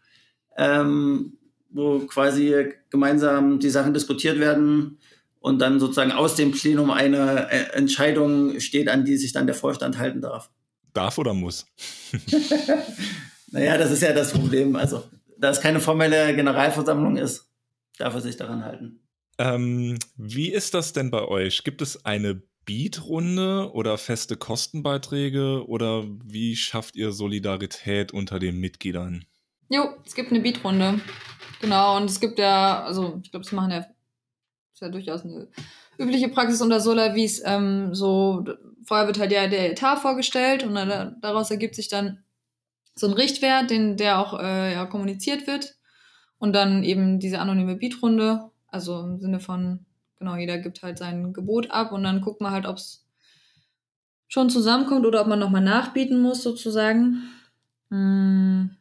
ähm, 0.57 1.37
wo 1.69 1.99
quasi 1.99 2.73
gemeinsam 2.89 3.59
die 3.59 3.69
Sachen 3.69 3.93
diskutiert 3.93 4.39
werden 4.39 4.99
und 5.39 5.59
dann 5.59 5.79
sozusagen 5.79 6.11
aus 6.11 6.35
dem 6.35 6.51
Plenum 6.51 6.91
eine 6.91 7.49
äh, 7.49 7.71
Entscheidung 7.77 8.59
steht, 8.59 8.89
an 8.89 9.05
die 9.05 9.15
sich 9.15 9.31
dann 9.31 9.47
der 9.47 9.55
Vorstand 9.55 9.97
halten 9.97 10.21
darf. 10.21 10.51
Darf 10.93 11.17
oder 11.17 11.33
muss? 11.33 11.65
Naja, 13.51 13.77
das 13.77 13.91
ist 13.91 14.01
ja 14.01 14.13
das 14.13 14.31
Problem. 14.31 14.75
Also, 14.75 15.03
da 15.37 15.49
es 15.49 15.61
keine 15.61 15.79
formelle 15.79 16.35
Generalversammlung 16.35 17.17
ist, 17.17 17.49
darf 17.97 18.13
er 18.13 18.21
sich 18.21 18.37
daran 18.37 18.63
halten. 18.63 18.99
Ähm, 19.37 19.97
wie 20.17 20.49
ist 20.49 20.73
das 20.73 20.93
denn 20.93 21.11
bei 21.11 21.23
euch? 21.23 21.63
Gibt 21.63 21.81
es 21.81 22.05
eine 22.05 22.41
Beat-Runde 22.65 23.71
oder 23.73 23.97
feste 23.97 24.37
Kostenbeiträge 24.37 25.67
oder 25.67 26.03
wie 26.23 26.55
schafft 26.55 26.95
ihr 26.95 27.11
Solidarität 27.11 28.13
unter 28.13 28.37
den 28.37 28.59
Mitgliedern? 28.59 29.25
Jo, 29.69 29.95
es 30.05 30.13
gibt 30.13 30.31
eine 30.31 30.41
Beat-Runde. 30.41 30.99
Genau, 31.61 31.97
und 31.97 32.09
es 32.09 32.19
gibt 32.19 32.37
ja, 32.37 32.83
also 32.83 33.19
ich 33.23 33.31
glaube, 33.31 33.43
das 33.43 33.53
machen 33.53 33.71
ja, 33.71 33.79
ist 33.79 34.81
ja 34.81 34.89
durchaus 34.89 35.23
eine 35.23 35.47
übliche 35.97 36.29
Praxis 36.29 36.61
unter 36.61 36.79
Solavis. 36.79 37.41
Ähm, 37.45 37.93
so, 37.93 38.45
vorher 38.85 39.07
wird 39.07 39.19
halt 39.19 39.31
ja 39.31 39.47
der 39.47 39.71
Etat 39.71 39.97
vorgestellt 39.97 40.63
und 40.63 40.75
dann, 40.75 41.17
daraus 41.21 41.51
ergibt 41.51 41.75
sich 41.75 41.87
dann 41.87 42.23
so 42.95 43.07
ein 43.07 43.13
Richtwert, 43.13 43.69
den, 43.69 43.97
der 43.97 44.19
auch 44.19 44.39
äh, 44.39 44.73
ja, 44.73 44.85
kommuniziert 44.85 45.47
wird. 45.47 45.75
Und 46.37 46.53
dann 46.53 46.83
eben 46.83 47.19
diese 47.19 47.39
anonyme 47.39 47.75
Beatrunde, 47.75 48.51
also 48.67 48.99
im 49.01 49.19
Sinne 49.19 49.39
von, 49.39 49.85
genau, 50.17 50.35
jeder 50.35 50.57
gibt 50.57 50.81
halt 50.83 50.97
sein 50.97 51.33
Gebot 51.33 51.71
ab 51.71 51.91
und 51.91 52.03
dann 52.03 52.21
guckt 52.21 52.41
man 52.41 52.51
halt, 52.51 52.65
ob 52.65 52.77
es 52.77 53.05
schon 54.27 54.49
zusammenkommt 54.49 55.05
oder 55.05 55.21
ob 55.21 55.27
man 55.27 55.39
nochmal 55.39 55.61
nachbieten 55.61 56.21
muss, 56.21 56.43
sozusagen. 56.43 57.23
Mhm. 57.89 58.77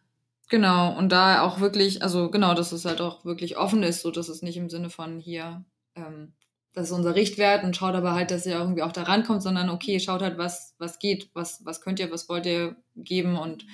Genau, 0.51 0.97
und 0.97 1.11
da 1.11 1.43
auch 1.43 1.61
wirklich, 1.61 2.03
also 2.03 2.31
genau, 2.31 2.55
dass 2.55 2.73
es 2.73 2.85
halt 2.87 3.01
auch 3.03 3.25
wirklich 3.25 3.59
offen 3.59 3.83
ist, 3.83 4.01
so 4.01 4.11
dass 4.11 4.29
es 4.29 4.41
nicht 4.41 4.57
im 4.57 4.71
Sinne 4.71 4.89
von 4.89 5.21
hier, 5.21 5.65
ähm, 5.95 6.33
das 6.73 6.87
ist 6.87 6.93
unser 6.93 7.15
Richtwert 7.15 7.65
und 7.65 7.77
schaut 7.77 7.95
aber 7.95 8.15
halt, 8.15 8.31
dass 8.31 8.47
ihr 8.47 8.55
irgendwie 8.55 8.83
auch 8.83 8.93
da 8.93 9.03
rankommt, 9.03 9.43
sondern 9.43 9.69
okay, 9.69 10.01
schaut 10.01 10.23
halt, 10.23 10.39
was, 10.39 10.75
was 10.79 10.99
geht, 10.99 11.31
was, 11.35 11.65
was 11.67 11.83
könnt 11.83 12.01
ihr, 12.01 12.11
was 12.11 12.29
wollt 12.31 12.47
ihr 12.47 12.77
geben 12.97 13.37
und 13.37 13.67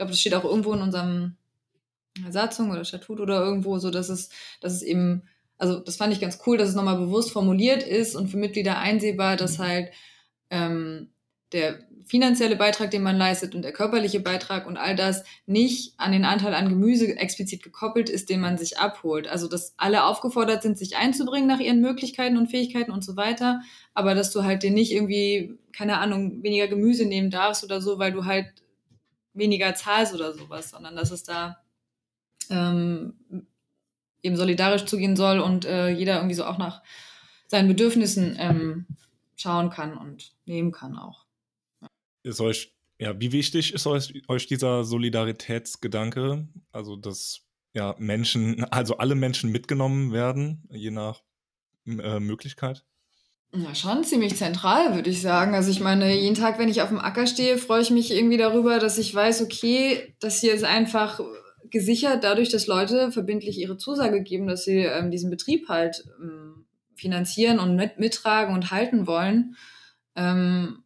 glaube, 0.00 0.12
das 0.12 0.20
steht 0.20 0.34
auch 0.34 0.44
irgendwo 0.44 0.72
in 0.72 0.80
unserem 0.80 1.36
Satzung 2.30 2.70
oder 2.70 2.86
Statut 2.86 3.20
oder 3.20 3.44
irgendwo, 3.44 3.78
so 3.78 3.90
dass 3.90 4.08
es, 4.08 4.30
dass 4.62 4.72
es 4.72 4.82
eben, 4.82 5.24
also 5.58 5.78
das 5.78 5.96
fand 5.96 6.12
ich 6.12 6.20
ganz 6.20 6.38
cool, 6.46 6.56
dass 6.56 6.70
es 6.70 6.74
nochmal 6.74 6.96
bewusst 6.96 7.30
formuliert 7.30 7.82
ist 7.82 8.16
und 8.16 8.28
für 8.28 8.38
Mitglieder 8.38 8.78
einsehbar, 8.78 9.36
dass 9.36 9.58
mhm. 9.58 9.62
halt 9.62 9.90
ähm, 10.48 11.10
der 11.52 11.80
finanzielle 12.06 12.56
Beitrag, 12.56 12.90
den 12.90 13.02
man 13.02 13.18
leistet 13.18 13.54
und 13.54 13.60
der 13.60 13.74
körperliche 13.74 14.20
Beitrag 14.20 14.66
und 14.66 14.78
all 14.78 14.96
das 14.96 15.22
nicht 15.44 15.92
an 15.98 16.12
den 16.12 16.24
Anteil 16.24 16.54
an 16.54 16.70
Gemüse 16.70 17.14
explizit 17.18 17.62
gekoppelt 17.62 18.08
ist, 18.08 18.30
den 18.30 18.40
man 18.40 18.56
sich 18.56 18.78
abholt. 18.78 19.28
Also 19.28 19.48
dass 19.48 19.74
alle 19.76 20.04
aufgefordert 20.04 20.62
sind, 20.62 20.78
sich 20.78 20.96
einzubringen 20.96 21.46
nach 21.46 21.60
ihren 21.60 21.82
Möglichkeiten 21.82 22.38
und 22.38 22.50
Fähigkeiten 22.50 22.90
und 22.90 23.04
so 23.04 23.16
weiter, 23.16 23.60
aber 23.92 24.14
dass 24.14 24.32
du 24.32 24.44
halt 24.44 24.62
dir 24.62 24.70
nicht 24.70 24.92
irgendwie, 24.92 25.58
keine 25.72 25.98
Ahnung, 25.98 26.42
weniger 26.42 26.68
Gemüse 26.68 27.04
nehmen 27.04 27.30
darfst 27.30 27.64
oder 27.64 27.82
so, 27.82 27.98
weil 27.98 28.12
du 28.12 28.24
halt 28.24 28.46
weniger 29.34 29.74
zahlst 29.74 30.14
oder 30.14 30.32
sowas, 30.32 30.70
sondern 30.70 30.96
dass 30.96 31.10
es 31.10 31.22
da 31.22 31.62
ähm, 32.50 33.14
eben 34.22 34.36
solidarisch 34.36 34.84
zugehen 34.84 35.16
soll 35.16 35.40
und 35.40 35.64
äh, 35.64 35.88
jeder 35.88 36.16
irgendwie 36.16 36.34
so 36.34 36.44
auch 36.44 36.58
nach 36.58 36.82
seinen 37.46 37.68
Bedürfnissen 37.68 38.36
ähm, 38.38 38.86
schauen 39.36 39.70
kann 39.70 39.96
und 39.96 40.34
nehmen 40.44 40.72
kann 40.72 40.96
auch. 40.96 41.26
Ist 42.22 42.40
euch, 42.40 42.74
ja, 42.98 43.18
wie 43.18 43.32
wichtig 43.32 43.72
ist 43.72 43.86
euch, 43.86 44.12
euch 44.28 44.46
dieser 44.46 44.84
Solidaritätsgedanke? 44.84 46.48
Also, 46.70 46.96
dass 46.96 47.46
ja 47.72 47.94
Menschen, 47.98 48.64
also 48.64 48.98
alle 48.98 49.14
Menschen 49.14 49.50
mitgenommen 49.50 50.12
werden, 50.12 50.68
je 50.70 50.90
nach 50.90 51.22
äh, 51.86 52.20
Möglichkeit? 52.20 52.84
Ja, 53.52 53.74
schon 53.74 54.04
ziemlich 54.04 54.36
zentral, 54.36 54.94
würde 54.94 55.10
ich 55.10 55.20
sagen. 55.20 55.54
Also 55.54 55.70
ich 55.70 55.80
meine, 55.80 56.14
jeden 56.14 56.36
Tag, 56.36 56.58
wenn 56.60 56.68
ich 56.68 56.82
auf 56.82 56.88
dem 56.88 57.00
Acker 57.00 57.26
stehe, 57.26 57.58
freue 57.58 57.82
ich 57.82 57.90
mich 57.90 58.12
irgendwie 58.12 58.36
darüber, 58.36 58.78
dass 58.78 58.96
ich 58.96 59.12
weiß, 59.12 59.42
okay, 59.42 60.14
das 60.20 60.40
hier 60.40 60.54
ist 60.54 60.62
einfach 60.64 61.20
gesichert 61.70 62.22
dadurch, 62.22 62.48
dass 62.50 62.68
Leute 62.68 63.10
verbindlich 63.10 63.58
ihre 63.58 63.76
Zusage 63.76 64.22
geben, 64.22 64.46
dass 64.46 64.64
sie 64.64 64.78
ähm, 64.78 65.10
diesen 65.10 65.30
Betrieb 65.30 65.68
halt 65.68 66.04
ähm, 66.20 66.64
finanzieren 66.94 67.58
und 67.58 67.74
mit, 67.74 67.98
mittragen 67.98 68.54
und 68.54 68.70
halten 68.70 69.06
wollen. 69.06 69.56
Ähm, 70.14 70.84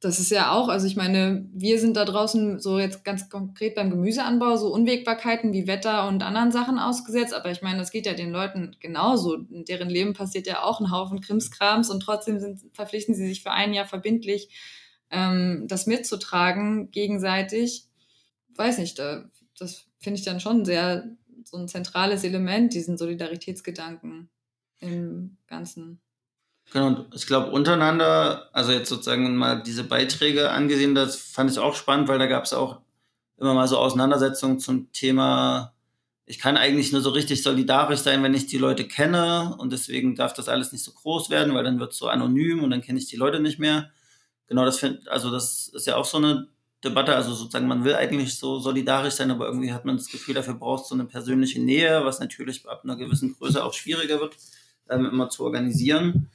das 0.00 0.18
ist 0.18 0.30
ja 0.30 0.52
auch, 0.52 0.68
also 0.68 0.86
ich 0.86 0.96
meine, 0.96 1.46
wir 1.52 1.78
sind 1.78 1.94
da 1.94 2.06
draußen 2.06 2.58
so 2.58 2.78
jetzt 2.78 3.04
ganz 3.04 3.28
konkret 3.28 3.74
beim 3.74 3.90
Gemüseanbau 3.90 4.56
so 4.56 4.72
Unwägbarkeiten 4.72 5.52
wie 5.52 5.66
Wetter 5.66 6.08
und 6.08 6.22
anderen 6.22 6.52
Sachen 6.52 6.78
ausgesetzt, 6.78 7.34
aber 7.34 7.50
ich 7.50 7.60
meine, 7.60 7.78
das 7.78 7.90
geht 7.90 8.06
ja 8.06 8.14
den 8.14 8.30
Leuten 8.30 8.76
genauso. 8.80 9.34
In 9.34 9.66
deren 9.66 9.90
Leben 9.90 10.14
passiert 10.14 10.46
ja 10.46 10.62
auch 10.62 10.80
ein 10.80 10.90
Haufen 10.90 11.20
Krimskrams 11.20 11.90
und 11.90 12.00
trotzdem 12.00 12.40
sind, 12.40 12.62
verpflichten 12.72 13.14
sie 13.14 13.26
sich 13.26 13.42
für 13.42 13.50
ein 13.50 13.74
Jahr 13.74 13.84
verbindlich, 13.84 14.48
ähm, 15.10 15.66
das 15.68 15.86
mitzutragen 15.86 16.90
gegenseitig. 16.90 17.84
Weiß 18.56 18.78
nicht, 18.78 18.98
da, 18.98 19.28
das 19.58 19.86
finde 19.98 20.18
ich 20.18 20.24
dann 20.24 20.40
schon 20.40 20.64
sehr 20.64 21.10
so 21.44 21.58
ein 21.58 21.68
zentrales 21.68 22.24
Element, 22.24 22.72
diesen 22.72 22.96
Solidaritätsgedanken 22.96 24.30
im 24.78 25.36
Ganzen. 25.46 26.00
Genau, 26.72 27.04
ich 27.14 27.26
glaube 27.26 27.50
untereinander, 27.50 28.48
also 28.52 28.70
jetzt 28.70 28.88
sozusagen 28.88 29.36
mal 29.36 29.62
diese 29.62 29.82
Beiträge 29.82 30.50
angesehen, 30.50 30.94
das 30.94 31.16
fand 31.16 31.50
ich 31.50 31.58
auch 31.58 31.74
spannend, 31.74 32.08
weil 32.08 32.20
da 32.20 32.26
gab 32.26 32.44
es 32.44 32.52
auch 32.52 32.80
immer 33.38 33.54
mal 33.54 33.66
so 33.66 33.76
Auseinandersetzungen 33.78 34.60
zum 34.60 34.92
Thema, 34.92 35.74
ich 36.26 36.38
kann 36.38 36.56
eigentlich 36.56 36.92
nur 36.92 37.00
so 37.00 37.10
richtig 37.10 37.42
solidarisch 37.42 38.00
sein, 38.00 38.22
wenn 38.22 38.34
ich 38.34 38.46
die 38.46 38.58
Leute 38.58 38.86
kenne 38.86 39.56
und 39.58 39.72
deswegen 39.72 40.14
darf 40.14 40.32
das 40.32 40.48
alles 40.48 40.70
nicht 40.70 40.84
so 40.84 40.92
groß 40.92 41.28
werden, 41.28 41.54
weil 41.54 41.64
dann 41.64 41.80
wird 41.80 41.92
es 41.92 41.98
so 41.98 42.06
anonym 42.06 42.62
und 42.62 42.70
dann 42.70 42.82
kenne 42.82 43.00
ich 43.00 43.06
die 43.08 43.16
Leute 43.16 43.40
nicht 43.40 43.58
mehr. 43.58 43.90
Genau, 44.46 44.64
das 44.64 44.78
finde 44.78 45.10
also 45.10 45.30
das 45.32 45.68
ist 45.74 45.88
ja 45.88 45.96
auch 45.96 46.04
so 46.04 46.18
eine 46.18 46.46
Debatte. 46.84 47.16
Also 47.16 47.34
sozusagen, 47.34 47.66
man 47.66 47.84
will 47.84 47.94
eigentlich 47.96 48.36
so 48.38 48.60
solidarisch 48.60 49.14
sein, 49.14 49.30
aber 49.32 49.46
irgendwie 49.46 49.72
hat 49.72 49.84
man 49.84 49.96
das 49.96 50.06
Gefühl, 50.08 50.34
dafür 50.34 50.54
braucht 50.54 50.86
so 50.86 50.94
eine 50.94 51.04
persönliche 51.04 51.60
Nähe, 51.60 52.04
was 52.04 52.20
natürlich 52.20 52.68
ab 52.68 52.82
einer 52.84 52.96
gewissen 52.96 53.34
Größe 53.34 53.64
auch 53.64 53.74
schwieriger 53.74 54.20
wird, 54.20 54.36
ähm, 54.88 55.06
immer 55.06 55.28
zu 55.30 55.44
organisieren. 55.44 56.28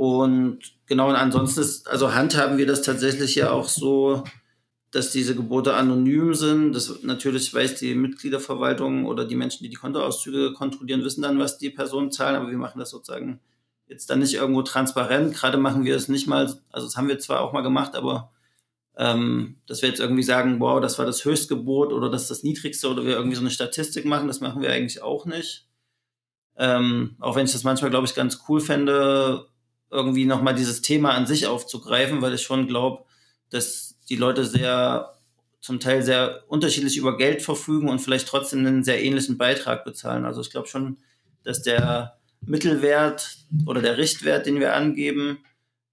Und 0.00 0.60
genau, 0.86 1.10
und 1.10 1.14
ansonsten 1.16 1.60
ist, 1.60 1.86
also 1.86 2.14
handhaben 2.14 2.56
wir 2.56 2.66
das 2.66 2.80
tatsächlich 2.80 3.34
ja 3.34 3.50
auch 3.50 3.68
so, 3.68 4.24
dass 4.90 5.12
diese 5.12 5.36
Gebote 5.36 5.74
anonym 5.74 6.32
sind. 6.32 6.72
Das 6.72 7.02
natürlich 7.02 7.52
weiß 7.52 7.74
die 7.74 7.94
Mitgliederverwaltung 7.94 9.04
oder 9.04 9.26
die 9.26 9.36
Menschen, 9.36 9.62
die 9.62 9.68
die 9.68 9.76
Kontoauszüge 9.76 10.54
kontrollieren, 10.54 11.04
wissen 11.04 11.20
dann, 11.20 11.38
was 11.38 11.58
die 11.58 11.68
Personen 11.68 12.10
zahlen, 12.10 12.36
aber 12.36 12.50
wir 12.50 12.56
machen 12.56 12.78
das 12.78 12.88
sozusagen 12.88 13.40
jetzt 13.88 14.08
dann 14.08 14.20
nicht 14.20 14.32
irgendwo 14.32 14.62
transparent. 14.62 15.34
Gerade 15.34 15.58
machen 15.58 15.84
wir 15.84 15.96
es 15.96 16.08
nicht 16.08 16.26
mal, 16.26 16.44
also 16.70 16.86
das 16.86 16.96
haben 16.96 17.08
wir 17.08 17.18
zwar 17.18 17.42
auch 17.42 17.52
mal 17.52 17.60
gemacht, 17.60 17.94
aber 17.94 18.32
ähm, 18.96 19.56
dass 19.66 19.82
wir 19.82 19.90
jetzt 19.90 20.00
irgendwie 20.00 20.22
sagen, 20.22 20.60
wow, 20.60 20.80
das 20.80 20.98
war 20.98 21.04
das 21.04 21.26
Höchstgebot 21.26 21.92
oder 21.92 22.08
das 22.08 22.22
ist 22.22 22.30
das 22.30 22.42
Niedrigste 22.42 22.88
oder 22.88 23.04
wir 23.04 23.16
irgendwie 23.16 23.36
so 23.36 23.42
eine 23.42 23.50
Statistik 23.50 24.06
machen, 24.06 24.28
das 24.28 24.40
machen 24.40 24.62
wir 24.62 24.72
eigentlich 24.72 25.02
auch 25.02 25.26
nicht. 25.26 25.66
Ähm, 26.56 27.16
auch 27.20 27.36
wenn 27.36 27.44
ich 27.44 27.52
das 27.52 27.64
manchmal, 27.64 27.90
glaube 27.90 28.06
ich, 28.06 28.14
ganz 28.14 28.42
cool 28.48 28.62
fände, 28.62 29.49
irgendwie 29.90 30.26
nochmal 30.26 30.54
dieses 30.54 30.82
Thema 30.82 31.12
an 31.12 31.26
sich 31.26 31.46
aufzugreifen, 31.46 32.22
weil 32.22 32.34
ich 32.34 32.42
schon 32.42 32.66
glaube, 32.66 33.04
dass 33.50 33.96
die 34.08 34.16
Leute 34.16 34.44
sehr 34.44 35.14
zum 35.60 35.78
Teil 35.78 36.02
sehr 36.02 36.44
unterschiedlich 36.48 36.96
über 36.96 37.16
Geld 37.16 37.42
verfügen 37.42 37.88
und 37.88 37.98
vielleicht 37.98 38.28
trotzdem 38.28 38.60
einen 38.60 38.82
sehr 38.84 39.02
ähnlichen 39.02 39.36
Beitrag 39.36 39.84
bezahlen. 39.84 40.24
Also 40.24 40.40
ich 40.40 40.50
glaube 40.50 40.68
schon, 40.68 40.96
dass 41.44 41.62
der 41.62 42.16
Mittelwert 42.40 43.36
oder 43.66 43.82
der 43.82 43.98
Richtwert, 43.98 44.46
den 44.46 44.60
wir 44.60 44.74
angeben, 44.74 45.38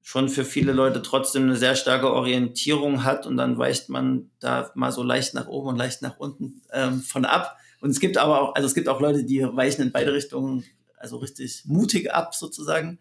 schon 0.02 0.30
für 0.30 0.45
viele 0.45 0.72
Leute 0.72 1.02
trotzdem 1.02 1.43
eine 1.43 1.58
sehr 1.58 1.76
starke 1.76 2.14
Orientierung 2.14 3.04
hat 3.04 3.26
und 3.28 3.36
dann 3.36 3.58
weicht 3.58 3.89
man 3.89 4.32
da 4.39 4.72
mal 4.74 4.93
so 4.93 5.04
leicht 5.04 5.34
nach 5.34 5.48
oben 5.48 5.68
und 5.68 5.76
leicht 5.76 6.02
nach 6.02 6.18
unten 6.18 6.62
ähm, 6.72 7.02
von 7.02 7.26
ab. 7.26 7.58
Und 7.82 7.89
es 7.89 8.00
gibt 8.00 8.18
aber 8.18 8.41
auch, 8.41 8.56
also 8.56 8.68
es 8.68 8.74
gibt 8.74 8.88
auch 8.88 9.02
Leute, 9.02 9.26
die 9.26 9.43
weichen 9.43 9.82
in 9.84 9.91
beide 9.91 10.14
Richtungen, 10.14 10.64
also 10.98 11.18
richtig 11.18 11.64
mutig 11.66 12.14
ab 12.14 12.34
sozusagen. 12.34 13.00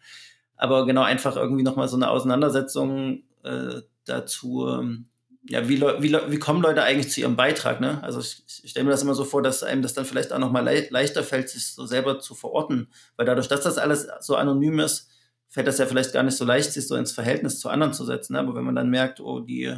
Aber 0.57 0.86
genau 0.86 1.02
einfach 1.02 1.36
irgendwie 1.36 1.62
nochmal 1.62 1.88
so 1.88 1.96
eine 1.96 2.11
Auseinandersetzung 2.11 3.22
äh, 3.44 3.82
dazu, 4.04 4.68
ähm, 4.68 5.07
ja, 5.48 5.68
wie, 5.68 5.80
wie, 5.80 6.12
wie 6.12 6.38
kommen 6.38 6.62
Leute 6.62 6.82
eigentlich 6.82 7.12
zu 7.12 7.20
ihrem 7.20 7.36
Beitrag? 7.36 7.80
Ne? 7.80 8.02
Also 8.02 8.20
ich, 8.20 8.42
ich 8.62 8.70
stelle 8.70 8.84
mir 8.84 8.90
das 8.90 9.02
immer 9.02 9.14
so 9.14 9.24
vor, 9.24 9.42
dass 9.42 9.62
einem 9.62 9.82
das 9.82 9.94
dann 9.94 10.04
vielleicht 10.04 10.32
auch 10.32 10.38
nochmal 10.38 10.64
le 10.64 10.88
leichter 10.90 11.22
fällt, 11.22 11.48
sich 11.48 11.66
so 11.66 11.86
selber 11.86 12.18
zu 12.18 12.34
verorten. 12.34 12.88
Weil 13.16 13.26
dadurch, 13.26 13.48
dass 13.48 13.61
das 13.61 13.78
alles 13.78 14.09
so 14.20 14.34
anonym 14.34 14.80
ist, 14.80 15.09
fällt 15.48 15.68
das 15.68 15.78
ja 15.78 15.86
vielleicht 15.86 16.12
gar 16.12 16.24
nicht 16.24 16.36
so 16.36 16.44
leicht, 16.44 16.72
sich 16.72 16.86
so 16.88 16.96
ins 16.96 17.12
Verhältnis 17.12 17.61
zu 17.61 17.68
anderen 17.68 17.92
zu 17.92 18.04
setzen. 18.04 18.32
Ne? 18.32 18.40
Aber 18.40 18.54
wenn 18.54 18.64
man 18.64 18.74
dann 18.74 18.90
merkt, 18.90 19.20
oh, 19.20 19.40
die, 19.40 19.76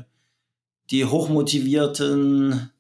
die 0.91 1.05
hochmotivierten 1.05 2.71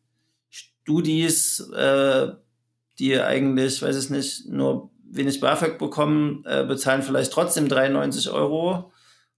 Studis, 0.49 1.61
äh, 1.70 2.28
die 2.99 3.20
eigentlich, 3.20 3.82
weiß 3.82 4.03
ich 4.03 4.11
nicht, 4.11 4.46
nur 4.46 4.90
wenig 5.11 5.40
BAföG 5.40 5.78
bekommen, 5.78 6.44
äh, 6.46 6.64
bezahlen 6.64 7.02
vielleicht 7.02 7.32
trotzdem 7.32 7.68
93 7.68 8.30
Euro 8.30 8.92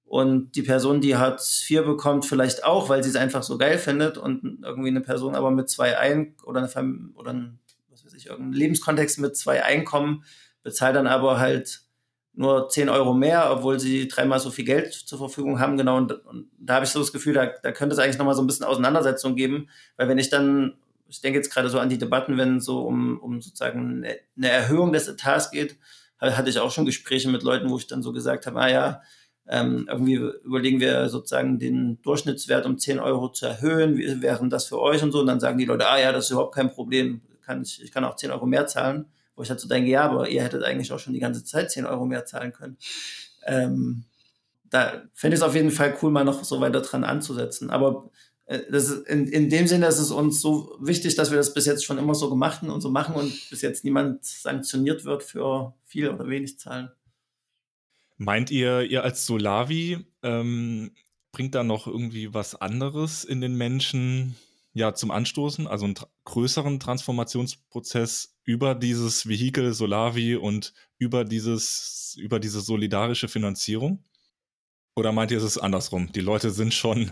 und 0.04 0.56
die 0.56 0.62
Person, 0.62 1.00
die 1.00 1.16
Hartz 1.16 1.64
IV 1.68 1.84
bekommt, 1.84 2.26
vielleicht 2.26 2.64
auch, 2.64 2.88
weil 2.88 3.04
sie 3.04 3.10
es 3.10 3.16
einfach 3.16 3.42
so 3.42 3.58
geil 3.58 3.78
findet 3.78 4.18
und 4.18 4.60
irgendwie 4.64 4.88
eine 4.88 5.00
Person 5.00 5.34
aber 5.34 5.50
mit 5.50 5.70
zwei 5.70 5.98
Ein 5.98 6.34
oder 6.44 6.60
eine 6.60 7.10
oder 7.14 7.32
ein, 7.32 7.60
was 7.90 8.04
weiß 8.04 8.14
ich, 8.14 8.26
irgendein 8.26 8.54
Lebenskontext 8.54 9.20
mit 9.20 9.36
zwei 9.36 9.62
Einkommen 9.64 10.24
bezahlt 10.62 10.96
dann 10.96 11.06
aber 11.06 11.38
halt 11.38 11.82
nur 12.32 12.68
10 12.68 12.88
Euro 12.88 13.12
mehr, 13.12 13.50
obwohl 13.50 13.80
sie 13.80 14.08
dreimal 14.08 14.40
so 14.40 14.50
viel 14.50 14.64
Geld 14.64 14.92
zur 14.94 15.18
Verfügung 15.18 15.60
haben, 15.60 15.76
genau. 15.76 15.96
Und, 15.96 16.12
und 16.26 16.50
da 16.58 16.74
habe 16.74 16.84
ich 16.84 16.90
so 16.90 17.00
das 17.00 17.12
Gefühl, 17.12 17.34
da, 17.34 17.46
da 17.46 17.72
könnte 17.72 17.94
es 17.94 17.98
eigentlich 17.98 18.18
nochmal 18.18 18.34
so 18.34 18.42
ein 18.42 18.46
bisschen 18.46 18.66
Auseinandersetzung 18.66 19.34
geben, 19.34 19.68
weil 19.96 20.08
wenn 20.08 20.18
ich 20.18 20.30
dann, 20.30 20.74
ich 21.11 21.20
denke 21.20 21.38
jetzt 21.38 21.52
gerade 21.52 21.68
so 21.68 21.78
an 21.78 21.88
die 21.88 21.98
Debatten, 21.98 22.38
wenn 22.38 22.61
so 22.61 22.82
um, 22.82 23.18
um 23.18 23.40
sozusagen 23.40 24.04
eine 24.04 24.48
Erhöhung 24.48 24.92
des 24.92 25.08
Etats 25.08 25.50
geht, 25.50 25.76
hatte 26.20 26.50
ich 26.50 26.58
auch 26.58 26.70
schon 26.70 26.84
Gespräche 26.84 27.28
mit 27.28 27.42
Leuten, 27.42 27.70
wo 27.70 27.78
ich 27.78 27.86
dann 27.86 28.02
so 28.02 28.12
gesagt 28.12 28.46
habe, 28.46 28.61
ah 28.61 28.68
ja, 28.68 29.02
ähm, 29.48 29.86
irgendwie 29.90 30.14
überlegen 30.44 30.78
wir 30.78 31.08
sozusagen 31.08 31.58
den 31.58 32.00
Durchschnittswert 32.02 32.66
um 32.66 32.78
10 32.78 33.00
Euro 33.00 33.30
zu 33.30 33.46
erhöhen. 33.46 33.96
Wie 33.96 34.22
wären 34.22 34.48
das 34.48 34.66
für 34.66 34.78
euch 34.78 35.02
und 35.02 35.11
so? 35.11 35.20
Und 35.20 35.26
dann 35.26 35.40
sagen 35.40 35.58
die 35.58 35.64
Leute, 35.64 35.88
ah 35.88 35.98
ja, 35.98 36.12
das 36.12 36.26
ist 36.26 36.30
überhaupt 36.30 36.54
kein 36.54 36.70
Problem. 36.70 37.22
Kann 37.42 37.62
ich, 37.62 37.82
ich 37.82 37.90
kann 37.90 38.04
auch 38.04 38.14
10 38.14 38.30
Euro 38.30 38.46
mehr 38.46 38.68
zahlen. 38.68 39.06
Wo 39.34 39.42
ich 39.42 39.50
halt 39.50 39.58
so 39.58 39.66
denke, 39.66 39.90
ja, 39.90 40.02
aber 40.02 40.28
ihr 40.28 40.44
hättet 40.44 40.62
eigentlich 40.62 40.92
auch 40.92 41.00
schon 41.00 41.14
die 41.14 41.20
ganze 41.20 41.42
Zeit 41.44 41.72
10 41.72 41.86
Euro 41.86 42.04
mehr 42.04 42.26
zahlen 42.26 42.52
können. 42.52 42.76
Ähm, 43.44 44.04
da 44.68 45.02
fände 45.14 45.34
ich 45.34 45.40
es 45.40 45.46
auf 45.46 45.56
jeden 45.56 45.72
Fall 45.72 45.96
cool, 46.00 46.12
mal 46.12 46.24
noch 46.24 46.44
so 46.44 46.61
weiter 46.61 46.80
dran 46.80 47.02
anzusetzen. 47.02 47.70
Aber 47.70 48.11
das 48.51 48.88
ist 48.88 49.07
in, 49.07 49.28
in 49.28 49.48
dem 49.48 49.68
Sinne 49.68 49.86
ist 49.86 49.98
es 49.98 50.11
uns 50.11 50.40
so 50.40 50.76
wichtig, 50.80 51.14
dass 51.14 51.30
wir 51.30 51.38
das 51.38 51.55
bis 51.55 51.66
jetzt 51.66 51.84
schon 51.84 51.98
immer 51.98 52.16
so 52.16 52.28
gemacht 52.28 52.64
und 52.64 52.80
so 52.80 52.90
machen 52.90 53.14
und 53.14 53.32
bis 53.48 53.62
jetzt 53.62 53.84
niemand 53.84 54.24
sanktioniert 54.24 55.05
wird 55.05 55.22
für 55.22 55.74
viel 55.84 56.09
oder 56.09 56.26
wenig 56.28 56.59
Zahlen. 56.59 56.90
Meint 58.16 58.51
ihr, 58.51 58.82
ihr 58.82 59.05
als 59.05 59.24
Solavi 59.24 60.05
ähm, 60.22 60.90
bringt 61.30 61.55
da 61.55 61.62
noch 61.62 61.86
irgendwie 61.86 62.34
was 62.34 62.57
anderes 62.57 63.22
in 63.22 63.40
den 63.40 63.55
Menschen 63.55 64.34
ja, 64.72 64.94
zum 64.94 65.12
Anstoßen, 65.12 65.66
also 65.68 65.84
einen 65.84 65.94
tra 65.94 66.09
größeren 66.24 66.78
Transformationsprozess 66.78 68.36
über 68.44 68.74
dieses 68.74 69.28
Vehikel 69.28 69.72
Solavi 69.74 70.36
und 70.36 70.74
über 70.98 71.24
dieses, 71.24 72.16
über 72.18 72.38
diese 72.40 72.61
solidarische 72.61 73.28
Finanzierung? 73.28 74.05
Oder 74.96 75.12
meint 75.12 75.30
ihr, 75.30 75.38
es 75.38 75.44
ist 75.44 75.59
andersrum? 75.59 76.12
Die 76.12 76.20
Leute 76.20 76.51
sind 76.51 76.74
schon 76.74 77.11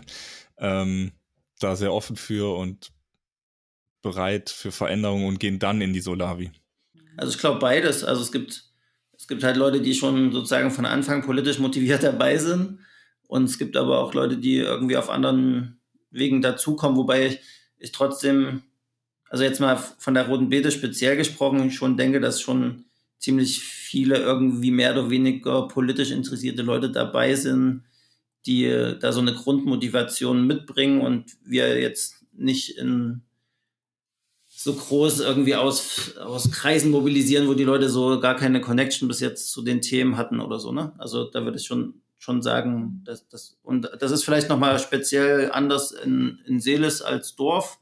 ähm, 0.57 1.11
da 1.59 1.75
sehr 1.75 1.93
offen 1.93 2.15
für 2.15 2.55
und 2.55 2.91
bereit 4.01 4.49
für 4.49 4.71
Veränderungen 4.71 5.27
und 5.27 5.39
gehen 5.39 5.59
dann 5.59 5.81
in 5.81 5.93
die 5.93 6.01
Solavi? 6.01 6.51
Also 7.17 7.33
ich 7.33 7.39
glaube 7.39 7.59
beides. 7.59 8.03
Also 8.03 8.21
es 8.21 8.31
gibt 8.31 8.69
es 9.19 9.27
gibt 9.27 9.43
halt 9.43 9.57
Leute, 9.57 9.81
die 9.81 9.93
schon 9.93 10.31
sozusagen 10.31 10.71
von 10.71 10.85
Anfang 10.85 11.23
politisch 11.23 11.59
motiviert 11.59 12.03
dabei 12.03 12.37
sind. 12.37 12.79
Und 13.27 13.43
es 13.43 13.59
gibt 13.59 13.77
aber 13.77 13.99
auch 13.99 14.13
Leute, 14.13 14.37
die 14.37 14.55
irgendwie 14.55 14.97
auf 14.97 15.09
anderen 15.09 15.79
Wegen 16.09 16.41
dazukommen, 16.41 16.97
wobei 16.97 17.27
ich, 17.27 17.39
ich 17.77 17.91
trotzdem, 17.91 18.63
also 19.29 19.43
jetzt 19.43 19.59
mal 19.59 19.75
von 19.75 20.15
der 20.15 20.27
Roten 20.27 20.49
Beete 20.49 20.71
speziell 20.71 21.15
gesprochen, 21.15 21.69
schon 21.69 21.97
denke, 21.97 22.19
dass 22.19 22.41
schon 22.41 22.85
ziemlich 23.19 23.61
viele 23.61 24.17
irgendwie 24.17 24.71
mehr 24.71 24.93
oder 24.93 25.09
weniger 25.11 25.67
politisch 25.67 26.09
interessierte 26.09 26.63
Leute 26.63 26.89
dabei 26.89 27.35
sind, 27.35 27.83
die 28.45 28.95
da 28.99 29.11
so 29.11 29.19
eine 29.19 29.33
Grundmotivation 29.33 30.45
mitbringen 30.47 31.01
und 31.01 31.37
wir 31.43 31.79
jetzt 31.79 32.25
nicht 32.33 32.77
in 32.77 33.21
so 34.47 34.73
groß 34.73 35.21
irgendwie 35.21 35.55
aus, 35.55 36.17
aus 36.17 36.51
Kreisen 36.51 36.91
mobilisieren, 36.91 37.47
wo 37.47 37.53
die 37.53 37.63
Leute 37.63 37.89
so 37.89 38.19
gar 38.19 38.35
keine 38.35 38.59
Connection 38.59 39.07
bis 39.07 39.19
jetzt 39.19 39.51
zu 39.51 39.61
den 39.61 39.81
Themen 39.81 40.17
hatten 40.17 40.39
oder 40.39 40.59
so. 40.59 40.71
Ne? 40.71 40.91
Also 40.97 41.29
da 41.29 41.45
würde 41.45 41.57
ich 41.57 41.65
schon, 41.65 42.01
schon 42.17 42.41
sagen, 42.41 43.01
dass 43.05 43.27
das, 43.29 43.57
und 43.63 43.89
das 43.99 44.11
ist 44.11 44.25
vielleicht 44.25 44.49
nochmal 44.49 44.79
speziell 44.79 45.51
anders 45.51 45.91
in, 45.91 46.39
in 46.45 46.59
Seeles 46.59 47.01
als 47.01 47.35
Dorf. 47.35 47.79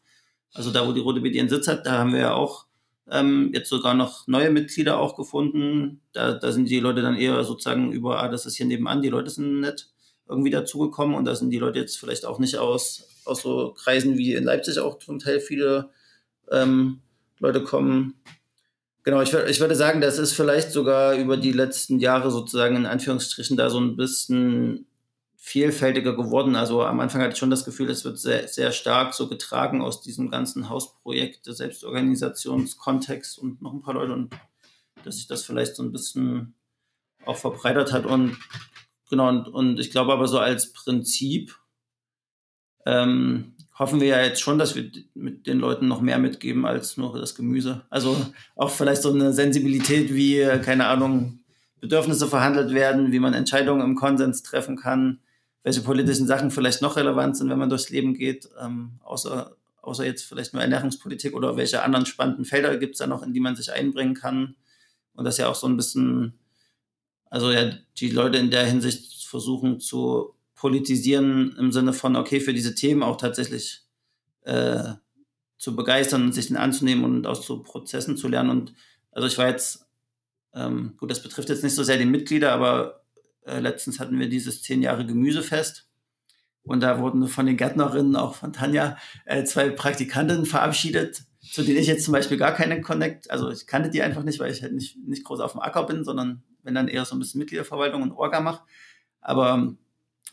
Also 0.54 0.72
da, 0.72 0.88
wo 0.88 0.92
die 0.92 1.00
Rote 1.00 1.20
ihren 1.20 1.50
Sitz 1.50 1.68
hat, 1.68 1.86
da 1.86 1.94
haben 1.94 2.14
wir 2.14 2.20
ja 2.20 2.34
auch 2.34 2.68
ähm, 3.10 3.52
jetzt 3.54 3.70
sogar 3.70 3.94
noch 3.94 4.28
neue 4.28 4.52
Mitglieder 4.52 5.00
auch 5.00 5.16
gefunden. 5.16 6.02
Da, 6.14 6.34
da 6.34 6.52
sind 6.52 6.70
die 6.70 6.80
Leute 6.80 7.02
dann 7.02 7.16
eher 7.16 7.44
sozusagen 7.44 7.92
über, 7.92 8.22
ah, 8.22 8.28
das 8.28 8.46
ist 8.46 8.56
hier 8.56 8.66
nebenan, 8.66 9.02
die 9.02 9.10
Leute 9.10 9.32
sind 9.32 9.62
nett 9.62 9.90
irgendwie 10.30 10.52
dazugekommen 10.52 11.16
und 11.16 11.26
da 11.26 11.36
sind 11.36 11.50
die 11.50 11.60
Leute 11.60 11.80
jetzt 11.80 11.98
vielleicht 11.98 12.26
auch 12.26 12.40
nicht 12.40 12.58
aus, 12.58 13.08
aus 13.26 13.42
so 13.42 13.74
Kreisen 13.74 14.18
wie 14.18 14.34
in 14.34 14.44
Leipzig 14.44 14.80
auch 14.80 15.00
zum 15.00 15.20
Teil 15.20 15.40
viele 15.40 15.90
ähm, 16.52 17.00
Leute 17.40 17.64
kommen. 17.64 18.16
Genau, 19.04 19.22
ich, 19.22 19.34
ich 19.34 19.60
würde 19.60 19.76
sagen, 19.76 20.02
das 20.02 20.18
ist 20.18 20.34
vielleicht 20.34 20.72
sogar 20.72 21.16
über 21.16 21.38
die 21.38 21.54
letzten 21.54 22.00
Jahre 22.00 22.30
sozusagen 22.30 22.76
in 22.76 22.86
Anführungsstrichen 22.86 23.56
da 23.56 23.70
so 23.70 23.80
ein 23.80 23.96
bisschen 23.96 24.86
vielfältiger 25.38 26.14
geworden. 26.14 26.58
Also 26.58 26.84
am 26.84 27.00
Anfang 27.00 27.22
hatte 27.22 27.32
ich 27.32 27.40
schon 27.40 27.50
das 27.50 27.64
Gefühl, 27.64 27.90
es 27.90 28.04
wird 28.04 28.20
sehr, 28.20 28.50
sehr 28.50 28.74
stark 28.74 29.14
so 29.14 29.30
getragen 29.30 29.82
aus 29.82 30.02
diesem 30.02 30.30
ganzen 30.30 30.70
Hausprojekt, 30.70 31.48
der 31.48 31.54
Selbstorganisationskontext 31.54 33.40
und 33.40 33.62
noch 33.62 33.72
ein 33.72 33.82
paar 33.82 33.94
Leute 33.94 34.12
und 34.12 34.36
dass 35.06 35.16
sich 35.16 35.28
das 35.28 35.44
vielleicht 35.44 35.78
so 35.78 35.84
ein 35.84 35.94
bisschen 35.94 36.54
auch 37.26 37.38
verbreitert 37.38 37.94
hat 37.94 38.06
und 38.06 38.38
genau 39.10 39.30
und, 39.30 39.48
und 39.48 39.80
ich 39.80 39.92
glaube 39.92 40.14
aber 40.14 40.28
so 40.28 40.40
als 40.40 40.74
Prinzip 40.74 41.56
ähm, 42.86 43.54
hoffen 43.78 44.00
wir 44.00 44.08
ja 44.08 44.22
jetzt 44.22 44.42
schon, 44.42 44.58
dass 44.58 44.76
wir 44.76 44.90
mit 45.14 45.46
den 45.46 45.60
Leuten 45.60 45.88
noch 45.88 46.02
mehr 46.02 46.18
mitgeben 46.18 46.66
als 46.66 46.98
nur 46.98 47.20
das 47.20 47.36
Gemüse. 47.36 47.84
Also 47.90 48.16
auch 48.56 48.72
vielleicht 48.72 49.02
so 49.02 49.14
eine 49.14 49.34
Sensibilität, 49.34 50.14
wie, 50.16 50.44
keine 50.64 50.88
Ahnung, 50.88 51.40
Bedürfnisse 51.80 52.28
verhandelt 52.28 52.74
werden, 52.74 53.12
wie 53.12 53.20
man 53.20 53.34
Entscheidungen 53.34 53.82
im 53.82 53.96
Konsens 53.96 54.42
treffen 54.42 54.78
kann, 54.78 55.20
welche 55.64 55.82
politischen 55.82 56.26
Sachen 56.26 56.50
vielleicht 56.50 56.82
noch 56.82 56.96
relevant 56.96 57.38
sind, 57.38 57.50
wenn 57.50 57.60
man 57.60 57.70
durchs 57.70 57.90
Leben 57.90 58.14
geht, 58.14 58.50
ähm, 58.60 59.00
außer, 59.04 59.56
außer 59.82 60.06
jetzt 60.06 60.24
vielleicht 60.24 60.54
nur 60.54 60.64
Ernährungspolitik 60.64 61.36
oder 61.36 61.56
welche 61.56 61.84
anderen 61.84 62.06
spannenden 62.06 62.46
Felder 62.46 62.78
gibt 62.78 62.94
es 62.94 63.00
da 63.00 63.08
noch, 63.08 63.22
in 63.22 63.34
die 63.34 63.40
man 63.40 63.56
sich 63.56 63.72
einbringen 63.72 64.16
kann. 64.16 64.56
Und 65.14 65.26
das 65.26 65.38
ja 65.38 65.48
auch 65.50 65.56
so 65.56 65.68
ein 65.68 65.78
bisschen, 65.78 66.40
also 67.30 67.52
ja, 67.52 67.72
die 67.98 68.10
Leute 68.10 68.38
in 68.38 68.52
der 68.52 68.66
Hinsicht 68.66 69.26
versuchen 69.26 69.80
zu 69.80 70.34
politisieren 70.56 71.56
im 71.58 71.72
Sinne 71.72 71.94
von, 71.94 72.16
okay, 72.16 72.40
für 72.40 72.54
diese 72.54 72.76
Themen 72.76 73.04
auch 73.04 73.18
tatsächlich 73.18 73.84
äh, 74.44 74.94
zu 75.58 75.76
begeistern 75.76 76.24
und 76.24 76.34
sich 76.34 76.48
den 76.48 76.58
anzunehmen 76.58 77.04
und 77.04 77.28
aus 77.28 77.46
so 77.46 77.62
Prozessen 77.62 78.18
zu 78.18 78.28
lernen. 78.28 78.50
Und 78.50 78.74
also 79.12 79.28
ich 79.28 79.38
war 79.38 79.48
jetzt, 79.48 79.86
ähm, 80.54 80.96
gut, 80.98 81.12
das 81.12 81.22
betrifft 81.22 81.50
jetzt 81.50 81.64
nicht 81.64 81.76
so 81.76 81.84
sehr 81.84 81.98
die 81.98 82.06
Mitglieder, 82.06 82.54
aber 82.54 83.04
äh, 83.46 83.60
letztens 83.60 84.00
hatten 84.00 84.20
wir 84.20 84.30
dieses 84.30 84.62
zehn 84.62 84.82
Jahre 84.82 85.06
Gemüsefest. 85.06 85.88
Und 86.64 86.82
da 86.82 87.00
wurden 87.00 87.28
von 87.28 87.46
den 87.46 87.56
Gärtnerinnen, 87.56 88.16
auch 88.16 88.36
von 88.36 88.52
Tanja, 88.52 88.98
äh, 89.26 89.44
zwei 89.46 89.70
Praktikantinnen 89.70 90.46
verabschiedet, 90.46 91.24
zu 91.40 91.64
denen 91.64 91.78
ich 91.78 91.88
jetzt 91.88 92.04
zum 92.04 92.12
Beispiel 92.12 92.38
gar 92.38 92.54
keine 92.54 92.82
Connect, 92.82 93.32
also 93.32 93.50
ich 93.50 93.68
kannte 93.68 93.90
die 93.90 94.02
einfach 94.02 94.24
nicht, 94.24 94.40
weil 94.40 94.52
ich 94.52 94.62
halt 94.62 94.74
nicht, 94.74 94.98
nicht 95.08 95.24
groß 95.24 95.40
auf 95.40 95.54
dem 95.54 95.62
Acker 95.62 95.86
bin, 95.86 96.04
sondern 96.04 96.44
wenn 96.68 96.76
dann 96.76 96.90
eher 96.90 97.06
so 97.06 97.16
ein 97.16 97.20
bisschen 97.20 97.40
Mitgliederverwaltung 97.40 98.04
und 98.04 98.12
Orga 98.12 98.42
mache. 98.42 98.62
Aber 99.22 99.74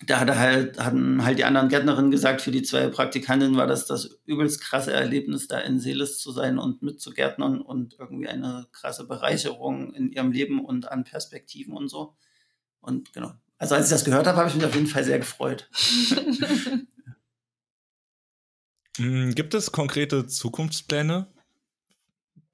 da 0.05 0.19
hatte 0.19 0.37
halt, 0.39 0.85
hatten 0.85 1.25
halt 1.25 1.39
die 1.39 1.45
anderen 1.45 1.69
Gärtnerinnen 1.69 2.11
gesagt, 2.11 2.43
für 2.43 2.51
die 2.51 2.63
zwei 2.63 2.89
Praktikantinnen 2.89 3.57
war 3.57 3.69
das 3.69 3.87
das 3.87 4.19
übelst 4.27 4.61
krasse 4.61 4.93
Erlebnis, 4.93 5.47
da 5.47 5.61
in 5.61 5.79
Seelis 5.79 6.19
zu 6.19 6.33
sein 6.33 6.59
und 6.59 6.83
mitzugärtnern 6.83 7.61
und 7.63 7.97
irgendwie 7.99 8.29
eine 8.29 8.67
krasse 8.73 9.07
Bereicherung 9.07 9.95
in 9.95 10.11
ihrem 10.11 10.33
Leben 10.33 10.65
und 10.65 10.91
an 10.91 11.05
Perspektiven 11.05 11.75
und 11.75 11.89
so. 11.89 12.17
Und 12.81 13.13
genau. 13.13 13.33
Also 13.57 13.77
als 13.77 13.87
ich 13.87 13.93
das 13.93 14.05
gehört 14.05 14.27
habe, 14.27 14.37
habe 14.39 14.49
ich 14.49 14.57
mich 14.57 14.65
auf 14.65 14.75
jeden 14.75 14.89
Fall 14.89 15.05
sehr 15.05 15.21
gefreut. 15.21 15.71
Hm, 18.97 19.31
gibt 19.37 19.55
es 19.55 19.71
konkrete 19.71 20.27
Zukunftspläne 20.27 21.29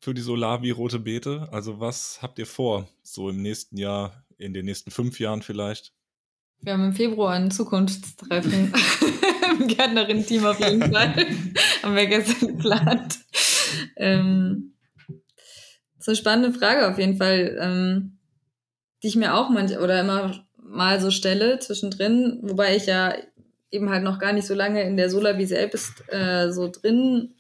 für 0.00 0.14
die 0.14 0.22
Solavi 0.22 0.70
Rote 0.70 0.98
Beete? 0.98 1.48
Also 1.52 1.78
was 1.78 2.20
habt 2.22 2.38
ihr 2.38 2.46
vor, 2.46 2.88
so 3.02 3.30
im 3.30 3.42
nächsten 3.42 3.76
Jahr, 3.76 4.24
in 4.38 4.54
den 4.54 4.64
nächsten 4.64 4.90
fünf 4.90 5.20
Jahren 5.20 5.42
vielleicht? 5.42 5.92
Wir 6.62 6.72
haben 6.72 6.84
im 6.84 6.92
Februar 6.92 7.34
ein 7.34 7.50
Zukunftstreffen 7.50 8.72
im 9.60 9.68
Gärtnerin-Team 9.68 10.44
auf 10.44 10.58
jeden 10.58 10.92
Fall. 10.92 11.14
haben 11.82 11.96
wir 11.96 12.06
gestern 12.06 12.56
geplant. 12.56 13.18
Ähm, 13.96 14.74
das 15.96 16.00
ist 16.00 16.08
eine 16.08 16.16
spannende 16.16 16.58
Frage 16.58 16.88
auf 16.88 16.98
jeden 16.98 17.16
Fall, 17.16 17.56
ähm, 17.60 18.18
die 19.02 19.08
ich 19.08 19.16
mir 19.16 19.34
auch 19.34 19.50
manch 19.50 19.78
oder 19.78 20.00
immer 20.00 20.46
mal 20.56 21.00
so 21.00 21.10
stelle 21.10 21.58
zwischendrin, 21.58 22.40
wobei 22.42 22.76
ich 22.76 22.86
ja 22.86 23.14
eben 23.70 23.90
halt 23.90 24.02
noch 24.02 24.18
gar 24.18 24.32
nicht 24.32 24.46
so 24.46 24.54
lange 24.54 24.82
in 24.82 24.96
der 24.96 25.10
Solavi 25.10 25.46
selbst 25.46 26.04
äh, 26.08 26.50
so 26.50 26.68
drin 26.68 27.34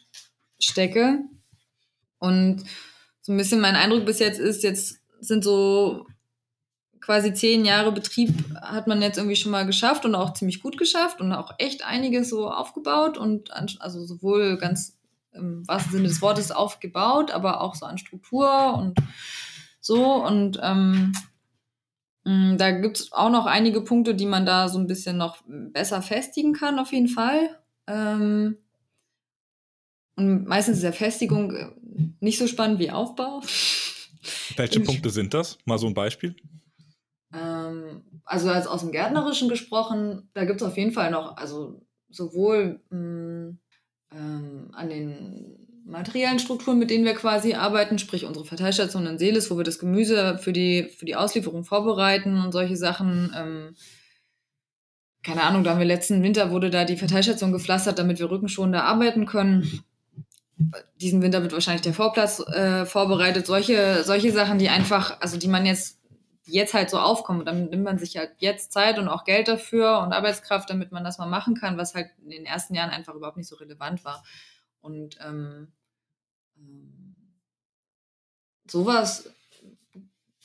stecke. 0.58 1.20
Und 2.20 2.62
so 3.22 3.32
ein 3.32 3.36
bisschen 3.36 3.60
mein 3.60 3.74
Eindruck 3.74 4.06
bis 4.06 4.20
jetzt 4.20 4.38
ist, 4.38 4.62
jetzt 4.62 5.00
sind 5.20 5.42
so 5.42 6.06
quasi 7.00 7.32
zehn 7.32 7.64
Jahre 7.64 7.92
Betrieb 7.92 8.32
hat 8.60 8.86
man 8.86 9.02
jetzt 9.02 9.16
irgendwie 9.16 9.36
schon 9.36 9.52
mal 9.52 9.66
geschafft 9.66 10.04
und 10.04 10.14
auch 10.14 10.34
ziemlich 10.34 10.62
gut 10.62 10.78
geschafft 10.78 11.20
und 11.20 11.32
auch 11.32 11.54
echt 11.58 11.84
einiges 11.84 12.30
so 12.30 12.50
aufgebaut 12.50 13.18
und 13.18 13.52
an, 13.52 13.66
also 13.80 14.04
sowohl 14.04 14.58
ganz 14.58 14.98
im 15.32 15.66
wahrsten 15.66 15.92
Sinne 15.92 16.08
des 16.08 16.22
Wortes 16.22 16.50
aufgebaut, 16.50 17.30
aber 17.30 17.60
auch 17.62 17.74
so 17.74 17.86
an 17.86 17.98
Struktur 17.98 18.74
und 18.74 18.98
so 19.80 20.24
und 20.24 20.58
ähm, 20.62 21.12
mm, 22.24 22.56
da 22.58 22.70
gibt 22.72 22.98
es 23.00 23.12
auch 23.12 23.30
noch 23.30 23.46
einige 23.46 23.80
Punkte, 23.80 24.14
die 24.14 24.26
man 24.26 24.44
da 24.44 24.68
so 24.68 24.78
ein 24.78 24.86
bisschen 24.86 25.16
noch 25.16 25.38
besser 25.46 26.02
festigen 26.02 26.52
kann, 26.52 26.78
auf 26.78 26.92
jeden 26.92 27.08
Fall. 27.08 27.58
Ähm, 27.86 28.58
und 30.16 30.46
meistens 30.46 30.76
ist 30.76 30.82
der 30.82 30.92
Festigung 30.92 31.54
äh, 31.54 31.70
nicht 32.20 32.38
so 32.38 32.46
spannend 32.46 32.78
wie 32.78 32.90
Aufbau. 32.90 33.42
Welche 34.56 34.80
Punkte 34.80 35.10
sind 35.10 35.34
das? 35.34 35.58
Mal 35.64 35.78
so 35.78 35.86
ein 35.86 35.94
Beispiel. 35.94 36.34
Ähm, 37.32 38.02
also 38.24 38.50
als 38.50 38.66
aus 38.66 38.80
dem 38.80 38.92
Gärtnerischen 38.92 39.48
gesprochen, 39.48 40.28
da 40.34 40.44
gibt 40.44 40.60
es 40.60 40.66
auf 40.66 40.76
jeden 40.76 40.92
Fall 40.92 41.10
noch, 41.10 41.36
also 41.36 41.80
sowohl 42.08 42.80
mh, 42.90 42.98
mm, 42.98 43.58
ähm, 44.12 44.70
an 44.72 44.88
den 44.88 45.56
materiellen 45.84 46.38
Strukturen, 46.38 46.78
mit 46.78 46.90
denen 46.90 47.04
wir 47.04 47.14
quasi 47.14 47.54
arbeiten, 47.54 47.98
sprich 47.98 48.24
unsere 48.24 48.44
Verteilstation 48.44 49.06
in 49.06 49.18
Seeles, 49.18 49.50
wo 49.50 49.56
wir 49.56 49.64
das 49.64 49.78
Gemüse 49.78 50.38
für 50.38 50.52
die, 50.52 50.84
für 50.96 51.04
die 51.04 51.16
Auslieferung 51.16 51.64
vorbereiten 51.64 52.40
und 52.40 52.52
solche 52.52 52.76
Sachen. 52.76 53.32
Ähm, 53.36 53.74
keine 55.22 55.42
Ahnung, 55.42 55.64
da 55.64 55.72
haben 55.72 55.78
wir 55.78 55.86
letzten 55.86 56.22
Winter 56.22 56.50
wurde 56.50 56.70
da 56.70 56.84
die 56.84 56.96
Verteilstation 56.96 57.52
gepflastert, 57.52 57.98
damit 57.98 58.18
wir 58.18 58.30
rückenschonender 58.30 58.84
arbeiten 58.84 59.26
können. 59.26 59.82
Diesen 61.00 61.22
Winter 61.22 61.42
wird 61.42 61.52
wahrscheinlich 61.52 61.82
der 61.82 61.94
Vorplatz 61.94 62.40
äh, 62.40 62.84
vorbereitet. 62.84 63.46
Solche, 63.46 64.04
solche 64.04 64.32
Sachen, 64.32 64.58
die 64.58 64.68
einfach, 64.68 65.20
also 65.20 65.38
die 65.38 65.48
man 65.48 65.64
jetzt 65.66 66.00
jetzt 66.50 66.74
halt 66.74 66.90
so 66.90 66.98
aufkommen. 66.98 67.40
Und 67.40 67.46
dann 67.46 67.66
nimmt 67.66 67.84
man 67.84 67.98
sich 67.98 68.16
halt 68.16 68.32
jetzt 68.38 68.72
Zeit 68.72 68.98
und 68.98 69.08
auch 69.08 69.24
Geld 69.24 69.48
dafür 69.48 70.00
und 70.00 70.12
Arbeitskraft, 70.12 70.68
damit 70.70 70.92
man 70.92 71.04
das 71.04 71.18
mal 71.18 71.26
machen 71.26 71.54
kann, 71.54 71.78
was 71.78 71.94
halt 71.94 72.10
in 72.22 72.30
den 72.30 72.44
ersten 72.44 72.74
Jahren 72.74 72.90
einfach 72.90 73.14
überhaupt 73.14 73.36
nicht 73.36 73.48
so 73.48 73.56
relevant 73.56 74.04
war. 74.04 74.22
Und 74.80 75.18
ähm, 75.24 75.68
ähm 76.56 77.14
sowas 78.68 79.30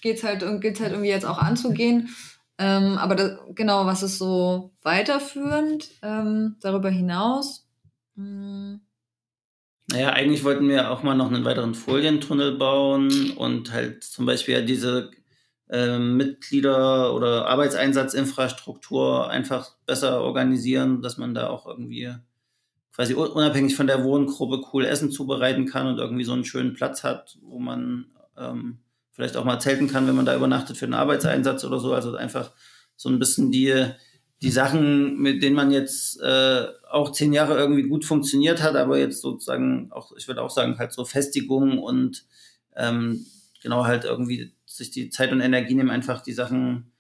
geht's 0.01 0.23
halt, 0.23 0.43
geht's 0.61 0.79
halt 0.79 0.91
irgendwie 0.91 1.09
jetzt 1.09 1.25
auch 1.25 1.37
anzugehen. 1.37 2.09
Ähm, 2.57 2.97
aber 2.97 3.15
das, 3.15 3.39
genau, 3.53 3.85
was 3.85 4.01
ist 4.01 4.17
so 4.17 4.71
weiterführend 4.81 5.89
ähm, 6.01 6.55
darüber 6.61 6.89
hinaus? 6.89 7.67
Hm. 8.15 8.81
Naja, 9.87 10.13
eigentlich 10.13 10.43
wollten 10.43 10.67
wir 10.67 10.89
auch 10.91 11.03
mal 11.03 11.15
noch 11.15 11.27
einen 11.27 11.45
weiteren 11.45 11.75
Folientunnel 11.75 12.57
bauen 12.57 13.31
und 13.31 13.71
halt 13.71 14.03
zum 14.03 14.25
Beispiel 14.25 14.65
diese 14.65 15.11
äh, 15.69 15.99
Mitglieder 15.99 17.13
oder 17.13 17.47
Arbeitseinsatzinfrastruktur 17.47 19.29
einfach 19.29 19.75
besser 19.85 20.21
organisieren, 20.21 21.01
dass 21.01 21.17
man 21.17 21.35
da 21.35 21.47
auch 21.47 21.67
irgendwie 21.67 22.13
quasi 22.95 23.13
unabhängig 23.13 23.75
von 23.75 23.87
der 23.87 24.03
Wohngruppe 24.03 24.61
cool 24.73 24.85
Essen 24.85 25.11
zubereiten 25.11 25.65
kann 25.65 25.87
und 25.87 25.99
irgendwie 25.99 26.23
so 26.23 26.33
einen 26.33 26.45
schönen 26.45 26.73
Platz 26.73 27.03
hat, 27.03 27.37
wo 27.41 27.59
man 27.59 28.05
ähm, 28.37 28.79
vielleicht 29.11 29.37
auch 29.37 29.43
mal 29.43 29.59
zelten 29.59 29.87
kann, 29.87 30.07
wenn 30.07 30.15
man 30.15 30.25
da 30.25 30.35
übernachtet 30.35 30.77
für 30.77 30.85
einen 30.85 30.93
Arbeitseinsatz 30.93 31.63
oder 31.63 31.79
so. 31.79 31.93
Also 31.93 32.15
einfach 32.15 32.51
so 32.95 33.09
ein 33.09 33.19
bisschen 33.19 33.51
die, 33.51 33.85
die 34.45 34.51
Sachen, 34.51 35.17
mit 35.17 35.41
denen 35.41 35.55
man 35.55 35.71
jetzt 35.71 36.21
äh, 36.21 36.67
auch 36.87 37.11
zehn 37.11 37.33
Jahre 37.33 37.57
irgendwie 37.57 37.81
gut 37.81 38.05
funktioniert 38.05 38.61
hat, 38.61 38.75
aber 38.75 38.99
jetzt 38.99 39.21
sozusagen 39.21 39.91
auch, 39.91 40.11
ich 40.15 40.27
würde 40.27 40.43
auch 40.43 40.51
sagen, 40.51 40.77
halt 40.77 40.93
so 40.93 41.03
Festigungen 41.03 41.79
und 41.79 42.27
ähm, 42.75 43.25
genau 43.63 43.85
halt 43.85 44.03
irgendwie 44.03 44.53
sich 44.67 44.91
die 44.91 45.09
Zeit 45.09 45.31
und 45.31 45.41
Energie 45.41 45.73
nehmen, 45.73 45.89
einfach 45.89 46.21
die 46.21 46.33
Sachen 46.33 46.91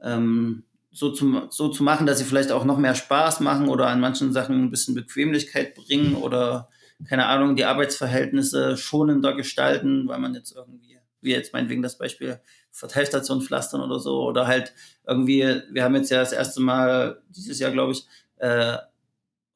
ähm, 0.00 0.62
so, 0.92 1.10
zu, 1.10 1.48
so 1.50 1.68
zu 1.68 1.82
machen, 1.82 2.06
dass 2.06 2.18
sie 2.18 2.24
vielleicht 2.24 2.52
auch 2.52 2.64
noch 2.64 2.78
mehr 2.78 2.94
Spaß 2.94 3.40
machen 3.40 3.68
oder 3.68 3.88
an 3.88 4.00
manchen 4.00 4.32
Sachen 4.32 4.62
ein 4.62 4.70
bisschen 4.70 4.94
Bequemlichkeit 4.94 5.74
bringen 5.74 6.14
oder 6.14 6.68
keine 7.08 7.26
Ahnung, 7.26 7.56
die 7.56 7.64
Arbeitsverhältnisse 7.64 8.76
schonender 8.76 9.34
gestalten, 9.34 10.06
weil 10.06 10.20
man 10.20 10.32
jetzt 10.34 10.54
irgendwie, 10.54 11.00
wie 11.24 11.32
jetzt 11.32 11.52
meinetwegen 11.52 11.82
das 11.82 11.98
Beispiel 11.98 12.40
Verteilstation 12.70 13.40
pflastern 13.40 13.80
oder 13.80 13.98
so, 13.98 14.22
oder 14.24 14.46
halt 14.46 14.72
irgendwie, 15.06 15.62
wir 15.70 15.84
haben 15.84 15.94
jetzt 15.94 16.10
ja 16.10 16.20
das 16.20 16.32
erste 16.32 16.60
Mal 16.60 17.22
dieses 17.30 17.58
Jahr, 17.58 17.70
glaube 17.70 17.92
ich, 17.92 18.06
äh, 18.38 18.76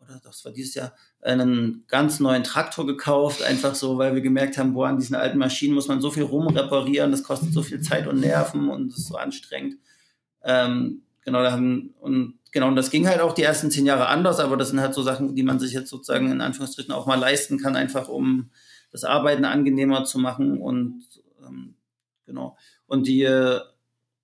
oder 0.00 0.20
das 0.22 0.44
war 0.44 0.52
dieses 0.52 0.74
Jahr, 0.74 0.92
einen 1.20 1.84
ganz 1.88 2.20
neuen 2.20 2.44
Traktor 2.44 2.86
gekauft, 2.86 3.42
einfach 3.42 3.74
so, 3.74 3.98
weil 3.98 4.14
wir 4.14 4.20
gemerkt 4.20 4.56
haben, 4.56 4.72
boah, 4.72 4.88
an 4.88 4.98
diesen 4.98 5.16
alten 5.16 5.38
Maschinen 5.38 5.74
muss 5.74 5.88
man 5.88 6.00
so 6.00 6.10
viel 6.10 6.22
rumreparieren, 6.22 7.10
das 7.10 7.24
kostet 7.24 7.52
so 7.52 7.62
viel 7.62 7.80
Zeit 7.80 8.06
und 8.06 8.20
Nerven 8.20 8.68
und 8.68 8.88
ist 8.88 9.08
so 9.08 9.16
anstrengend. 9.16 9.76
Ähm, 10.42 11.02
genau, 11.24 11.42
da 11.42 11.50
haben, 11.50 11.94
und 12.00 12.38
genau, 12.52 12.68
und 12.68 12.76
das 12.76 12.90
ging 12.90 13.08
halt 13.08 13.20
auch 13.20 13.32
die 13.32 13.42
ersten 13.42 13.70
zehn 13.70 13.84
Jahre 13.84 14.06
anders, 14.06 14.38
aber 14.38 14.56
das 14.56 14.68
sind 14.68 14.80
halt 14.80 14.94
so 14.94 15.02
Sachen, 15.02 15.34
die 15.34 15.42
man 15.42 15.58
sich 15.58 15.72
jetzt 15.72 15.90
sozusagen 15.90 16.30
in 16.30 16.40
Anführungsstrichen 16.40 16.94
auch 16.94 17.06
mal 17.06 17.18
leisten 17.18 17.58
kann, 17.58 17.74
einfach 17.74 18.08
um 18.08 18.50
das 18.92 19.04
Arbeiten 19.04 19.44
angenehmer 19.44 20.04
zu 20.04 20.18
machen 20.18 20.58
und 20.60 21.02
ähm, 21.48 21.74
genau. 22.26 22.56
Und 22.86 23.06
die, 23.06 23.26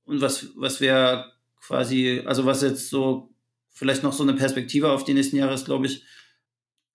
und 0.04 0.20
was, 0.20 0.48
was 0.56 0.80
wir 0.80 1.26
quasi, 1.60 2.22
also 2.24 2.44
was 2.44 2.62
jetzt 2.62 2.90
so 2.90 3.34
vielleicht 3.70 4.02
noch 4.02 4.12
so 4.12 4.22
eine 4.22 4.34
Perspektive 4.34 4.90
auf 4.90 5.04
die 5.04 5.14
nächsten 5.14 5.36
Jahre 5.36 5.54
ist, 5.54 5.64
glaube 5.64 5.86
ich, 5.86 6.04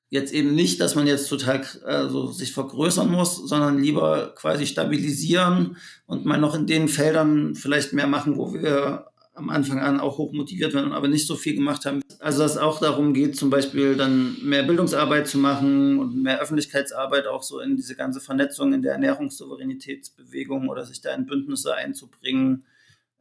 jetzt 0.10 0.34
eben 0.34 0.56
nicht, 0.56 0.80
dass 0.82 0.96
man 0.96 1.06
jetzt 1.06 1.28
total 1.28 1.64
also 1.84 2.32
sich 2.32 2.52
vergrößern 2.52 3.12
muss, 3.12 3.36
sondern 3.36 3.82
lieber 3.82 4.34
quasi 4.36 4.66
stabilisieren 4.66 5.78
und 6.08 6.26
mal 6.26 6.40
noch 6.40 6.56
in 6.56 6.66
den 6.66 6.88
Feldern 6.88 7.54
vielleicht 7.54 7.94
mehr 7.94 8.08
machen, 8.08 8.38
wo 8.38 8.54
wir 8.54 9.09
am 9.40 9.50
Anfang 9.50 9.80
an 9.80 10.00
auch 10.00 10.18
hoch 10.18 10.34
motiviert 10.34 10.74
waren, 10.74 10.92
aber 10.92 11.08
nicht 11.08 11.26
so 11.26 11.36
viel 11.36 11.56
gemacht 11.56 11.86
haben. 11.86 12.02
Also 12.20 12.44
dass 12.44 12.52
es 12.52 12.58
auch 12.58 12.80
darum 12.80 13.14
geht, 13.14 13.36
zum 13.36 13.50
Beispiel 13.50 13.96
dann 13.96 14.38
mehr 14.44 14.64
Bildungsarbeit 14.64 15.28
zu 15.28 15.38
machen 15.38 15.98
und 15.98 16.22
mehr 16.22 16.40
Öffentlichkeitsarbeit 16.40 17.26
auch 17.26 17.42
so 17.42 17.60
in 17.60 17.76
diese 17.76 17.96
ganze 17.96 18.20
Vernetzung 18.20 18.74
in 18.74 18.82
der 18.82 18.94
Ernährungssouveränitätsbewegung 18.94 20.70
oder 20.70 20.86
sich 20.86 21.02
da 21.02 21.14
in 21.16 21.26
Bündnisse 21.26 21.74
einzubringen. 21.74 22.66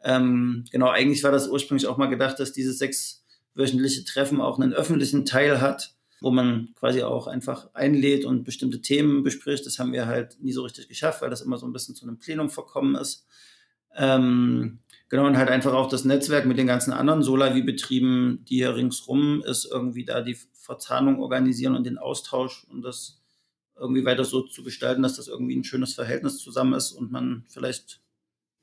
Ähm, 0.03 0.65
genau, 0.71 0.89
eigentlich 0.89 1.25
war 1.25 1.33
das 1.33 1.49
ursprünglich 1.49 1.87
auch 1.87 1.97
mal 1.97 2.07
gedacht, 2.07 2.39
dass 2.39 2.53
dieses 2.53 2.79
sechswöchentliche 2.79 4.05
Treffen 4.05 4.41
auch 4.41 4.59
einen 4.59 4.75
öffentlichen 4.75 5.25
Teil 5.25 5.61
hat 5.61 5.95
wo 6.21 6.31
man 6.31 6.75
quasi 6.75 7.03
auch 7.03 7.27
einfach 7.27 7.73
einlädt 7.75 8.25
und 8.25 8.45
bestimmte 8.45 8.81
Themen 8.81 9.23
bespricht. 9.23 9.65
Das 9.67 9.79
haben 9.79 9.93
wir 9.93 10.07
halt 10.07 10.37
nie 10.41 10.53
so 10.53 10.63
richtig 10.63 10.89
geschafft, 10.89 11.23
weil 11.23 11.31
das 11.31 11.43
immer 11.43 11.59
so 11.59 11.67
ein 11.67 11.73
bisschen 11.73 11.95
zu 11.95 12.07
einem 12.07 12.19
Plenum 12.19 12.51
verkommen 12.51 12.97
ist. 12.97 13.27
Ähm, 13.97 14.81
Genau, 15.11 15.27
und 15.27 15.39
halt 15.39 15.49
einfach 15.49 15.73
auch 15.73 15.89
das 15.89 16.05
Netzwerk 16.05 16.45
mit 16.45 16.59
den 16.59 16.67
ganzen 16.67 16.93
anderen 16.93 17.23
Solavi-Betrieben, 17.23 18.45
die 18.45 18.57
hier 18.57 18.77
ringsrum 18.77 19.43
ist, 19.43 19.65
irgendwie 19.65 20.05
da 20.05 20.21
die 20.21 20.37
Verzahnung 20.53 21.21
organisieren 21.21 21.75
und 21.75 21.85
den 21.85 21.97
Austausch 21.97 22.67
und 22.71 22.83
das 22.83 23.23
irgendwie 23.75 24.05
weiter 24.05 24.25
so 24.25 24.43
zu 24.43 24.63
gestalten, 24.63 25.03
dass 25.03 25.17
das 25.17 25.29
irgendwie 25.29 25.57
ein 25.57 25.65
schönes 25.65 25.95
Verhältnis 25.95 26.39
zusammen 26.39 26.75
ist 26.75 26.93
und 26.93 27.11
man 27.11 27.45
vielleicht, 27.49 28.01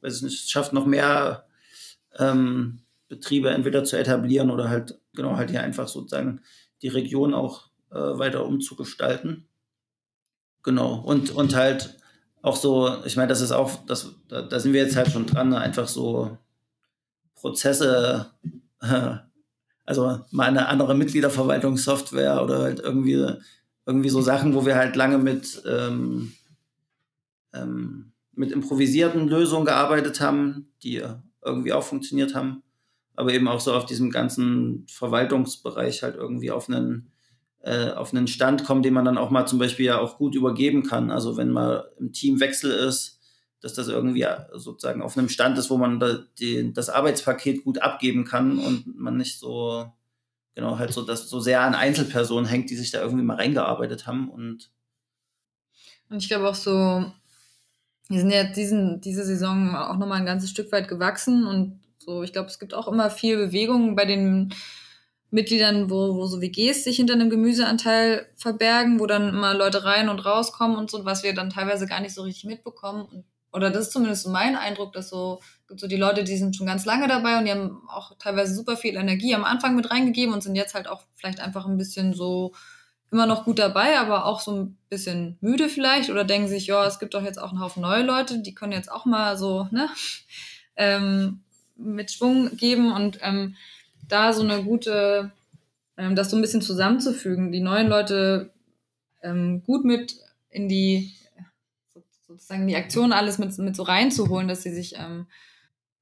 weiß 0.02 0.18
ich 0.18 0.22
nicht, 0.22 0.50
schafft 0.50 0.74
noch 0.74 0.86
mehr 0.86 1.48
ähm, 2.18 2.82
Betriebe 3.08 3.50
entweder 3.50 3.84
zu 3.84 3.98
etablieren 3.98 4.52
oder 4.52 4.70
halt, 4.70 5.00
genau, 5.14 5.38
halt 5.38 5.50
hier 5.50 5.64
einfach 5.64 5.88
sozusagen 5.88 6.42
die 6.82 6.90
Region 6.90 7.34
auch 7.34 7.70
äh, 7.92 7.96
weiter 7.96 8.46
umzugestalten. 8.46 9.48
Genau, 10.64 10.96
und, 10.96 11.32
und 11.32 11.56
halt 11.56 11.98
auch 12.46 12.56
so, 12.56 13.04
ich 13.06 13.18
meine, 13.18 13.30
das 13.30 13.42
ist 13.42 13.52
auch, 13.52 13.72
das, 13.88 14.12
da, 14.28 14.44
da 14.44 14.60
sind 14.60 14.74
wir 14.74 14.84
jetzt 14.84 14.96
halt 14.96 15.12
schon 15.12 15.26
dran, 15.26 15.50
ne? 15.50 15.58
einfach 15.58 15.88
so 15.88 16.38
Prozesse, 17.34 18.28
also 19.86 20.20
mal 20.30 20.48
eine 20.48 20.68
andere 20.68 20.94
Mitgliederverwaltungssoftware 20.94 22.44
oder 22.44 22.60
halt 22.60 22.80
irgendwie, 22.82 23.28
irgendwie 23.88 24.10
so 24.10 24.22
Sachen, 24.22 24.54
wo 24.54 24.64
wir 24.64 24.76
halt 24.76 24.96
lange 24.96 25.18
mit, 25.18 25.64
ähm, 25.66 26.34
ähm, 27.52 28.12
mit 28.34 28.52
improvisierten 28.52 29.28
Lösungen 29.28 29.66
gearbeitet 29.66 30.22
haben, 30.22 30.72
die 30.84 31.02
irgendwie 31.44 31.74
auch 31.74 31.84
funktioniert 31.84 32.36
haben, 32.36 32.62
aber 33.16 33.34
eben 33.34 33.48
auch 33.48 33.60
so 33.60 33.74
auf 33.74 33.88
diesem 33.88 34.12
ganzen 34.12 34.86
Verwaltungsbereich 34.88 36.04
halt 36.04 36.16
irgendwie 36.16 36.52
auf 36.52 36.70
einen 36.70 37.12
äh, 37.66 37.92
auf 37.92 38.14
einen 38.14 38.28
Stand 38.28 38.64
kommen, 38.64 38.84
den 38.84 38.94
man 38.94 39.06
dann 39.06 39.18
auch 39.18 39.32
mal 39.32 39.48
zum 39.48 39.58
Beispiel 39.58 39.88
ja 39.88 40.00
auch 40.00 40.18
gut 40.18 40.36
übergeben 40.36 40.84
kann. 40.84 41.10
Also 41.10 41.36
wenn 41.36 41.50
mal 41.50 41.92
im 42.00 42.14
Team 42.14 42.40
Wechsel 42.40 42.72
ist, 42.72 43.20
dass 43.60 43.74
das 43.74 43.88
irgendwie 43.88 44.28
sozusagen 44.54 45.02
auf 45.02 45.18
einem 45.18 45.30
Stand 45.30 45.58
ist, 45.58 45.72
wo 45.72 45.78
man 45.78 46.00
da 46.00 46.20
die, 46.40 46.72
das 46.74 46.90
Arbeitspaket 46.90 47.64
gut 47.64 47.82
abgeben 47.82 48.24
kann 48.24 48.60
und 48.60 48.96
man 49.00 49.18
nicht 49.18 49.40
so, 49.40 49.92
genau, 50.54 50.78
halt 50.78 50.94
so, 50.94 51.02
dass 51.02 51.28
so 51.28 51.40
sehr 51.40 51.62
an 51.62 51.74
Einzelpersonen 51.74 52.46
hängt, 52.46 52.70
die 52.70 52.76
sich 52.76 52.92
da 52.92 53.02
irgendwie 53.02 53.26
mal 53.26 53.38
reingearbeitet 53.38 54.06
haben 54.06 54.30
und 54.30 54.70
und 56.08 56.18
ich 56.18 56.28
glaube 56.28 56.48
auch 56.48 56.56
so, 56.56 56.72
wir 58.10 58.20
sind 58.20 58.30
ja 58.30 58.44
diesen, 58.44 59.02
diese 59.02 59.26
Saison 59.26 59.76
auch 59.76 59.98
nochmal 59.98 60.20
ein 60.20 60.28
ganzes 60.28 60.52
Stück 60.52 60.72
weit 60.72 60.88
gewachsen 60.88 61.48
und 61.48 61.80
so, 61.98 62.22
ich 62.22 62.32
glaube, 62.32 62.50
es 62.50 62.60
gibt 62.60 62.76
auch 62.76 62.88
immer 62.88 63.10
viel 63.10 63.38
Bewegung 63.38 63.96
bei 63.96 64.06
den 64.06 64.54
Mitgliedern, 65.36 65.90
wo, 65.90 66.16
wo 66.16 66.26
so 66.28 66.42
WGs 66.42 66.86
sich 66.86 66.96
hinter 66.96 67.14
einem 67.14 67.30
Gemüseanteil 67.30 68.26
verbergen, 68.38 69.02
wo 69.02 69.06
dann 69.06 69.30
immer 69.30 69.54
Leute 69.54 69.84
rein 69.84 70.08
und 70.08 70.26
rauskommen 70.26 70.78
und 70.78 70.90
so, 70.90 71.04
was 71.04 71.24
wir 71.24 71.36
dann 71.36 71.50
teilweise 71.50 71.88
gar 71.88 72.00
nicht 72.00 72.16
so 72.16 72.22
richtig 72.22 72.46
mitbekommen. 72.46 73.26
Oder 73.52 73.70
das 73.70 73.88
ist 73.88 73.92
zumindest 73.92 74.24
so 74.24 74.30
mein 74.30 74.56
Eindruck, 74.56 74.94
dass 74.94 75.10
so, 75.10 75.42
gibt 75.68 75.82
so 75.82 75.88
die 75.88 75.98
Leute, 75.98 76.24
die 76.24 76.38
sind 76.38 76.56
schon 76.56 76.68
ganz 76.68 76.86
lange 76.86 77.10
dabei 77.10 77.38
und 77.38 77.46
die 77.46 77.52
haben 77.52 77.82
auch 77.90 78.18
teilweise 78.18 78.56
super 78.56 78.78
viel 78.78 78.96
Energie 78.96 79.36
am 79.36 79.44
Anfang 79.44 79.76
mit 79.76 79.92
reingegeben 79.92 80.34
und 80.34 80.42
sind 80.42 80.56
jetzt 80.56 80.74
halt 80.74 80.88
auch 80.88 81.04
vielleicht 81.16 81.42
einfach 81.42 81.66
ein 81.66 81.78
bisschen 81.78 82.14
so 82.14 82.54
immer 83.12 83.26
noch 83.26 83.44
gut 83.44 83.60
dabei, 83.60 84.00
aber 84.00 84.26
auch 84.26 84.40
so 84.40 84.56
ein 84.56 84.78
bisschen 84.90 85.38
müde 85.42 85.68
vielleicht 85.68 86.10
oder 86.10 86.24
denken 86.24 86.48
sich, 86.48 86.68
ja, 86.68 86.86
es 86.86 86.98
gibt 86.98 87.14
doch 87.14 87.24
jetzt 87.24 87.40
auch 87.42 87.52
einen 87.52 87.60
Haufen 87.60 87.82
neue 87.82 88.04
Leute, 88.04 88.40
die 88.40 88.56
können 88.56 88.72
jetzt 88.72 88.90
auch 88.90 89.04
mal 89.06 89.38
so, 89.38 89.68
ne, 89.72 89.90
ähm, 90.78 91.42
mit 91.76 92.12
Schwung 92.12 92.56
geben 92.56 92.94
und 92.94 93.20
ähm, 93.22 93.56
da 94.08 94.34
so 94.34 94.44
eine 94.44 94.64
gute, 94.64 95.32
ähm, 95.98 96.16
das 96.16 96.30
so 96.30 96.38
ein 96.38 96.42
bisschen 96.42 96.62
zusammenzufügen, 96.62 97.52
die 97.52 97.62
neuen 97.62 97.88
Leute 97.88 98.52
ähm, 99.22 99.64
gut 99.64 99.86
mit 99.86 100.16
in 100.50 100.70
die, 100.70 101.14
sozusagen 102.28 102.68
die 102.68 102.76
Aktion 102.76 103.12
alles 103.12 103.38
mit, 103.38 103.58
mit 103.58 103.76
so 103.76 103.84
reinzuholen, 103.84 104.48
dass 104.48 104.64
sie 104.64 104.74
sich 104.74 104.96
ähm, 104.98 105.28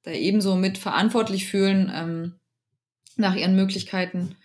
da 0.03 0.11
ebenso 0.11 0.55
mit 0.55 0.77
verantwortlich 0.77 1.47
fühlen 1.47 1.91
ähm, 1.93 2.35
nach 3.15 3.35
ihren 3.35 3.55
Möglichkeiten. 3.55 4.35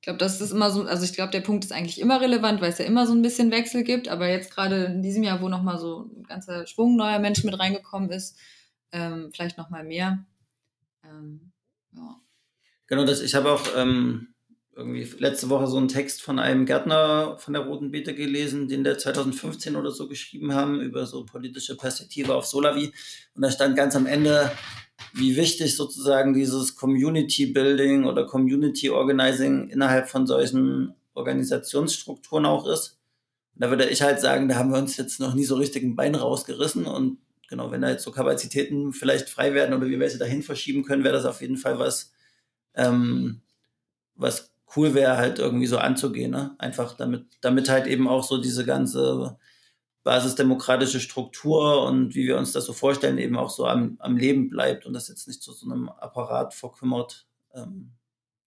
Ich 0.00 0.06
glaube, 0.06 0.18
das 0.18 0.40
ist 0.40 0.50
immer 0.50 0.70
so, 0.70 0.82
also 0.82 1.04
ich 1.04 1.14
glaube, 1.14 1.30
der 1.30 1.40
Punkt 1.40 1.64
ist 1.64 1.72
eigentlich 1.72 1.98
immer 2.00 2.20
relevant, 2.20 2.60
weil 2.60 2.70
es 2.70 2.78
ja 2.78 2.84
immer 2.84 3.06
so 3.06 3.14
ein 3.14 3.22
bisschen 3.22 3.50
Wechsel 3.50 3.84
gibt, 3.84 4.08
aber 4.08 4.28
jetzt 4.28 4.54
gerade 4.54 4.84
in 4.84 5.02
diesem 5.02 5.22
Jahr, 5.22 5.40
wo 5.40 5.48
nochmal 5.48 5.78
so 5.78 6.10
ein 6.14 6.24
ganzer 6.24 6.66
Schwung 6.66 6.96
neuer 6.96 7.18
Menschen 7.20 7.48
mit 7.48 7.58
reingekommen 7.58 8.10
ist, 8.10 8.36
ähm, 8.92 9.30
vielleicht 9.32 9.56
nochmal 9.56 9.84
mehr. 9.84 10.24
Ähm, 11.04 11.52
ja. 11.92 12.20
Genau, 12.86 13.04
das, 13.04 13.20
ich 13.20 13.34
habe 13.34 13.50
auch 13.50 13.62
ähm, 13.76 14.34
irgendwie 14.76 15.08
letzte 15.18 15.48
Woche 15.48 15.66
so 15.66 15.76
einen 15.76 15.88
Text 15.88 16.22
von 16.22 16.38
einem 16.38 16.66
Gärtner 16.66 17.36
von 17.38 17.54
der 17.54 17.62
Roten 17.62 17.90
Beete 17.90 18.14
gelesen, 18.14 18.68
den 18.68 18.84
der 18.84 18.98
2015 18.98 19.76
oder 19.76 19.90
so 19.90 20.08
geschrieben 20.08 20.54
haben, 20.54 20.80
über 20.80 21.06
so 21.06 21.24
politische 21.24 21.76
Perspektive 21.76 22.34
auf 22.34 22.46
Solavi. 22.46 22.92
Und 23.34 23.42
da 23.42 23.50
stand 23.50 23.76
ganz 23.76 23.96
am 23.96 24.06
Ende, 24.06 24.50
wie 25.12 25.36
wichtig 25.36 25.76
sozusagen 25.76 26.34
dieses 26.34 26.74
Community 26.74 27.46
Building 27.46 28.04
oder 28.04 28.26
Community 28.26 28.90
Organizing 28.90 29.68
innerhalb 29.68 30.08
von 30.08 30.26
solchen 30.26 30.94
Organisationsstrukturen 31.14 32.46
auch 32.46 32.66
ist. 32.66 32.98
Da 33.56 33.70
würde 33.70 33.88
ich 33.88 34.02
halt 34.02 34.20
sagen, 34.20 34.48
da 34.48 34.56
haben 34.56 34.72
wir 34.72 34.78
uns 34.78 34.96
jetzt 34.96 35.20
noch 35.20 35.34
nie 35.34 35.44
so 35.44 35.54
richtig 35.54 35.84
ein 35.84 35.94
Bein 35.94 36.16
rausgerissen 36.16 36.86
und 36.86 37.18
genau, 37.48 37.70
wenn 37.70 37.82
da 37.82 37.90
jetzt 37.90 38.02
so 38.02 38.10
Kapazitäten 38.10 38.92
vielleicht 38.92 39.28
frei 39.28 39.54
werden 39.54 39.74
oder 39.74 39.86
wir 39.86 40.00
welche 40.00 40.18
dahin 40.18 40.42
verschieben 40.42 40.82
können, 40.82 41.04
wäre 41.04 41.14
das 41.14 41.24
auf 41.24 41.40
jeden 41.40 41.56
Fall 41.56 41.78
was, 41.78 42.12
ähm, 42.74 43.42
was 44.14 44.52
cool 44.76 44.94
wäre, 44.94 45.16
halt 45.16 45.38
irgendwie 45.38 45.66
so 45.66 45.78
anzugehen. 45.78 46.30
Ne? 46.30 46.54
Einfach 46.58 46.96
damit, 46.96 47.26
damit 47.40 47.68
halt 47.68 47.86
eben 47.86 48.08
auch 48.08 48.24
so 48.24 48.38
diese 48.38 48.64
ganze 48.64 49.38
basisdemokratische 50.02 51.00
Struktur 51.00 51.86
und 51.86 52.14
wie 52.14 52.26
wir 52.26 52.36
uns 52.36 52.52
das 52.52 52.66
so 52.66 52.74
vorstellen, 52.74 53.18
eben 53.18 53.38
auch 53.38 53.50
so 53.50 53.66
am, 53.66 53.96
am 54.00 54.16
Leben 54.16 54.50
bleibt 54.50 54.84
und 54.84 54.92
das 54.92 55.08
jetzt 55.08 55.26
nicht 55.26 55.42
zu 55.42 55.52
so 55.52 55.70
einem 55.70 55.88
Apparat 55.88 56.52
verkümmert. 56.52 57.26
Ähm, 57.54 57.92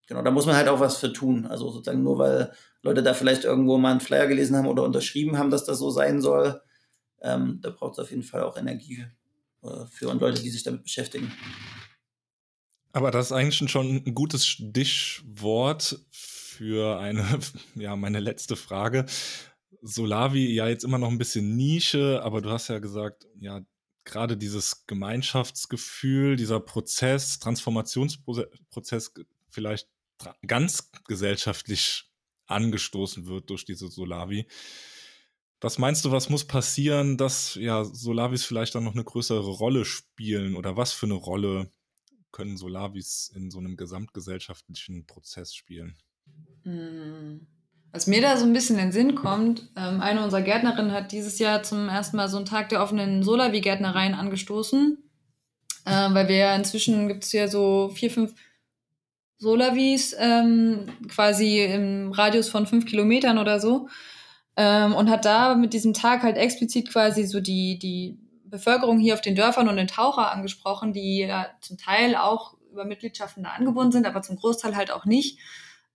genau, 0.08 0.22
da 0.22 0.30
muss 0.30 0.46
man 0.46 0.56
halt 0.56 0.68
auch 0.68 0.80
was 0.80 0.98
für 0.98 1.12
tun. 1.12 1.48
Also 1.48 1.70
sozusagen 1.72 2.04
nur 2.04 2.20
weil 2.20 2.54
Leute 2.84 3.02
da 3.02 3.16
vielleicht 3.16 3.44
irgendwo 3.44 3.78
mal 3.78 3.92
einen 3.92 4.02
Flyer 4.02 4.28
gelesen 4.28 4.56
haben 4.56 4.68
oder 4.68 4.84
unterschrieben 4.84 5.38
haben, 5.38 5.50
dass 5.50 5.66
das 5.66 5.80
so 5.80 5.90
sein 5.90 6.22
soll, 6.22 6.62
ähm, 7.22 7.60
da 7.62 7.72
braucht 7.72 7.94
es 7.94 8.00
auf 8.00 8.12
jeden 8.12 8.24
Fall 8.24 8.44
auch 8.44 8.56
Energie 8.56 9.06
äh, 9.64 9.86
für 9.90 10.10
und 10.10 10.22
Leute, 10.22 10.42
die 10.42 10.52
sich 10.52 10.62
damit 10.62 10.84
beschäftigen. 10.84 11.32
Aber 12.94 13.12
das 13.12 13.28
ist 13.28 13.32
eigentlich 13.32 13.70
schon 13.70 14.04
ein 14.06 14.16
gutes 14.16 14.46
Stichwort 14.46 16.00
für 16.12 17.00
eine, 17.00 17.24
ja, 17.76 17.96
meine 17.96 18.20
letzte 18.20 18.56
Frage. 18.56 19.06
Solavi, 19.82 20.54
ja, 20.54 20.68
jetzt 20.68 20.84
immer 20.84 20.98
noch 20.98 21.10
ein 21.10 21.18
bisschen 21.18 21.56
Nische, 21.56 22.22
aber 22.24 22.42
du 22.42 22.50
hast 22.50 22.68
ja 22.68 22.80
gesagt, 22.80 23.28
ja, 23.40 23.62
gerade 24.04 24.38
dieses 24.38 24.88
Gemeinschaftsgefühl, 24.88 26.36
dieser 26.36 26.60
Prozess, 26.60 27.40
Transformationsprozess 27.40 29.14
vielleicht 29.50 29.88
ganz 30.48 30.92
gesellschaftlich 31.08 32.10
angestoßen 32.48 33.28
wird 33.28 33.50
durch 33.50 33.66
diese 33.66 33.90
Solavi. 33.90 34.48
Was 35.60 35.78
meinst 35.78 36.06
du, 36.06 36.12
was 36.12 36.30
muss 36.30 36.46
passieren, 36.46 37.18
dass 37.18 37.56
ja 37.56 37.84
Solavis 37.84 38.46
vielleicht 38.46 38.76
dann 38.76 38.84
noch 38.84 38.94
eine 38.94 39.04
größere 39.04 39.50
Rolle 39.50 39.86
spielen 39.86 40.56
oder 40.56 40.78
was 40.78 40.94
für 40.94 41.08
eine 41.08 41.16
Rolle 41.16 41.72
können 42.32 42.58
Solavis 42.58 43.32
in 43.36 43.52
so 43.52 43.60
einem 43.60 43.78
gesamtgesellschaftlichen 43.78 45.06
Prozess 45.06 45.54
spielen? 45.54 45.98
Hm. 46.64 47.48
Was 47.94 48.06
mir 48.06 48.22
da 48.22 48.38
so 48.38 48.46
ein 48.46 48.54
bisschen 48.54 48.78
in 48.78 48.88
den 48.88 48.92
Sinn 48.92 49.16
kommt, 49.16 49.70
ähm, 49.76 50.02
eine 50.02 50.24
unserer 50.24 50.42
Gärtnerinnen 50.42 50.92
hat 50.92 51.12
dieses 51.12 51.40
Jahr 51.40 51.64
zum 51.64 51.88
ersten 51.90 52.18
Mal 52.18 52.30
so 52.30 52.38
einen 52.38 52.46
Tag 52.46 52.70
der 52.70 52.84
offenen 52.84 53.24
Solavi-Gärtnereien 53.24 54.14
angestoßen, 54.14 54.98
äh, 55.86 55.90
weil 56.14 56.28
wir 56.28 56.36
ja 56.36 56.56
inzwischen 56.56 57.08
gibt 57.08 57.24
es 57.24 57.32
ja 57.32 57.48
so 57.48 57.90
vier, 57.90 58.12
fünf 58.12 58.36
Solavis 59.40 60.16
ähm, 60.20 60.90
quasi 61.08 61.64
im 61.64 62.12
Radius 62.12 62.50
von 62.50 62.68
fünf 62.68 62.86
Kilometern 62.86 63.38
oder 63.38 63.60
so 63.60 63.88
ähm, 64.58 64.94
und 64.94 65.10
hat 65.10 65.26
da 65.26 65.56
mit 65.56 65.74
diesem 65.74 65.94
Tag 65.94 66.24
halt 66.24 66.38
explizit 66.38 66.90
quasi 66.92 67.24
so 67.24 67.40
die, 67.40 67.80
die 67.80 68.20
Bevölkerung 68.50 69.00
hier 69.00 69.14
auf 69.14 69.22
den 69.22 69.36
Dörfern 69.36 69.68
und 69.68 69.78
den 69.78 69.88
Taucher 69.88 70.32
angesprochen, 70.32 70.94
die 70.94 71.20
ja 71.20 71.48
zum 71.62 71.78
Teil 71.78 72.16
auch 72.16 72.56
über 72.72 72.86
Mitgliedschaften 72.86 73.44
da 73.44 73.50
angebunden 73.52 73.92
sind, 73.92 74.06
aber 74.06 74.22
zum 74.22 74.36
Großteil 74.36 74.76
halt 74.76 74.92
auch 74.92 75.06
nicht, 75.06 75.40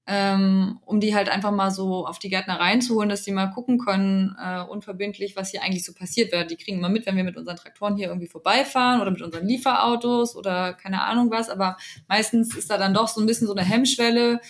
ähm, 0.07 0.81
um 0.85 0.99
die 0.99 1.15
halt 1.15 1.29
einfach 1.29 1.53
mal 1.53 1.71
so 1.71 2.07
auf 2.07 2.19
die 2.19 2.29
Gärtner 2.29 2.59
reinzuholen, 2.59 3.09
dass 3.09 3.23
die 3.23 3.31
mal 3.31 3.49
gucken 3.49 3.79
können, 3.79 4.37
äh, 4.43 4.63
unverbindlich, 4.63 5.37
was 5.37 5.51
hier 5.51 5.63
eigentlich 5.63 5.85
so 5.85 5.93
passiert. 5.93 6.33
Wird. 6.33 6.51
Die 6.51 6.57
kriegen 6.57 6.79
immer 6.79 6.89
mit, 6.89 7.07
wenn 7.07 7.17
wir 7.17 7.25
mit 7.25 7.37
unseren 7.37 7.57
Traktoren 7.57 7.97
hier 7.97 8.09
irgendwie 8.09 8.27
vorbeifahren 8.27 9.01
oder 9.01 9.13
mit 9.13 9.23
unseren 9.23 9.47
Lieferautos 9.47 10.35
oder 10.35 10.73
keine 10.75 11.03
Ahnung 11.03 11.31
was, 11.31 11.49
aber 11.49 11.77
meistens 12.09 12.57
ist 12.57 12.71
da 12.71 12.79
dann 12.79 12.95
doch 12.95 13.09
so 13.09 13.21
ein 13.21 13.27
bisschen 13.27 13.47
so 13.47 13.55
eine 13.55 13.65
Hemmschwelle, 13.65 14.41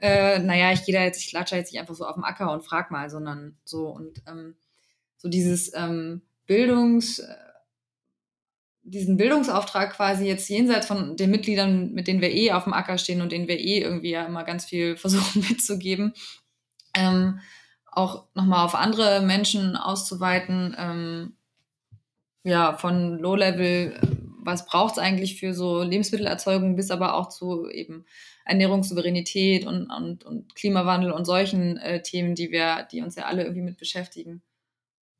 äh, 0.00 0.38
naja, 0.38 0.72
ich 0.72 0.84
gehe 0.84 0.94
da 0.94 1.02
jetzt, 1.02 1.22
ich 1.22 1.32
latsche 1.32 1.56
jetzt 1.56 1.72
nicht 1.72 1.80
einfach 1.80 1.94
so 1.94 2.06
auf 2.06 2.14
dem 2.14 2.24
Acker 2.24 2.52
und 2.52 2.64
frag 2.64 2.90
mal, 2.90 3.10
sondern 3.10 3.56
so. 3.64 3.88
Und 3.88 4.22
ähm, 4.26 4.56
so 5.16 5.28
dieses 5.28 5.72
ähm, 5.74 6.22
Bildungs, 6.46 7.22
diesen 8.90 9.16
Bildungsauftrag 9.16 9.92
quasi 9.94 10.26
jetzt 10.26 10.48
jenseits 10.48 10.86
von 10.86 11.16
den 11.16 11.30
Mitgliedern, 11.30 11.92
mit 11.92 12.06
denen 12.06 12.20
wir 12.20 12.32
eh 12.32 12.52
auf 12.52 12.64
dem 12.64 12.72
Acker 12.72 12.98
stehen 12.98 13.22
und 13.22 13.32
denen 13.32 13.48
wir 13.48 13.58
eh 13.58 13.80
irgendwie 13.80 14.10
ja 14.10 14.24
immer 14.26 14.44
ganz 14.44 14.64
viel 14.64 14.96
versuchen 14.98 15.44
mitzugeben, 15.48 16.14
ähm, 16.94 17.40
auch 17.90 18.26
nochmal 18.34 18.64
auf 18.64 18.74
andere 18.74 19.20
Menschen 19.22 19.76
auszuweiten, 19.76 20.76
ähm, 20.78 21.36
ja, 22.44 22.76
von 22.76 23.18
Low-Level 23.18 24.00
was 24.42 24.66
braucht 24.66 24.92
es 24.92 24.98
eigentlich 24.98 25.38
für 25.38 25.54
so 25.54 25.82
Lebensmittelerzeugung, 25.82 26.76
bis 26.76 26.90
aber 26.90 27.14
auch 27.14 27.28
zu 27.28 27.68
eben 27.68 28.04
Ernährungssouveränität 28.44 29.66
und, 29.66 29.90
und, 29.90 30.24
und 30.24 30.54
Klimawandel 30.54 31.12
und 31.12 31.24
solchen 31.24 31.76
äh, 31.76 32.02
Themen, 32.02 32.34
die 32.34 32.50
wir, 32.50 32.86
die 32.90 33.02
uns 33.02 33.16
ja 33.16 33.26
alle 33.26 33.42
irgendwie 33.42 33.62
mit 33.62 33.78
beschäftigen. 33.78 34.42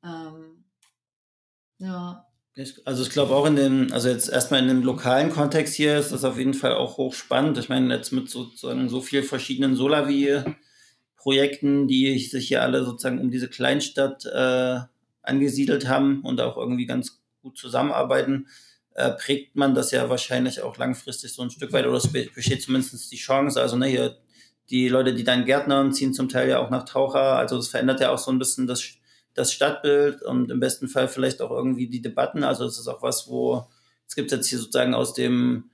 Ähm, 0.03 0.65
ja. 1.77 2.25
Also 2.83 3.03
ich 3.03 3.11
glaube 3.11 3.33
auch 3.33 3.45
in 3.45 3.55
dem, 3.55 3.93
also 3.93 4.09
jetzt 4.09 4.27
erstmal 4.27 4.61
in 4.61 4.67
dem 4.67 4.83
lokalen 4.83 5.29
Kontext 5.29 5.73
hier 5.73 5.97
ist 5.97 6.11
das 6.11 6.25
auf 6.25 6.37
jeden 6.37 6.53
Fall 6.53 6.75
auch 6.75 6.97
hochspannend. 6.97 7.57
Ich 7.57 7.69
meine, 7.69 7.95
jetzt 7.95 8.11
mit 8.11 8.29
sozusagen 8.29 8.89
so 8.89 8.99
vielen 9.01 9.23
verschiedenen 9.23 9.77
Solavi-Projekten, 9.77 11.87
die 11.87 12.19
sich 12.19 12.49
hier 12.49 12.61
alle 12.61 12.83
sozusagen 12.83 13.19
um 13.19 13.31
diese 13.31 13.47
Kleinstadt 13.47 14.25
äh, 14.25 14.79
angesiedelt 15.21 15.87
haben 15.87 16.23
und 16.23 16.41
auch 16.41 16.57
irgendwie 16.57 16.85
ganz 16.85 17.21
gut 17.41 17.57
zusammenarbeiten, 17.57 18.47
äh, 18.95 19.11
prägt 19.11 19.55
man 19.55 19.73
das 19.73 19.91
ja 19.91 20.09
wahrscheinlich 20.09 20.61
auch 20.61 20.77
langfristig 20.77 21.33
so 21.33 21.43
ein 21.43 21.51
Stück 21.51 21.71
weit 21.71 21.87
oder 21.87 21.97
es 21.97 22.11
besteht 22.11 22.61
zumindest 22.61 23.09
die 23.11 23.17
Chance. 23.17 23.61
Also 23.61 23.77
ne, 23.77 23.87
hier 23.87 24.17
die 24.69 24.89
Leute, 24.89 25.13
die 25.13 25.23
dann 25.23 25.45
Gärtnern, 25.45 25.93
ziehen 25.93 26.13
zum 26.13 26.27
Teil 26.27 26.49
ja 26.49 26.59
auch 26.59 26.69
nach 26.69 26.83
Taucher. 26.83 27.37
Also 27.37 27.57
es 27.57 27.69
verändert 27.69 28.01
ja 28.01 28.11
auch 28.11 28.17
so 28.17 28.29
ein 28.29 28.39
bisschen 28.39 28.67
das, 28.67 28.83
das 29.33 29.53
Stadtbild 29.53 30.21
und 30.23 30.51
im 30.51 30.59
besten 30.59 30.87
Fall 30.87 31.07
vielleicht 31.07 31.41
auch 31.41 31.51
irgendwie 31.51 31.87
die 31.87 32.01
Debatten. 32.01 32.43
Also 32.43 32.65
es 32.65 32.77
ist 32.77 32.87
auch 32.87 33.01
was, 33.01 33.27
wo 33.27 33.67
es 34.11 34.15
gibt 34.15 34.31
jetzt 34.33 34.47
hier 34.47 34.59
sozusagen 34.59 34.93
aus 34.93 35.13
dem, 35.13 35.71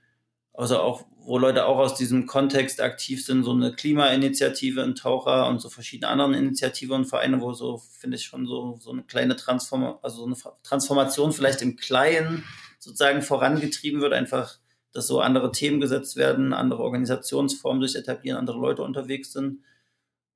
also 0.52 0.78
auch, 0.78 1.04
wo 1.18 1.38
Leute 1.38 1.66
auch 1.66 1.78
aus 1.78 1.96
diesem 1.96 2.26
Kontext 2.26 2.80
aktiv 2.80 3.26
sind, 3.26 3.42
so 3.42 3.50
eine 3.50 3.72
Klimainitiative 3.72 4.80
in 4.82 4.94
Taucher 4.94 5.48
und 5.48 5.60
so 5.60 5.68
verschiedene 5.68 6.08
andere 6.08 6.36
Initiativen 6.36 6.94
und 6.94 7.06
Vereine, 7.06 7.40
wo 7.40 7.52
so, 7.52 7.78
finde 7.78 8.16
ich, 8.16 8.24
schon 8.24 8.46
so, 8.46 8.78
so 8.80 8.92
eine 8.92 9.02
kleine 9.02 9.34
Transform 9.34 9.98
also 10.02 10.18
so 10.18 10.26
eine 10.26 10.36
Transformation 10.62 11.32
vielleicht 11.32 11.62
im 11.62 11.74
Kleinen 11.74 12.44
sozusagen 12.78 13.22
vorangetrieben 13.22 14.00
wird, 14.00 14.12
einfach, 14.12 14.58
dass 14.92 15.08
so 15.08 15.20
andere 15.20 15.50
Themen 15.50 15.80
gesetzt 15.80 16.14
werden, 16.14 16.52
andere 16.52 16.82
Organisationsformen 16.84 17.86
sich 17.86 17.96
etablieren, 17.96 18.38
andere 18.38 18.58
Leute 18.58 18.82
unterwegs 18.82 19.32
sind. 19.32 19.64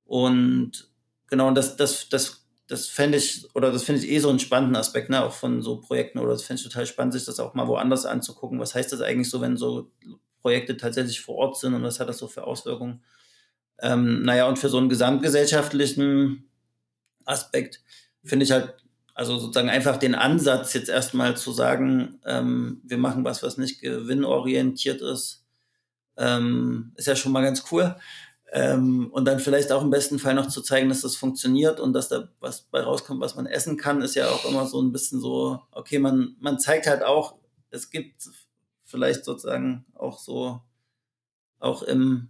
Und 0.03 0.91
genau, 1.27 1.47
und 1.47 1.55
das, 1.55 1.77
das, 1.77 2.09
das, 2.09 2.42
das 2.67 2.87
fände 2.87 3.17
ich, 3.17 3.47
oder 3.55 3.71
das 3.71 3.83
finde 3.83 4.01
ich 4.01 4.09
eh 4.09 4.19
so 4.19 4.29
einen 4.29 4.39
spannenden 4.39 4.75
Aspekt, 4.75 5.09
ne, 5.09 5.23
auch 5.23 5.33
von 5.33 5.61
so 5.61 5.77
Projekten, 5.81 6.19
oder 6.19 6.31
das 6.31 6.43
fände 6.43 6.61
ich 6.61 6.67
total 6.67 6.85
spannend, 6.85 7.13
sich 7.13 7.25
das 7.25 7.39
auch 7.39 7.53
mal 7.53 7.67
woanders 7.67 8.05
anzugucken. 8.05 8.59
Was 8.59 8.75
heißt 8.75 8.91
das 8.91 9.01
eigentlich 9.01 9.29
so, 9.29 9.41
wenn 9.41 9.57
so 9.57 9.91
Projekte 10.41 10.77
tatsächlich 10.77 11.21
vor 11.21 11.35
Ort 11.35 11.57
sind 11.57 11.73
und 11.73 11.83
was 11.83 11.99
hat 11.99 12.09
das 12.09 12.17
so 12.17 12.27
für 12.27 12.45
Auswirkungen? 12.45 13.03
Ähm, 13.81 14.23
naja, 14.23 14.47
und 14.47 14.59
für 14.59 14.69
so 14.69 14.77
einen 14.77 14.89
gesamtgesellschaftlichen 14.89 16.49
Aspekt 17.25 17.81
finde 18.23 18.45
ich 18.45 18.51
halt 18.51 18.75
also 19.15 19.37
sozusagen 19.37 19.69
einfach 19.69 19.97
den 19.97 20.15
Ansatz 20.15 20.73
jetzt 20.73 20.89
erstmal 20.89 21.37
zu 21.37 21.51
sagen, 21.51 22.19
ähm, 22.25 22.81
wir 22.83 22.97
machen 22.97 23.23
was, 23.23 23.43
was 23.43 23.57
nicht 23.57 23.79
gewinnorientiert 23.79 25.01
ist, 25.01 25.45
ähm, 26.17 26.93
ist 26.95 27.07
ja 27.07 27.15
schon 27.15 27.31
mal 27.31 27.43
ganz 27.43 27.63
cool. 27.71 27.95
Ähm, 28.55 29.09
und 29.11 29.25
dann 29.25 29.39
vielleicht 29.39 29.71
auch 29.71 29.81
im 29.81 29.89
besten 29.89 30.19
Fall 30.19 30.35
noch 30.35 30.47
zu 30.47 30.61
zeigen, 30.61 30.87
dass 30.87 31.01
das 31.01 31.15
funktioniert 31.15 31.79
und 31.79 31.93
dass 31.93 32.07
da 32.07 32.29
was 32.39 32.61
bei 32.61 32.81
rauskommt, 32.81 33.19
was 33.19 33.35
man 33.35 33.47
essen 33.47 33.77
kann, 33.77 34.03
ist 34.03 34.13
ja 34.13 34.29
auch 34.29 34.45
immer 34.45 34.67
so 34.67 34.79
ein 34.79 34.91
bisschen 34.91 35.19
so, 35.19 35.59
okay, 35.71 35.97
man, 35.97 36.35
man 36.39 36.59
zeigt 36.59 36.85
halt 36.85 37.01
auch, 37.01 37.35
es 37.71 37.89
gibt 37.89 38.29
vielleicht 38.83 39.25
sozusagen 39.25 39.85
auch 39.95 40.19
so, 40.19 40.61
auch 41.57 41.81
im, 41.81 42.29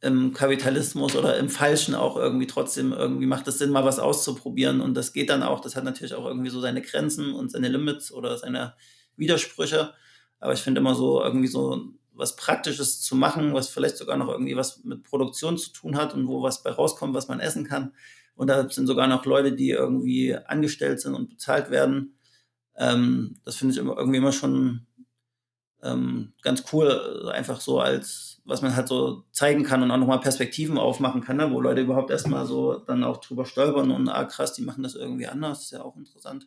im 0.00 0.32
Kapitalismus 0.32 1.16
oder 1.16 1.38
im 1.38 1.48
Falschen 1.48 1.96
auch 1.96 2.16
irgendwie 2.16 2.46
trotzdem 2.46 2.92
irgendwie 2.92 3.26
macht 3.26 3.48
es 3.48 3.58
Sinn, 3.58 3.70
mal 3.70 3.84
was 3.84 3.98
auszuprobieren. 3.98 4.80
Und 4.80 4.94
das 4.94 5.12
geht 5.12 5.28
dann 5.28 5.42
auch. 5.42 5.58
Das 5.58 5.74
hat 5.74 5.82
natürlich 5.82 6.14
auch 6.14 6.26
irgendwie 6.26 6.50
so 6.50 6.60
seine 6.60 6.82
Grenzen 6.82 7.34
und 7.34 7.50
seine 7.50 7.66
Limits 7.66 8.12
oder 8.12 8.38
seine 8.38 8.74
Widersprüche. 9.16 9.92
Aber 10.38 10.52
ich 10.52 10.60
finde 10.60 10.82
immer 10.82 10.94
so 10.94 11.20
irgendwie 11.20 11.48
so 11.48 11.82
was 12.14 12.36
Praktisches 12.36 13.00
zu 13.00 13.16
machen, 13.16 13.54
was 13.54 13.68
vielleicht 13.68 13.96
sogar 13.96 14.16
noch 14.16 14.28
irgendwie 14.28 14.56
was 14.56 14.84
mit 14.84 15.02
Produktion 15.02 15.58
zu 15.58 15.72
tun 15.72 15.96
hat 15.96 16.14
und 16.14 16.26
wo 16.28 16.42
was 16.42 16.62
bei 16.62 16.70
rauskommt, 16.70 17.14
was 17.14 17.28
man 17.28 17.40
essen 17.40 17.64
kann. 17.64 17.92
Und 18.36 18.48
da 18.48 18.68
sind 18.68 18.86
sogar 18.86 19.06
noch 19.06 19.24
Leute, 19.24 19.52
die 19.52 19.70
irgendwie 19.70 20.36
angestellt 20.36 21.00
sind 21.00 21.14
und 21.14 21.30
bezahlt 21.30 21.70
werden. 21.70 22.16
Ähm, 22.76 23.36
das 23.44 23.56
finde 23.56 23.74
ich 23.74 23.80
immer, 23.80 23.96
irgendwie 23.96 24.18
immer 24.18 24.32
schon 24.32 24.86
ähm, 25.82 26.32
ganz 26.42 26.64
cool, 26.72 27.30
einfach 27.32 27.60
so 27.60 27.80
als 27.80 28.34
was 28.44 28.60
man 28.60 28.76
halt 28.76 28.88
so 28.88 29.24
zeigen 29.32 29.64
kann 29.64 29.82
und 29.82 29.90
auch 29.90 29.96
nochmal 29.96 30.20
Perspektiven 30.20 30.76
aufmachen 30.76 31.22
kann, 31.22 31.38
ne? 31.38 31.50
wo 31.50 31.60
Leute 31.60 31.80
überhaupt 31.80 32.10
erstmal 32.10 32.46
so 32.46 32.74
dann 32.78 33.02
auch 33.02 33.18
drüber 33.18 33.46
stolpern 33.46 33.90
und 33.90 34.08
ah 34.08 34.24
krass, 34.24 34.52
die 34.52 34.62
machen 34.62 34.82
das 34.82 34.94
irgendwie 34.94 35.26
anders, 35.26 35.62
ist 35.62 35.70
ja 35.72 35.82
auch 35.82 35.96
interessant. 35.96 36.46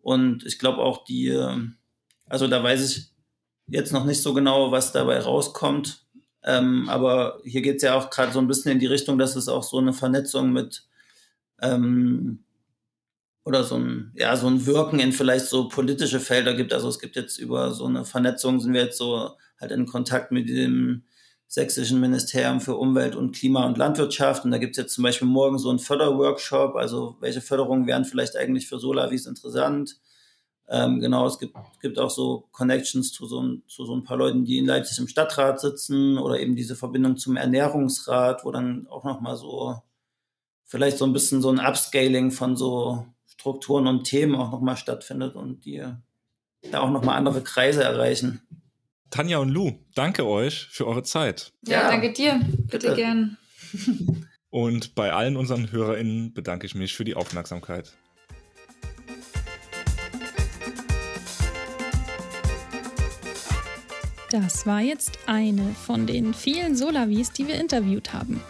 Und 0.00 0.44
ich 0.44 0.58
glaube 0.58 0.78
auch 0.78 1.04
die, 1.04 1.28
ähm, 1.28 1.76
also 2.26 2.48
da 2.48 2.62
weiß 2.62 2.84
ich 2.84 3.15
jetzt 3.68 3.92
noch 3.92 4.04
nicht 4.04 4.22
so 4.22 4.34
genau, 4.34 4.70
was 4.72 4.92
dabei 4.92 5.18
rauskommt. 5.20 6.04
Ähm, 6.44 6.88
aber 6.88 7.40
hier 7.44 7.62
geht 7.62 7.76
es 7.76 7.82
ja 7.82 7.94
auch 7.94 8.10
gerade 8.10 8.32
so 8.32 8.38
ein 8.38 8.46
bisschen 8.46 8.72
in 8.72 8.78
die 8.78 8.86
Richtung, 8.86 9.18
dass 9.18 9.34
es 9.36 9.48
auch 9.48 9.64
so 9.64 9.78
eine 9.78 9.92
Vernetzung 9.92 10.52
mit 10.52 10.86
ähm, 11.60 12.44
oder 13.44 13.64
so 13.64 13.76
ein, 13.76 14.12
ja, 14.14 14.36
so 14.36 14.48
ein 14.48 14.66
Wirken 14.66 14.98
in 14.98 15.12
vielleicht 15.12 15.46
so 15.46 15.68
politische 15.68 16.20
Felder 16.20 16.54
gibt. 16.54 16.72
Also 16.72 16.88
es 16.88 16.98
gibt 16.98 17.16
jetzt 17.16 17.38
über 17.38 17.72
so 17.72 17.86
eine 17.86 18.04
Vernetzung, 18.04 18.60
sind 18.60 18.74
wir 18.74 18.82
jetzt 18.82 18.98
so 18.98 19.30
halt 19.60 19.72
in 19.72 19.86
Kontakt 19.86 20.32
mit 20.32 20.48
dem 20.48 21.04
sächsischen 21.48 22.00
Ministerium 22.00 22.60
für 22.60 22.76
Umwelt 22.76 23.14
und 23.14 23.34
Klima 23.34 23.64
und 23.66 23.78
Landwirtschaft. 23.78 24.44
Und 24.44 24.50
da 24.50 24.58
gibt 24.58 24.76
es 24.76 24.82
jetzt 24.82 24.94
zum 24.94 25.04
Beispiel 25.04 25.28
morgen 25.28 25.58
so 25.58 25.70
einen 25.70 25.78
Förderworkshop, 25.78 26.74
also 26.74 27.16
welche 27.20 27.40
Förderungen 27.40 27.86
wären 27.86 28.04
vielleicht 28.04 28.36
eigentlich 28.36 28.68
für 28.68 28.78
Solavis 28.78 29.26
interessant. 29.26 29.96
Ähm, 30.68 31.00
genau, 31.00 31.26
es 31.26 31.38
gibt, 31.38 31.54
gibt 31.80 31.98
auch 31.98 32.10
so 32.10 32.48
Connections 32.50 33.12
zu 33.12 33.26
so, 33.26 33.58
zu 33.66 33.84
so 33.84 33.94
ein 33.94 34.02
paar 34.02 34.16
Leuten, 34.16 34.44
die 34.44 34.58
in 34.58 34.66
Leipzig 34.66 34.98
im 34.98 35.08
Stadtrat 35.08 35.60
sitzen 35.60 36.18
oder 36.18 36.40
eben 36.40 36.56
diese 36.56 36.74
Verbindung 36.74 37.16
zum 37.16 37.36
Ernährungsrat, 37.36 38.44
wo 38.44 38.50
dann 38.50 38.86
auch 38.88 39.04
nochmal 39.04 39.36
so 39.36 39.80
vielleicht 40.64 40.98
so 40.98 41.04
ein 41.04 41.12
bisschen 41.12 41.40
so 41.40 41.50
ein 41.50 41.60
Upscaling 41.60 42.32
von 42.32 42.56
so 42.56 43.06
Strukturen 43.26 43.86
und 43.86 44.04
Themen 44.04 44.34
auch 44.34 44.50
nochmal 44.50 44.76
stattfindet 44.76 45.36
und 45.36 45.64
die 45.64 45.84
da 46.70 46.80
auch 46.80 46.90
nochmal 46.90 47.16
andere 47.16 47.42
Kreise 47.42 47.84
erreichen. 47.84 48.42
Tanja 49.10 49.38
und 49.38 49.50
Lou, 49.50 49.72
danke 49.94 50.26
euch 50.26 50.66
für 50.66 50.86
eure 50.86 51.04
Zeit. 51.04 51.52
Ja, 51.64 51.82
ja 51.82 51.90
danke 51.90 52.12
dir. 52.12 52.40
Bitte, 52.42 52.88
Bitte. 52.88 52.94
gern. 52.94 53.36
Und 54.50 54.94
bei 54.94 55.12
allen 55.12 55.36
unseren 55.36 55.70
HörerInnen 55.70 56.32
bedanke 56.32 56.66
ich 56.66 56.74
mich 56.74 56.94
für 56.94 57.04
die 57.04 57.14
Aufmerksamkeit. 57.14 57.92
Das 64.30 64.66
war 64.66 64.80
jetzt 64.80 65.18
eine 65.26 65.74
von 65.74 66.06
den 66.06 66.32
vielen 66.34 66.76
Solavis, 66.76 67.32
die 67.32 67.46
wir 67.46 67.60
interviewt 67.60 68.12
haben. 68.12 68.40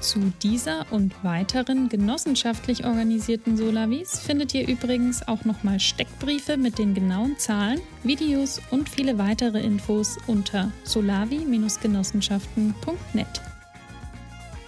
Zu 0.00 0.32
dieser 0.42 0.84
und 0.90 1.14
weiteren 1.22 1.88
genossenschaftlich 1.88 2.84
organisierten 2.84 3.56
Solavis 3.56 4.18
findet 4.18 4.52
ihr 4.52 4.68
übrigens 4.68 5.26
auch 5.28 5.44
nochmal 5.44 5.78
Steckbriefe 5.78 6.56
mit 6.56 6.78
den 6.78 6.92
genauen 6.92 7.38
Zahlen, 7.38 7.80
Videos 8.02 8.60
und 8.72 8.88
viele 8.88 9.18
weitere 9.18 9.60
Infos 9.60 10.18
unter 10.26 10.72
solavi-genossenschaften.net. 10.84 13.42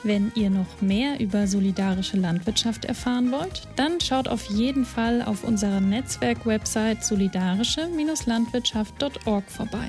Wenn 0.05 0.31
ihr 0.37 0.51
noch 0.51 0.81
mehr 0.81 1.19
über 1.19 1.49
solidarische 1.49 2.17
Landwirtschaft 2.17 2.85
erfahren 2.85 3.33
wollt, 3.33 3.67
dann 3.75 4.01
schaut 4.01 4.29
auf 4.29 4.45
jeden 4.45 4.85
Fall 4.85 5.21
auf 5.23 5.43
unserer 5.43 5.81
Netzwerk-Website 5.81 7.03
solidarische-landwirtschaft.org 7.03 9.51
vorbei. 9.51 9.89